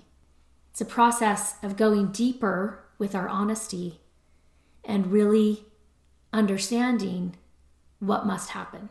It's 0.69 0.79
a 0.79 0.85
process 0.85 1.55
of 1.61 1.75
going 1.75 2.13
deeper 2.13 2.85
with 2.97 3.13
our 3.13 3.27
honesty 3.27 3.99
and 4.85 5.11
really 5.11 5.65
understanding 6.31 7.35
what 7.99 8.25
must 8.25 8.51
happen. 8.51 8.87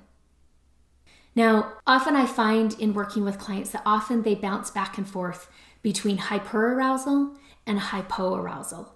Now, 1.35 1.79
often 1.87 2.15
I 2.15 2.27
find 2.27 2.79
in 2.79 2.93
working 2.93 3.25
with 3.25 3.39
clients 3.39 3.71
that 3.71 3.83
often 3.87 4.25
they 4.25 4.35
bounce 4.35 4.71
back 4.71 4.99
and 4.99 5.09
forth 5.09 5.49
between 5.81 6.19
hyperarousal 6.19 7.35
and 7.67 7.81
hypoarousal, 7.81 8.91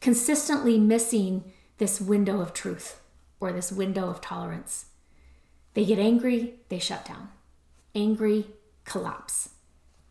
consistently 0.00 0.78
missing 0.78 1.52
this 1.76 2.00
window 2.00 2.40
of 2.40 2.54
truth 2.54 3.02
or 3.40 3.52
this 3.52 3.72
window 3.72 4.08
of 4.08 4.20
tolerance. 4.20 4.86
They 5.74 5.84
get 5.84 5.98
angry, 5.98 6.54
they 6.68 6.78
shut 6.78 7.04
down. 7.04 7.28
Angry, 7.94 8.46
collapse. 8.84 9.50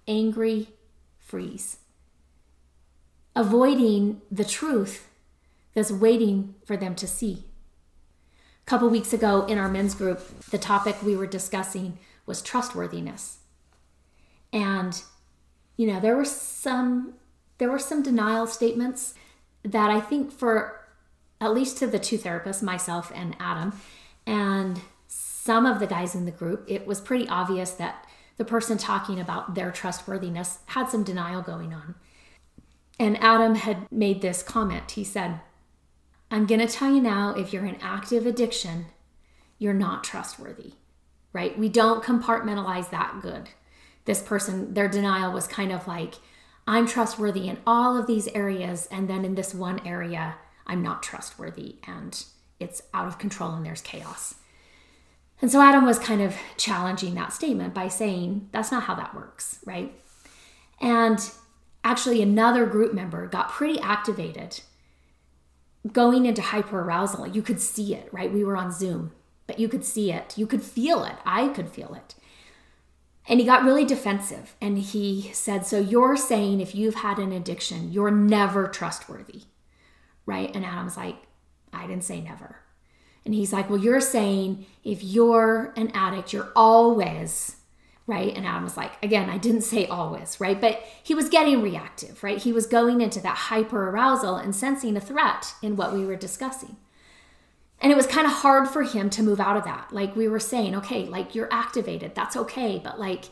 Angry, 0.07 0.69
freeze. 1.17 1.77
Avoiding 3.35 4.21
the 4.31 4.45
truth 4.45 5.09
that's 5.73 5.91
waiting 5.91 6.55
for 6.65 6.77
them 6.77 6.95
to 6.95 7.07
see. 7.07 7.45
A 8.61 8.65
couple 8.65 8.89
weeks 8.89 9.13
ago 9.13 9.45
in 9.45 9.57
our 9.57 9.69
men's 9.69 9.93
group, 9.93 10.19
the 10.49 10.57
topic 10.57 11.01
we 11.03 11.15
were 11.15 11.27
discussing 11.27 11.99
was 12.25 12.41
trustworthiness. 12.41 13.39
And 14.53 15.01
you 15.77 15.87
know, 15.87 15.99
there 15.99 16.15
were 16.15 16.25
some 16.25 17.15
there 17.57 17.69
were 17.69 17.79
some 17.79 18.03
denial 18.03 18.47
statements 18.47 19.13
that 19.63 19.89
I 19.89 19.99
think 19.99 20.31
for 20.31 20.84
at 21.41 21.53
least 21.53 21.77
to 21.77 21.87
the 21.87 21.99
two 21.99 22.17
therapists, 22.17 22.61
myself 22.61 23.11
and 23.13 23.35
Adam, 23.39 23.73
and 24.25 24.81
some 25.07 25.65
of 25.65 25.79
the 25.79 25.87
guys 25.87 26.15
in 26.15 26.25
the 26.25 26.31
group, 26.31 26.65
it 26.67 26.87
was 26.87 26.99
pretty 26.99 27.27
obvious 27.27 27.71
that 27.71 28.07
the 28.37 28.45
person 28.45 28.77
talking 28.77 29.19
about 29.19 29.55
their 29.55 29.71
trustworthiness 29.71 30.59
had 30.67 30.89
some 30.89 31.03
denial 31.03 31.41
going 31.41 31.73
on. 31.73 31.95
And 32.99 33.21
Adam 33.21 33.55
had 33.55 33.91
made 33.91 34.21
this 34.21 34.41
comment. 34.41 34.91
He 34.91 35.03
said, 35.03 35.39
I'm 36.31 36.45
going 36.45 36.65
to 36.65 36.67
tell 36.67 36.91
you 36.91 37.01
now 37.01 37.35
if 37.35 37.53
you're 37.53 37.65
in 37.65 37.77
active 37.81 38.25
addiction, 38.25 38.87
you're 39.57 39.73
not 39.73 40.03
trustworthy, 40.03 40.73
right? 41.31 41.57
We 41.57 41.69
don't 41.69 42.03
compartmentalize 42.03 42.89
that 42.89 43.19
good. 43.21 43.49
This 44.05 44.21
person, 44.21 44.73
their 44.73 44.87
denial 44.87 45.31
was 45.31 45.47
kind 45.47 45.71
of 45.71 45.87
like, 45.87 46.15
I'm 46.67 46.87
trustworthy 46.87 47.47
in 47.47 47.59
all 47.67 47.97
of 47.97 48.07
these 48.07 48.27
areas. 48.29 48.87
And 48.91 49.07
then 49.07 49.23
in 49.23 49.35
this 49.35 49.53
one 49.53 49.85
area, 49.85 50.35
I'm 50.67 50.81
not 50.81 51.03
trustworthy 51.03 51.75
and 51.87 52.23
it's 52.59 52.81
out 52.93 53.07
of 53.07 53.19
control 53.19 53.53
and 53.53 53.65
there's 53.65 53.81
chaos. 53.81 54.35
And 55.41 55.51
so 55.51 55.61
Adam 55.61 55.85
was 55.85 55.99
kind 55.99 56.21
of 56.21 56.35
challenging 56.57 57.15
that 57.15 57.33
statement 57.33 57.73
by 57.73 57.87
saying, 57.87 58.49
that's 58.51 58.71
not 58.71 58.83
how 58.83 58.95
that 58.95 59.13
works, 59.13 59.59
right? 59.65 59.93
And 60.81 61.19
actually, 61.83 62.21
another 62.21 62.65
group 62.65 62.93
member 62.93 63.27
got 63.27 63.49
pretty 63.49 63.79
activated 63.79 64.61
going 65.91 66.25
into 66.25 66.41
hyperarousal. 66.41 67.33
You 67.33 67.41
could 67.41 67.59
see 67.59 67.93
it, 67.93 68.09
right? 68.11 68.33
We 68.33 68.43
were 68.43 68.57
on 68.57 68.71
Zoom, 68.71 69.11
but 69.45 69.59
you 69.59 69.67
could 69.67 69.83
see 69.83 70.11
it. 70.11 70.37
You 70.37 70.47
could 70.47 70.63
feel 70.63 71.03
it. 71.03 71.15
I 71.25 71.49
could 71.49 71.69
feel 71.69 71.93
it. 71.93 72.15
And 73.27 73.39
he 73.39 73.45
got 73.45 73.63
really 73.63 73.85
defensive 73.85 74.55
and 74.61 74.77
he 74.77 75.31
said, 75.33 75.65
So 75.65 75.79
you're 75.79 76.15
saying 76.15 76.61
if 76.61 76.75
you've 76.75 76.95
had 76.95 77.17
an 77.17 77.31
addiction, 77.31 77.91
you're 77.91 78.11
never 78.11 78.67
trustworthy 78.67 79.43
right? 80.25 80.53
And 80.55 80.65
Adam's 80.65 80.97
like, 80.97 81.17
I 81.73 81.87
didn't 81.87 82.03
say 82.03 82.21
never. 82.21 82.57
And 83.25 83.33
he's 83.33 83.51
like, 83.51 83.69
Well, 83.69 83.79
you're 83.79 84.01
saying 84.01 84.65
if 84.83 85.03
you're 85.03 85.73
an 85.75 85.91
addict, 85.93 86.31
you're 86.31 86.51
always, 86.55 87.57
right? 88.07 88.35
And 88.35 88.45
Adam 88.45 88.63
was 88.63 88.77
like, 88.77 89.03
Again, 89.03 89.29
I 89.29 89.37
didn't 89.37 89.61
say 89.61 89.87
always, 89.87 90.39
right? 90.39 90.59
But 90.59 90.83
he 91.03 91.15
was 91.15 91.29
getting 91.29 91.61
reactive, 91.61 92.23
right? 92.23 92.37
He 92.37 92.53
was 92.53 92.67
going 92.67 93.01
into 93.01 93.19
that 93.21 93.37
hyper 93.37 93.89
arousal 93.89 94.35
and 94.35 94.55
sensing 94.55 94.95
a 94.95 95.01
threat 95.01 95.53
in 95.61 95.75
what 95.75 95.93
we 95.93 96.05
were 96.05 96.15
discussing. 96.15 96.77
And 97.79 97.91
it 97.91 97.95
was 97.95 98.07
kind 98.07 98.25
of 98.25 98.31
hard 98.31 98.69
for 98.69 98.83
him 98.83 99.09
to 99.11 99.23
move 99.23 99.39
out 99.39 99.57
of 99.57 99.65
that. 99.65 99.91
Like 99.91 100.15
we 100.15 100.27
were 100.27 100.39
saying, 100.39 100.75
okay, 100.75 101.05
like 101.05 101.35
you're 101.35 101.51
activated, 101.51 102.15
that's 102.15 102.37
okay, 102.37 102.79
but 102.81 102.99
like, 102.99 103.25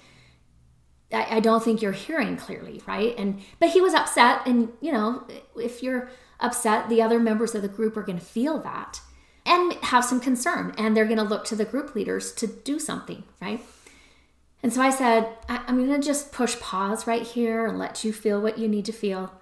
I, 1.13 1.37
I 1.37 1.39
don't 1.39 1.63
think 1.63 1.81
you're 1.81 1.91
hearing 1.91 2.35
clearly, 2.35 2.81
right? 2.85 3.15
And 3.17 3.41
but 3.59 3.69
he 3.69 3.79
was 3.79 3.93
upset, 3.93 4.45
and 4.45 4.73
you 4.81 4.91
know, 4.91 5.25
if 5.55 5.81
you're 5.83 6.09
upset, 6.43 6.89
the 6.89 7.01
other 7.01 7.19
members 7.19 7.55
of 7.55 7.63
the 7.63 7.67
group 7.67 7.97
are 7.97 8.03
going 8.03 8.19
to 8.19 8.25
feel 8.25 8.59
that 8.59 9.01
and 9.45 9.73
have 9.75 10.05
some 10.05 10.19
concern. 10.19 10.73
And 10.77 10.95
they're 10.95 11.05
going 11.05 11.17
to 11.17 11.23
look 11.23 11.45
to 11.45 11.55
the 11.55 11.65
group 11.65 11.95
leaders 11.95 12.31
to 12.33 12.47
do 12.47 12.79
something, 12.79 13.23
right? 13.41 13.61
And 14.61 14.71
so 14.71 14.81
I 14.81 14.91
said, 14.91 15.29
I- 15.49 15.63
am 15.67 15.85
going 15.85 15.99
to 15.99 16.05
just 16.05 16.31
push 16.31 16.59
pause 16.59 17.07
right 17.07 17.23
here 17.23 17.65
and 17.65 17.79
let 17.79 18.03
you 18.03 18.13
feel 18.13 18.41
what 18.41 18.57
you 18.57 18.67
need 18.67 18.85
to 18.85 18.93
feel. 18.93 19.33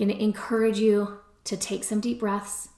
I'm 0.00 0.06
going 0.06 0.16
to 0.16 0.22
encourage 0.22 0.78
you 0.78 1.18
to 1.44 1.56
take 1.56 1.84
some 1.84 2.00
deep 2.00 2.20
breaths. 2.20 2.68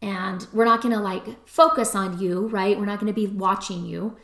And 0.00 0.46
we're 0.52 0.64
not 0.64 0.82
going 0.82 0.94
to 0.94 1.00
like 1.00 1.48
focus 1.48 1.94
on 1.94 2.18
you, 2.18 2.48
right? 2.48 2.78
We're 2.78 2.86
not 2.86 3.00
going 3.00 3.12
to 3.12 3.18
be 3.18 3.26
watching 3.26 3.84
you, 3.86 4.16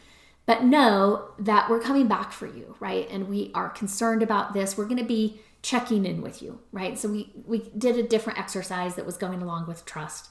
but 0.46 0.64
know 0.64 1.30
that 1.38 1.70
we're 1.70 1.80
coming 1.80 2.08
back 2.08 2.32
for 2.32 2.46
you, 2.46 2.76
right? 2.80 3.08
And 3.10 3.28
we 3.28 3.50
are 3.54 3.68
concerned 3.68 4.22
about 4.22 4.52
this. 4.52 4.76
We're 4.76 4.84
going 4.84 4.98
to 4.98 5.04
be 5.04 5.40
checking 5.62 6.06
in 6.06 6.22
with 6.22 6.42
you, 6.42 6.60
right? 6.72 6.98
So 6.98 7.08
we 7.08 7.32
we 7.46 7.70
did 7.76 7.96
a 7.96 8.02
different 8.02 8.38
exercise 8.38 8.94
that 8.94 9.06
was 9.06 9.16
going 9.16 9.42
along 9.42 9.66
with 9.66 9.84
trust. 9.84 10.30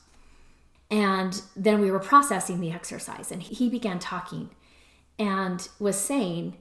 And 0.92 1.40
then 1.56 1.82
we 1.82 1.92
were 1.92 2.00
processing 2.00 2.60
the 2.60 2.72
exercise 2.72 3.32
and 3.32 3.44
he 3.44 3.70
began 3.70 4.00
talking 4.00 4.50
and 5.20 5.68
was 5.80 5.98
saying 5.98 6.58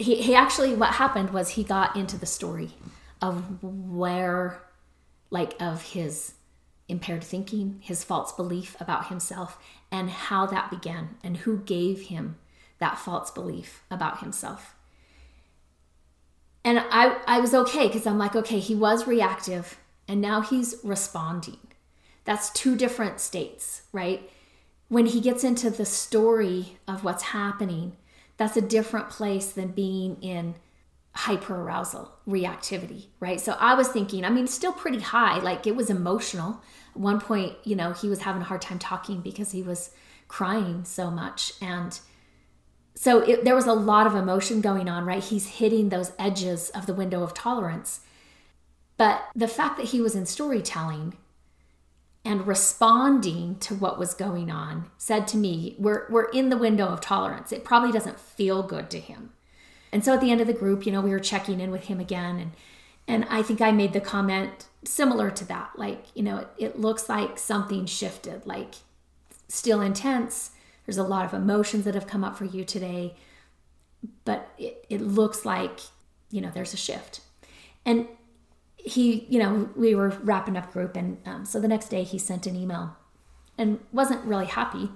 he, 0.00 0.16
he 0.16 0.34
actually, 0.34 0.74
what 0.74 0.94
happened 0.94 1.30
was 1.30 1.50
he 1.50 1.62
got 1.62 1.94
into 1.94 2.16
the 2.16 2.26
story 2.26 2.70
of 3.20 3.62
where, 3.62 4.62
like, 5.28 5.54
of 5.60 5.82
his 5.92 6.34
impaired 6.88 7.22
thinking, 7.22 7.78
his 7.82 8.02
false 8.02 8.32
belief 8.32 8.76
about 8.80 9.08
himself, 9.08 9.58
and 9.92 10.08
how 10.08 10.46
that 10.46 10.70
began, 10.70 11.16
and 11.22 11.38
who 11.38 11.58
gave 11.58 12.06
him 12.06 12.38
that 12.78 12.98
false 12.98 13.30
belief 13.30 13.84
about 13.90 14.20
himself. 14.20 14.74
And 16.64 16.78
I, 16.90 17.20
I 17.26 17.40
was 17.40 17.54
okay 17.54 17.86
because 17.86 18.06
I'm 18.06 18.18
like, 18.18 18.36
okay, 18.36 18.58
he 18.58 18.74
was 18.74 19.06
reactive 19.06 19.78
and 20.06 20.20
now 20.20 20.40
he's 20.40 20.76
responding. 20.82 21.58
That's 22.24 22.50
two 22.50 22.76
different 22.76 23.20
states, 23.20 23.82
right? 23.92 24.30
When 24.88 25.06
he 25.06 25.20
gets 25.20 25.44
into 25.44 25.70
the 25.70 25.86
story 25.86 26.78
of 26.86 27.04
what's 27.04 27.22
happening, 27.24 27.96
that's 28.36 28.56
a 28.56 28.62
different 28.62 29.08
place 29.08 29.50
than 29.50 29.68
being 29.68 30.16
in 30.20 30.54
hyperarousal 31.16 32.08
reactivity, 32.26 33.06
right? 33.18 33.40
So 33.40 33.56
I 33.58 33.74
was 33.74 33.88
thinking, 33.88 34.24
I 34.24 34.30
mean, 34.30 34.46
still 34.46 34.72
pretty 34.72 35.00
high, 35.00 35.38
like 35.38 35.66
it 35.66 35.76
was 35.76 35.90
emotional. 35.90 36.62
At 36.94 37.00
one 37.00 37.20
point, 37.20 37.54
you 37.64 37.76
know, 37.76 37.92
he 37.92 38.08
was 38.08 38.20
having 38.20 38.42
a 38.42 38.46
hard 38.46 38.62
time 38.62 38.78
talking 38.78 39.20
because 39.20 39.52
he 39.52 39.62
was 39.62 39.90
crying 40.28 40.84
so 40.84 41.10
much. 41.10 41.52
And 41.60 41.98
so 43.00 43.20
it, 43.20 43.44
there 43.44 43.54
was 43.54 43.66
a 43.66 43.72
lot 43.72 44.06
of 44.06 44.14
emotion 44.14 44.60
going 44.60 44.86
on, 44.86 45.06
right? 45.06 45.24
He's 45.24 45.46
hitting 45.46 45.88
those 45.88 46.12
edges 46.18 46.68
of 46.68 46.84
the 46.84 46.92
window 46.92 47.22
of 47.22 47.32
tolerance. 47.32 48.00
But 48.98 49.24
the 49.34 49.48
fact 49.48 49.78
that 49.78 49.86
he 49.86 50.02
was 50.02 50.14
in 50.14 50.26
storytelling 50.26 51.14
and 52.26 52.46
responding 52.46 53.56
to 53.60 53.74
what 53.74 53.98
was 53.98 54.12
going 54.12 54.50
on 54.50 54.90
said 54.98 55.26
to 55.28 55.38
me, 55.38 55.76
we're, 55.78 56.08
we're 56.10 56.28
in 56.28 56.50
the 56.50 56.58
window 56.58 56.88
of 56.88 57.00
tolerance. 57.00 57.52
It 57.52 57.64
probably 57.64 57.90
doesn't 57.90 58.20
feel 58.20 58.62
good 58.62 58.90
to 58.90 59.00
him. 59.00 59.30
And 59.90 60.04
so 60.04 60.12
at 60.12 60.20
the 60.20 60.30
end 60.30 60.42
of 60.42 60.46
the 60.46 60.52
group, 60.52 60.84
you 60.84 60.92
know, 60.92 61.00
we 61.00 61.08
were 61.08 61.20
checking 61.20 61.58
in 61.58 61.70
with 61.70 61.84
him 61.84 62.00
again. 62.00 62.38
And, 62.38 62.52
and 63.08 63.24
I 63.30 63.40
think 63.40 63.62
I 63.62 63.72
made 63.72 63.94
the 63.94 64.02
comment 64.02 64.66
similar 64.84 65.30
to 65.30 65.46
that. 65.46 65.70
Like, 65.74 66.04
you 66.14 66.22
know, 66.22 66.36
it, 66.36 66.48
it 66.58 66.78
looks 66.78 67.08
like 67.08 67.38
something 67.38 67.86
shifted, 67.86 68.44
like 68.44 68.74
still 69.48 69.80
intense. 69.80 70.50
There's 70.90 70.98
a 70.98 71.04
lot 71.04 71.24
of 71.24 71.32
emotions 71.32 71.84
that 71.84 71.94
have 71.94 72.08
come 72.08 72.24
up 72.24 72.36
for 72.36 72.46
you 72.46 72.64
today, 72.64 73.14
but 74.24 74.50
it, 74.58 74.84
it 74.90 75.00
looks 75.00 75.44
like, 75.44 75.78
you 76.32 76.40
know, 76.40 76.50
there's 76.52 76.74
a 76.74 76.76
shift. 76.76 77.20
And 77.86 78.08
he, 78.74 79.24
you 79.28 79.38
know, 79.38 79.70
we 79.76 79.94
were 79.94 80.08
wrapping 80.08 80.56
up 80.56 80.72
group. 80.72 80.96
And 80.96 81.18
um, 81.24 81.44
so 81.44 81.60
the 81.60 81.68
next 81.68 81.90
day 81.90 82.02
he 82.02 82.18
sent 82.18 82.44
an 82.44 82.56
email 82.56 82.96
and 83.56 83.78
wasn't 83.92 84.24
really 84.24 84.46
happy 84.46 84.90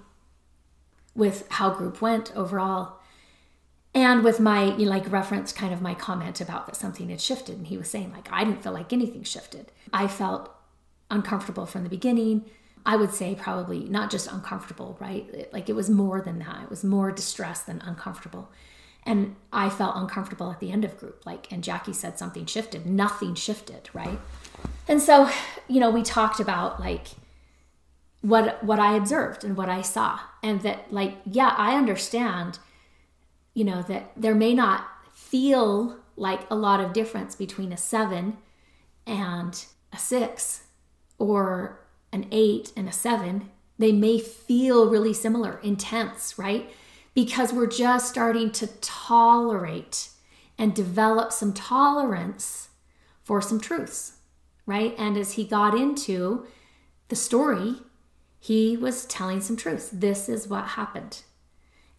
with 1.14 1.46
how 1.48 1.70
group 1.70 2.02
went 2.02 2.34
overall 2.34 2.98
and 3.94 4.24
with 4.24 4.40
my 4.40 4.74
you 4.74 4.86
know, 4.86 4.90
like 4.90 5.12
reference 5.12 5.52
kind 5.52 5.72
of 5.72 5.80
my 5.80 5.94
comment 5.94 6.40
about 6.40 6.66
that 6.66 6.74
something 6.74 7.08
had 7.08 7.20
shifted 7.20 7.56
and 7.56 7.68
he 7.68 7.78
was 7.78 7.88
saying 7.88 8.10
like 8.10 8.26
i 8.32 8.42
didn't 8.42 8.60
feel 8.60 8.72
like 8.72 8.92
anything 8.92 9.22
shifted 9.22 9.70
i 9.92 10.08
felt 10.08 10.50
uncomfortable 11.12 11.64
from 11.64 11.84
the 11.84 11.88
beginning 11.88 12.44
i 12.86 12.96
would 12.96 13.12
say 13.12 13.34
probably 13.34 13.80
not 13.84 14.10
just 14.10 14.30
uncomfortable 14.30 14.96
right? 15.00 15.52
Like 15.52 15.68
it 15.68 15.74
was 15.74 15.88
more 15.88 16.20
than 16.20 16.38
that. 16.40 16.64
It 16.64 16.70
was 16.70 16.84
more 16.84 17.10
distress 17.10 17.62
than 17.62 17.80
uncomfortable. 17.80 18.50
And 19.04 19.36
i 19.52 19.68
felt 19.68 19.96
uncomfortable 19.96 20.50
at 20.50 20.60
the 20.60 20.70
end 20.70 20.84
of 20.84 20.96
group 20.98 21.24
like 21.26 21.50
and 21.52 21.62
jackie 21.62 21.92
said 21.92 22.18
something 22.18 22.46
shifted. 22.46 22.86
Nothing 22.86 23.34
shifted 23.34 23.90
right? 23.92 24.20
And 24.88 25.00
so 25.00 25.30
you 25.68 25.80
know 25.80 25.90
we 25.90 26.02
talked 26.02 26.40
about 26.40 26.80
like 26.80 27.08
what 28.20 28.64
what 28.64 28.78
i 28.78 28.96
observed 28.96 29.44
and 29.44 29.56
what 29.56 29.68
i 29.68 29.82
saw. 29.82 30.20
And 30.42 30.62
that 30.62 30.92
like 30.92 31.14
yeah 31.24 31.54
i 31.56 31.76
understand 31.76 32.58
you 33.54 33.64
know, 33.64 33.82
that 33.82 34.10
there 34.16 34.34
may 34.34 34.52
not 34.52 34.86
feel 35.12 35.96
like 36.16 36.40
a 36.50 36.56
lot 36.56 36.80
of 36.80 36.92
difference 36.92 37.34
between 37.34 37.72
a 37.72 37.76
seven 37.76 38.36
and 39.06 39.64
a 39.92 39.96
six 39.96 40.64
or 41.18 41.80
an 42.14 42.26
eight 42.30 42.72
and 42.76 42.88
a 42.88 42.92
seven. 42.92 43.50
They 43.76 43.92
may 43.92 44.20
feel 44.20 44.88
really 44.88 45.12
similar, 45.12 45.58
intense, 45.62 46.38
right? 46.38 46.70
Because 47.12 47.52
we're 47.52 47.66
just 47.66 48.08
starting 48.08 48.52
to 48.52 48.68
tolerate 48.80 50.10
and 50.56 50.72
develop 50.74 51.32
some 51.32 51.52
tolerance 51.52 52.68
for 53.24 53.42
some 53.42 53.60
truths, 53.60 54.18
right? 54.64 54.94
And 54.96 55.16
as 55.16 55.32
he 55.32 55.44
got 55.44 55.74
into 55.74 56.46
the 57.08 57.16
story, 57.16 57.74
he 58.38 58.76
was 58.76 59.06
telling 59.06 59.40
some 59.40 59.56
truths. 59.56 59.88
This 59.92 60.28
is 60.28 60.46
what 60.46 60.64
happened. 60.64 61.22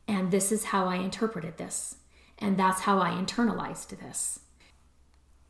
And 0.07 0.31
this 0.31 0.51
is 0.51 0.65
how 0.65 0.85
I 0.85 0.95
interpreted 0.95 1.57
this. 1.57 1.97
And 2.39 2.57
that's 2.57 2.81
how 2.81 2.99
I 2.99 3.09
internalized 3.09 3.99
this. 3.99 4.39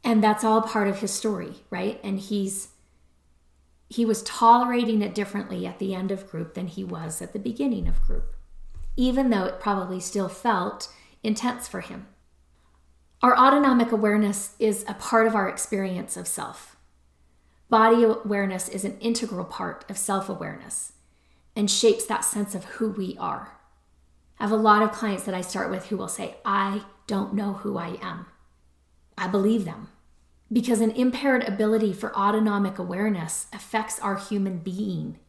And 0.03 0.23
that's 0.23 0.43
all 0.43 0.61
part 0.61 0.87
of 0.87 0.99
his 0.99 1.11
story, 1.11 1.55
right? 1.69 1.99
And 2.03 2.19
he's 2.19 2.69
he 3.89 4.05
was 4.05 4.23
tolerating 4.23 5.01
it 5.01 5.13
differently 5.13 5.65
at 5.65 5.79
the 5.79 5.93
end 5.93 6.11
of 6.11 6.29
group 6.29 6.53
than 6.53 6.67
he 6.67 6.83
was 6.83 7.21
at 7.21 7.33
the 7.33 7.39
beginning 7.39 7.87
of 7.87 8.01
group, 8.01 8.35
even 8.95 9.29
though 9.29 9.45
it 9.45 9.59
probably 9.59 9.99
still 9.99 10.29
felt 10.29 10.89
intense 11.23 11.67
for 11.67 11.81
him. 11.81 12.07
Our 13.21 13.37
autonomic 13.37 13.91
awareness 13.91 14.55
is 14.59 14.83
a 14.87 14.93
part 14.95 15.27
of 15.27 15.35
our 15.35 15.47
experience 15.47 16.17
of 16.17 16.27
self. 16.27 16.75
Body 17.69 18.03
awareness 18.03 18.69
is 18.69 18.83
an 18.83 18.97
integral 18.99 19.45
part 19.45 19.89
of 19.89 19.97
self 19.97 20.29
awareness 20.29 20.93
and 21.55 21.69
shapes 21.69 22.05
that 22.05 22.25
sense 22.25 22.53
of 22.53 22.65
who 22.65 22.89
we 22.89 23.15
are. 23.19 23.57
I 24.39 24.43
have 24.43 24.51
a 24.51 24.57
lot 24.57 24.83
of 24.83 24.91
clients 24.91 25.23
that 25.23 25.33
I 25.33 25.41
start 25.41 25.71
with 25.71 25.87
who 25.87 25.97
will 25.97 26.09
say, 26.09 26.35
I 26.43 26.83
don't 27.07 27.33
know 27.33 27.53
who 27.53 27.77
I 27.77 27.97
am. 28.01 28.25
I 29.17 29.27
believe 29.27 29.63
them 29.63 29.87
because 30.55 30.79
an 30.79 30.91
impaired 30.91 31.43
ability 31.43 31.91
for 31.91 32.15
autonomic 32.15 32.79
awareness 32.79 33.47
affects 33.51 33.99
our 33.99 34.15
human 34.15 34.57
being. 34.57 35.19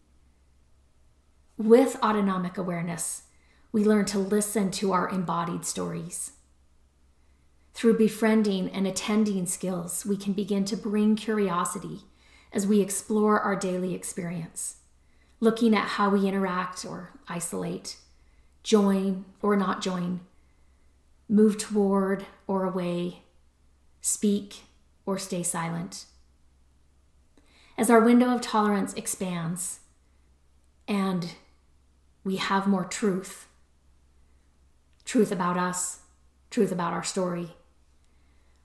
With 1.58 1.96
autonomic 2.00 2.56
awareness, 2.56 3.24
we 3.72 3.82
learn 3.82 4.04
to 4.04 4.20
listen 4.20 4.70
to 4.70 4.92
our 4.92 5.08
embodied 5.08 5.64
stories. 5.64 6.34
Through 7.74 7.98
befriending 7.98 8.70
and 8.70 8.86
attending 8.86 9.46
skills, 9.46 10.06
we 10.06 10.16
can 10.16 10.32
begin 10.32 10.64
to 10.66 10.76
bring 10.76 11.16
curiosity 11.16 12.02
as 12.52 12.64
we 12.64 12.80
explore 12.80 13.40
our 13.40 13.56
daily 13.56 13.96
experience, 13.96 14.76
looking 15.40 15.74
at 15.74 15.88
how 15.88 16.08
we 16.08 16.28
interact 16.28 16.84
or 16.84 17.10
isolate 17.26 17.96
join 18.62 19.24
or 19.42 19.56
not 19.56 19.82
join, 19.82 20.20
move 21.28 21.58
toward 21.58 22.26
or 22.46 22.62
away, 22.62 23.24
speak 24.00 24.62
or 25.06 25.16
stay 25.16 25.42
silent. 25.42 26.04
As 27.78 27.88
our 27.88 28.00
window 28.00 28.34
of 28.34 28.40
tolerance 28.40 28.92
expands 28.94 29.80
and 30.88 31.34
we 32.24 32.36
have 32.36 32.66
more 32.66 32.84
truth 32.84 33.48
truth 35.04 35.30
about 35.30 35.56
us, 35.56 36.00
truth 36.50 36.72
about 36.72 36.92
our 36.92 37.04
story 37.04 37.50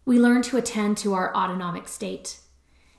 we 0.05 0.17
learn 0.19 0.41
to 0.41 0.57
attend 0.57 0.97
to 0.97 1.13
our 1.13 1.33
autonomic 1.35 1.87
state 1.87 2.39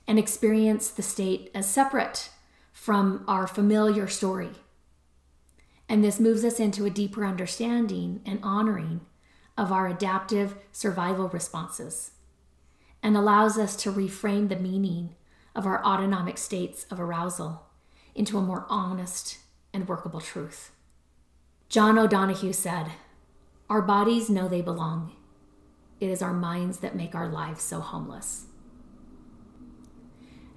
and 0.07 0.17
experience 0.17 0.89
the 0.89 1.01
state 1.01 1.51
as 1.53 1.67
separate 1.67 2.29
from 2.71 3.23
our 3.27 3.45
familiar 3.45 4.07
story 4.07 4.51
and 5.89 6.03
this 6.03 6.19
moves 6.19 6.45
us 6.45 6.59
into 6.59 6.85
a 6.85 6.89
deeper 6.89 7.25
understanding 7.25 8.21
and 8.25 8.39
honoring 8.41 9.01
of 9.57 9.71
our 9.71 9.87
adaptive 9.87 10.55
survival 10.71 11.27
responses 11.29 12.12
and 13.03 13.17
allows 13.17 13.57
us 13.57 13.75
to 13.75 13.91
reframe 13.91 14.47
the 14.47 14.55
meaning 14.55 15.13
of 15.53 15.67
our 15.67 15.83
autonomic 15.83 16.37
states 16.37 16.85
of 16.89 16.99
arousal 16.99 17.67
into 18.15 18.37
a 18.37 18.41
more 18.41 18.65
honest 18.69 19.39
and 19.73 19.87
workable 19.87 20.21
truth. 20.21 20.71
John 21.67 21.99
O'Donohue 21.99 22.53
said, 22.53 22.87
Our 23.69 23.81
bodies 23.81 24.29
know 24.29 24.47
they 24.47 24.61
belong. 24.61 25.11
It 25.99 26.09
is 26.09 26.21
our 26.21 26.33
minds 26.33 26.79
that 26.79 26.95
make 26.95 27.13
our 27.13 27.27
lives 27.27 27.61
so 27.61 27.81
homeless. 27.81 28.45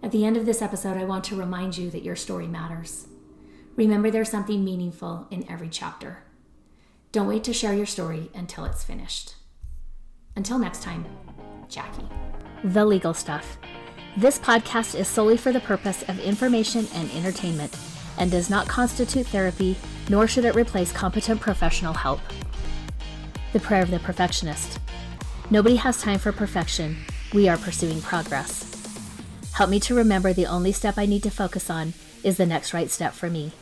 At 0.02 0.12
the 0.12 0.24
end 0.24 0.36
of 0.36 0.46
this 0.46 0.62
episode, 0.62 0.96
I 0.96 1.04
want 1.04 1.24
to 1.24 1.36
remind 1.36 1.76
you 1.76 1.90
that 1.90 2.04
your 2.04 2.16
story 2.16 2.46
matters. 2.46 3.08
Remember, 3.74 4.10
there's 4.10 4.30
something 4.30 4.64
meaningful 4.64 5.26
in 5.30 5.50
every 5.50 5.68
chapter. 5.68 6.22
Don't 7.12 7.26
wait 7.26 7.44
to 7.44 7.52
share 7.52 7.74
your 7.74 7.86
story 7.86 8.30
until 8.34 8.64
it's 8.64 8.84
finished. 8.84 9.34
Until 10.36 10.58
next 10.58 10.82
time, 10.82 11.06
Jackie. 11.68 12.08
The 12.64 12.84
Legal 12.84 13.14
Stuff. 13.14 13.58
This 14.16 14.38
podcast 14.38 14.98
is 14.98 15.08
solely 15.08 15.36
for 15.36 15.52
the 15.52 15.60
purpose 15.60 16.02
of 16.08 16.18
information 16.20 16.86
and 16.94 17.10
entertainment 17.12 17.76
and 18.18 18.30
does 18.30 18.48
not 18.48 18.68
constitute 18.68 19.26
therapy, 19.26 19.76
nor 20.08 20.26
should 20.26 20.44
it 20.44 20.56
replace 20.56 20.92
competent 20.92 21.40
professional 21.40 21.92
help. 21.92 22.20
The 23.52 23.60
Prayer 23.60 23.82
of 23.82 23.90
the 23.90 23.98
Perfectionist. 23.98 24.78
Nobody 25.50 25.76
has 25.76 26.00
time 26.00 26.18
for 26.18 26.32
perfection. 26.32 26.96
We 27.34 27.48
are 27.48 27.58
pursuing 27.58 28.00
progress. 28.00 28.72
Help 29.52 29.70
me 29.70 29.80
to 29.80 29.94
remember 29.94 30.32
the 30.32 30.46
only 30.46 30.72
step 30.72 30.98
I 30.98 31.06
need 31.06 31.22
to 31.22 31.30
focus 31.30 31.70
on 31.70 31.94
is 32.22 32.36
the 32.36 32.46
next 32.46 32.74
right 32.74 32.90
step 32.90 33.12
for 33.12 33.30
me. 33.30 33.52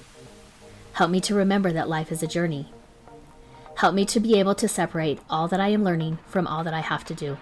Help 0.94 1.10
me 1.10 1.20
to 1.20 1.34
remember 1.34 1.72
that 1.72 1.88
life 1.88 2.12
is 2.12 2.22
a 2.22 2.26
journey. 2.26 2.72
Help 3.76 3.94
me 3.94 4.04
to 4.06 4.20
be 4.20 4.38
able 4.38 4.54
to 4.54 4.68
separate 4.68 5.18
all 5.28 5.48
that 5.48 5.60
I 5.60 5.68
am 5.68 5.82
learning 5.82 6.18
from 6.28 6.46
all 6.46 6.62
that 6.64 6.74
I 6.74 6.80
have 6.80 7.04
to 7.06 7.14
do. 7.14 7.36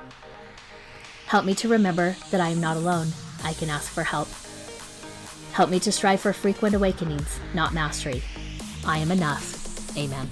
Help 1.33 1.47
me 1.47 1.55
to 1.55 1.67
remember 1.67 2.15
that 2.31 2.43
I 2.43 2.51
am 2.51 2.61
not 2.61 2.77
alone. 2.77 3.09
I 3.43 3.55
can 3.55 3.71
ask 3.71 3.91
for 3.91 4.03
help. 4.03 4.29
Help 5.53 5.71
me 5.71 5.81
to 5.81 5.91
strive 5.91 6.21
for 6.21 6.35
frequent 6.35 6.75
awakenings, 6.75 7.41
not 7.55 7.73
mastery. 7.73 8.23
I 8.85 8.99
am 8.99 9.11
enough. 9.11 9.97
Amen. 9.97 10.29